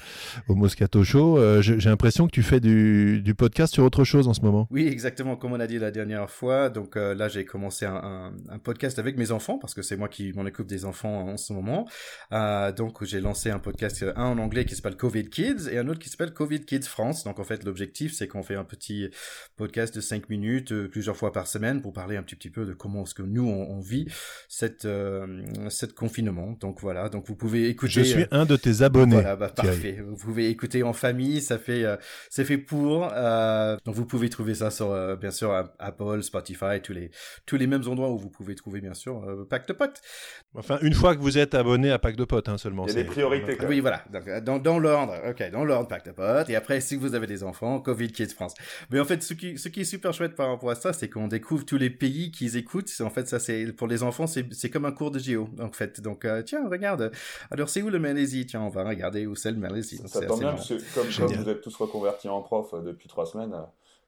au 0.49 0.55
Moscato 0.55 1.05
Show. 1.05 1.39
J'ai 1.61 1.77
l'impression 1.89 2.27
que 2.27 2.33
tu 2.33 2.43
fais 2.43 2.61
du, 2.61 3.21
du, 3.23 3.35
podcast 3.35 3.75
sur 3.75 3.85
autre 3.85 4.05
chose 4.05 4.29
en 4.29 4.35
ce 4.35 4.41
moment. 4.41 4.69
Oui, 4.71 4.87
exactement, 4.87 5.37
comme 5.37 5.53
on 5.53 5.61
a 5.61 5.67
dit 5.67 5.79
la 5.79 5.91
dernière 5.91 6.31
fois. 6.31 6.71
Donc 6.71 6.97
là, 6.97 7.29
j'ai 7.29 7.45
commencé 7.45 7.85
un, 7.87 8.33
un, 8.49 8.59
podcast 8.59 8.99
avec 8.99 9.17
mes 9.17 9.33
enfants, 9.33 9.59
parce 9.59 9.75
que 9.75 9.83
c'est 9.83 9.97
moi 9.97 10.09
qui 10.09 10.33
m'en 10.33 10.43
occupe 10.43 10.67
des 10.67 10.85
enfants 10.85 11.29
en 11.29 11.37
ce 11.37 11.53
moment. 11.53 11.89
donc 12.77 13.05
j'ai 13.05 13.21
lancé 13.21 13.51
un 13.51 13.59
podcast, 13.59 14.05
un 14.17 14.25
en 14.25 14.39
anglais 14.39 14.65
qui 14.65 14.75
s'appelle 14.75 14.97
Covid 14.97 15.29
Kids 15.29 15.69
et 15.71 15.79
un 15.79 15.89
autre 15.89 16.01
qui 16.01 16.09
s'appelle 16.09 16.33
Covid 16.33 16.65
Kids 16.65 16.87
France. 16.87 17.25
Donc 17.25 17.39
en 17.39 17.45
fait, 17.45 17.65
l'objectif, 17.65 18.13
c'est 18.13 18.29
qu'on 18.29 18.43
fait 18.43 18.55
un 18.55 18.62
petit 18.65 19.11
podcast 19.57 19.95
de 19.95 20.01
5 20.01 20.29
minutes 20.29 20.73
euh, 20.73 20.89
plusieurs 20.89 21.17
fois 21.17 21.33
par 21.33 21.47
semaine 21.47 21.83
pour 21.83 21.93
parler 21.93 22.17
un 22.17 22.23
petit, 22.23 22.37
petit 22.37 22.51
peu 22.51 22.65
de 22.65 22.73
comment 22.73 23.05
est-ce 23.05 23.15
que 23.15 23.23
nous 23.23 23.49
on, 23.49 23.81
vit 23.81 24.07
cette 24.49 24.85
euh, 24.85 25.43
cette 25.71 25.95
confinement. 25.95 26.57
Donc 26.61 26.81
voilà, 26.81 27.09
donc 27.09 27.27
vous 27.27 27.35
pouvez 27.35 27.69
écouter. 27.69 27.93
Je 27.93 28.03
suis 28.03 28.25
un 28.31 28.45
de 28.45 28.57
tes 28.57 28.83
abonnés. 28.83 29.15
Voilà, 29.15 29.37
bah, 29.37 29.49
parfait. 29.49 29.99
Vous 30.07 30.17
pouvez 30.17 30.49
écouter 30.49 30.83
en 30.83 30.93
famille, 30.93 31.41
ça 31.41 31.59
fait 31.59 31.85
euh, 31.85 31.97
c'est 32.31 32.45
fait 32.45 32.59
pour. 32.59 33.01
donc 33.85 33.95
vous 33.95 34.07
pouvez 34.07 34.29
trouver 34.29 34.55
ça 34.55 34.71
sur 34.71 35.17
bien 35.17 35.31
sûr 35.31 35.53
Apple, 35.79 36.23
Spotify, 36.23 36.81
tous 36.83 36.93
les 36.93 37.11
tous 37.47 37.57
les 37.57 37.67
mêmes 37.67 37.87
endroits 37.89 38.11
où 38.11 38.19
vous 38.19 38.31
pouvez 38.31 38.55
trouver 38.55 38.81
bien 38.81 38.95
sûr 38.95 39.47
Pack 39.49 39.67
de 39.69 39.73
potes. 39.73 40.01
Enfin, 40.55 40.79
une 40.83 40.95
fois 40.95 41.17
que 41.17 41.21
vous 41.21 41.39
êtes 41.39 41.55
abonné 41.55 41.91
à 41.91 41.99
Pack 41.99 42.17
de 42.17 42.25
potes 42.25 42.49
hein, 42.49 42.59
seulement. 42.59 42.87
Il 42.87 42.95
y 42.95 42.99
a 42.99 43.03
des 43.03 43.05
priorités. 43.05 43.57
Oui, 43.67 43.81
voilà. 43.81 44.05
dans, 44.43 44.59
dans 44.59 44.79
l'ordre, 44.79 45.15
ok, 45.29 45.51
dans 45.51 45.65
l'ordre 45.65 45.89
Pack 45.89 46.05
de 46.07 46.13
potes. 46.13 46.51
Et 46.51 46.57
après, 46.57 46.81
si 46.81 46.97
vous 46.97 47.15
avez 47.15 47.27
des 47.27 47.43
enfants, 47.43 47.81
Covid 47.81 48.13
Kids 48.13 48.29
France. 48.29 48.52
Mais 48.91 49.01
en 49.01 49.05
fait, 49.05 49.23
ce 49.23 49.35
qui, 49.35 49.59
ce 49.59 49.69
qui 49.69 49.81
est 49.81 49.85
super 49.85 50.13
chouette 50.13 50.35
par 50.35 50.49
rapport 50.49 50.71
à 50.71 50.75
ça, 50.75 50.93
c'est 50.93 51.09
qu'on 51.09 51.29
découvre 51.29 51.65
tous 51.65 51.79
les 51.79 51.91
pays 51.91 52.31
qu'ils 52.31 52.57
écoutent. 52.57 52.93
En 53.01 53.11
fait, 53.11 53.29
ça, 53.29 53.39
c'est 53.39 53.73
pour 53.73 53.87
les 53.87 54.03
enfants, 54.03 54.27
c'est 54.27 54.71
comme 54.71 54.85
un 54.85 54.93
cours 54.93 55.11
de 55.11 55.19
géo, 55.19 55.49
en 55.61 55.73
fait. 55.73 56.01
Donc, 56.01 56.25
euh, 56.25 56.43
tiens, 56.43 56.69
regarde. 56.69 57.13
Alors, 57.51 57.69
c'est 57.69 57.83
où 57.83 57.91
le 57.91 57.99
Malaisie? 57.99 58.47
Tiens, 58.47 58.63
on 58.63 58.69
va 58.69 58.85
regarder 58.85 59.27
où 59.27 59.35
c'est 59.35 59.51
le 59.51 59.59
Malaisie. 59.59 60.01
Ça, 60.07 60.25
tombe 60.27 60.41
bien, 60.41 60.57
comme, 60.95 61.07
comme, 61.17 61.33
vous 61.33 61.49
êtes 61.49 61.61
tous 61.61 61.77
reconvertis 61.77 62.29
en 62.29 62.43
prof 62.43 62.75
euh, 62.75 62.83
depuis 62.83 63.09
trois 63.09 63.27
semaines. 63.27 63.55
Euh, 63.55 63.63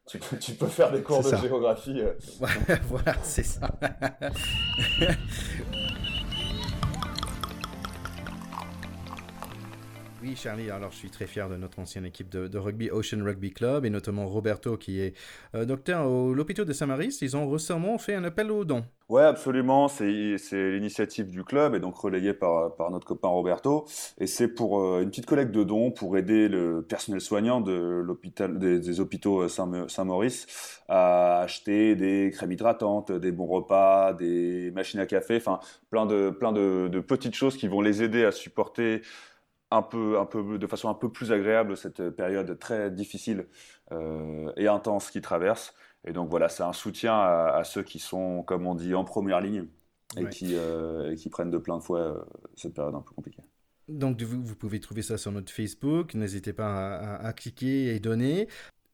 tu 0.06 0.18
peux, 0.18 0.36
tu 0.36 0.52
peux, 0.52 0.66
faire 0.66 0.92
des 0.92 1.00
cours 1.00 1.22
de 1.22 1.34
géographie. 1.36 2.02
voilà, 2.88 3.16
c'est 3.22 3.42
ça. 3.42 3.70
Oui, 10.26 10.36
Charlie, 10.36 10.70
alors 10.70 10.90
je 10.90 10.96
suis 10.96 11.10
très 11.10 11.26
fier 11.26 11.50
de 11.50 11.56
notre 11.56 11.78
ancienne 11.80 12.06
équipe 12.06 12.30
de, 12.30 12.56
rugby, 12.56 12.88
Ocean 12.90 13.22
Rugby 13.22 13.52
Club, 13.52 13.84
et 13.84 13.90
notamment 13.90 14.26
Roberto 14.26 14.78
qui 14.78 14.98
est 14.98 15.12
euh, 15.54 15.66
docteur 15.66 16.10
au 16.10 16.32
l'hôpital 16.32 16.64
de 16.64 16.72
Saint-Maurice. 16.72 17.20
Ils 17.20 17.36
ont 17.36 17.46
récemment 17.50 17.98
fait 17.98 18.14
un 18.14 18.24
appel 18.24 18.50
aux 18.50 18.64
dons. 18.64 18.86
Oui, 19.10 19.20
absolument. 19.20 19.86
C'est 19.86 20.70
l'initiative 20.70 21.28
du 21.28 21.44
club 21.44 21.74
et 21.74 21.78
donc 21.78 21.98
relayée 21.98 22.32
par, 22.32 22.72
notre 22.90 23.06
copain 23.06 23.28
Roberto. 23.28 23.84
Et 24.16 24.26
c'est 24.26 24.48
pour 24.48 24.80
euh, 24.80 25.02
une 25.02 25.10
petite 25.10 25.26
collecte 25.26 25.50
de 25.50 25.62
dons 25.62 25.90
pour 25.90 26.16
aider 26.16 26.48
le 26.48 26.80
personnel 26.80 27.20
soignant 27.20 27.60
de 27.60 27.74
l'hôpital, 27.74 28.58
des, 28.58 29.00
hôpitaux 29.00 29.42
euh, 29.42 29.48
Saint-Maurice 29.88 30.80
à 30.88 31.40
acheter 31.40 31.96
des 31.96 32.30
crèmes 32.32 32.52
hydratantes, 32.52 33.12
des 33.12 33.30
bons 33.30 33.46
repas, 33.46 34.14
des 34.14 34.70
machines 34.70 35.00
à 35.00 35.06
café, 35.06 35.36
enfin 35.36 35.60
plein 35.90 36.06
de 36.06 37.00
petites 37.00 37.34
choses 37.34 37.58
qui 37.58 37.68
vont 37.68 37.82
les 37.82 38.02
aider 38.02 38.24
à 38.24 38.32
supporter 38.32 39.02
un 39.74 39.82
peu, 39.82 40.18
un 40.18 40.26
peu, 40.26 40.58
de 40.58 40.66
façon 40.66 40.88
un 40.88 40.94
peu 40.94 41.10
plus 41.10 41.32
agréable 41.32 41.76
cette 41.76 42.10
période 42.10 42.58
très 42.58 42.90
difficile 42.90 43.46
euh, 43.92 44.52
et 44.56 44.68
intense 44.68 45.10
qui 45.10 45.20
traverse. 45.20 45.74
Et 46.06 46.12
donc 46.12 46.28
voilà, 46.30 46.48
c'est 46.48 46.62
un 46.62 46.72
soutien 46.72 47.18
à, 47.18 47.62
ceux 47.64 47.82
qui 47.82 47.98
sont, 47.98 48.42
comme 48.42 48.66
on 48.66 48.74
dit, 48.74 48.94
en 48.94 49.04
première 49.04 49.40
ligne 49.40 49.66
et, 50.16 50.28
qui, 50.28 50.54
euh, 50.54 51.14
qui 51.16 51.28
prennent 51.28 51.50
de 51.50 51.58
plein 51.58 51.78
de 51.78 51.82
fouet 51.82 52.00
euh, 52.00 52.14
cette 52.54 52.74
période 52.74 52.94
un 52.94 53.00
peu 53.00 53.14
compliquée. 53.14 53.42
Donc 53.88 54.22
vous, 54.22 54.42
vous, 54.42 54.54
pouvez 54.54 54.80
trouver 54.80 55.02
ça 55.02 55.18
sur 55.18 55.32
notre 55.32 55.52
Facebook, 55.52 56.14
n'hésitez 56.14 56.52
pas 56.52 56.96
à, 56.96 57.26
à, 57.26 57.32
cliquer 57.32 57.94
et 57.94 58.00
donner. 58.00 58.48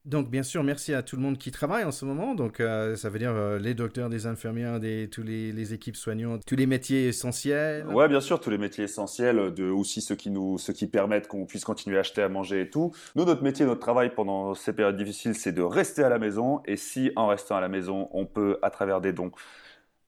Donc, 0.06 0.30
bien 0.30 0.42
sûr, 0.42 0.64
merci 0.64 0.94
à 0.94 1.02
tout 1.02 1.16
le 1.16 1.22
monde 1.22 1.36
qui 1.36 1.50
travaille 1.50 1.84
en 1.84 1.90
ce 1.90 2.06
moment. 2.06 2.34
Donc, 2.34 2.60
euh, 2.60 2.96
ça 2.96 3.10
veut 3.10 3.18
dire 3.18 3.32
euh, 3.34 3.58
les 3.58 3.74
docteurs, 3.74 4.08
les 4.08 4.26
infirmières, 4.26 4.80
tous 5.10 5.22
les, 5.22 5.74
équipes 5.74 5.96
soignantes, 5.96 6.40
tous 6.46 6.56
les 6.56 6.66
métiers 6.66 7.08
essentiels. 7.08 7.86
Ouais, 7.86 8.08
bien 8.08 8.20
sûr, 8.20 8.40
tous 8.40 8.48
les 8.48 8.56
métiers 8.56 8.84
essentiels, 8.84 9.52
de, 9.52 9.68
aussi 9.68 10.00
ceux 10.00 10.14
qui, 10.14 10.30
nous, 10.30 10.56
ceux 10.56 10.72
qui 10.72 10.86
permettent 10.86 11.28
qu'on 11.28 11.44
puisse 11.44 11.66
continuer 11.66 11.98
à 11.98 12.00
acheter, 12.00 12.22
à 12.22 12.30
manger 12.30 12.62
et 12.62 12.70
tout. 12.70 12.92
Nous, 13.14 13.26
notre 13.26 13.42
métier, 13.42 13.66
notre 13.66 13.80
travail 13.80 14.14
pendant 14.14 14.54
ces 14.54 14.72
périodes 14.72 14.96
difficiles, 14.96 15.34
c'est 15.34 15.52
de 15.52 15.62
rester 15.62 16.02
à 16.02 16.08
la 16.08 16.18
maison. 16.18 16.62
Et 16.64 16.76
si, 16.76 17.12
en 17.14 17.26
restant 17.26 17.56
à 17.56 17.60
la 17.60 17.68
maison, 17.68 18.08
on 18.12 18.24
peut, 18.24 18.58
à 18.62 18.70
travers 18.70 19.02
des 19.02 19.12
dons, 19.12 19.32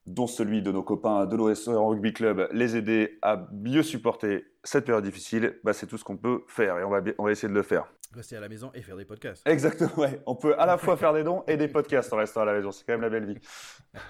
dont 0.06 0.26
celui 0.26 0.62
de 0.62 0.72
nos 0.72 0.82
copains 0.82 1.26
de 1.26 1.36
l'OSE 1.36 1.68
Rugby 1.68 2.14
Club, 2.14 2.48
les 2.52 2.76
aider 2.76 3.18
à 3.20 3.46
mieux 3.52 3.82
supporter 3.82 4.46
cette 4.64 4.86
période 4.86 5.04
difficile, 5.04 5.58
bah, 5.64 5.74
c'est 5.74 5.86
tout 5.86 5.98
ce 5.98 6.04
qu'on 6.04 6.16
peut 6.16 6.44
faire 6.48 6.78
et 6.78 6.84
on 6.84 6.92
on 7.18 7.24
va 7.24 7.30
essayer 7.30 7.48
de 7.48 7.54
le 7.54 7.62
faire. 7.62 7.86
Rester 8.14 8.36
à 8.36 8.40
la 8.40 8.48
maison 8.48 8.70
et 8.74 8.82
faire 8.82 8.96
des 8.96 9.04
podcasts. 9.04 9.46
Exactement, 9.46 9.90
ouais. 9.96 10.20
On 10.26 10.34
peut 10.34 10.54
à 10.58 10.66
la 10.66 10.76
fois 10.76 10.96
faire 10.96 11.12
des 11.12 11.24
dons 11.24 11.44
et 11.48 11.56
des 11.56 11.68
podcasts 11.68 12.12
en 12.12 12.18
restant 12.18 12.42
à 12.42 12.44
la 12.44 12.52
maison. 12.52 12.70
C'est 12.70 12.84
quand 12.84 12.92
même 12.92 13.00
la 13.00 13.08
belle 13.08 13.26
vie. 13.26 13.38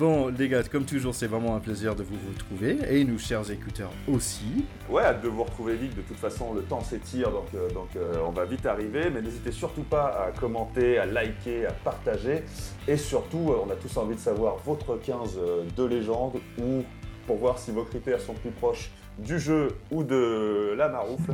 Bon, 0.00 0.28
les 0.28 0.48
gars, 0.48 0.62
comme 0.62 0.86
toujours, 0.86 1.14
c'est 1.14 1.26
vraiment 1.26 1.54
un 1.54 1.60
plaisir 1.60 1.94
de 1.94 2.02
vous 2.02 2.16
retrouver. 2.32 2.78
Et 2.88 3.04
nous, 3.04 3.18
chers 3.18 3.50
écouteurs, 3.50 3.90
aussi. 4.08 4.64
Ouais, 4.88 5.02
hâte 5.02 5.22
de 5.22 5.28
vous 5.28 5.44
retrouver 5.44 5.76
vite. 5.76 5.94
De 5.94 6.00
toute 6.00 6.16
façon, 6.16 6.54
le 6.54 6.62
temps 6.62 6.80
s'étire, 6.80 7.30
donc, 7.30 7.48
euh, 7.54 7.68
donc 7.68 7.88
euh, 7.96 8.14
on 8.26 8.30
va 8.30 8.46
vite 8.46 8.64
arriver. 8.64 9.10
Mais 9.10 9.20
n'hésitez 9.20 9.52
surtout 9.52 9.82
pas 9.82 10.06
à 10.06 10.30
commenter, 10.30 10.96
à 10.96 11.04
liker, 11.04 11.66
à 11.66 11.72
partager. 11.72 12.44
Et 12.88 12.96
surtout, 12.96 13.50
euh, 13.50 13.62
on 13.62 13.68
a 13.68 13.76
tous 13.76 13.94
envie 13.98 14.14
de 14.14 14.20
savoir 14.20 14.56
votre 14.64 14.96
15 14.96 15.38
de 15.76 15.84
légende 15.84 16.36
ou 16.56 16.82
pour 17.26 17.36
voir 17.36 17.58
si 17.58 17.70
vos 17.70 17.84
critères 17.84 18.22
sont 18.22 18.32
plus 18.32 18.52
proches 18.52 18.90
du 19.18 19.38
jeu 19.38 19.68
ou 19.90 20.02
de 20.02 20.72
la 20.78 20.88
maroufle. 20.88 21.32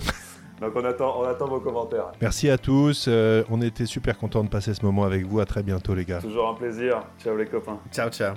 Donc 0.60 0.72
on 0.74 0.84
attend, 0.84 1.20
on 1.20 1.24
attend 1.24 1.46
vos 1.48 1.60
commentaires. 1.60 2.12
Merci 2.20 2.48
à 2.48 2.58
tous. 2.58 3.06
Euh, 3.08 3.44
on 3.50 3.60
était 3.60 3.86
super 3.86 4.16
contents 4.18 4.42
de 4.44 4.48
passer 4.48 4.74
ce 4.74 4.84
moment 4.84 5.04
avec 5.04 5.26
vous. 5.26 5.40
À 5.40 5.44
très 5.44 5.62
bientôt 5.62 5.94
les 5.94 6.04
gars. 6.04 6.20
Toujours 6.20 6.48
un 6.48 6.54
plaisir. 6.54 7.02
Ciao 7.22 7.36
les 7.36 7.46
copains. 7.46 7.78
Ciao, 7.92 8.08
ciao. 8.10 8.34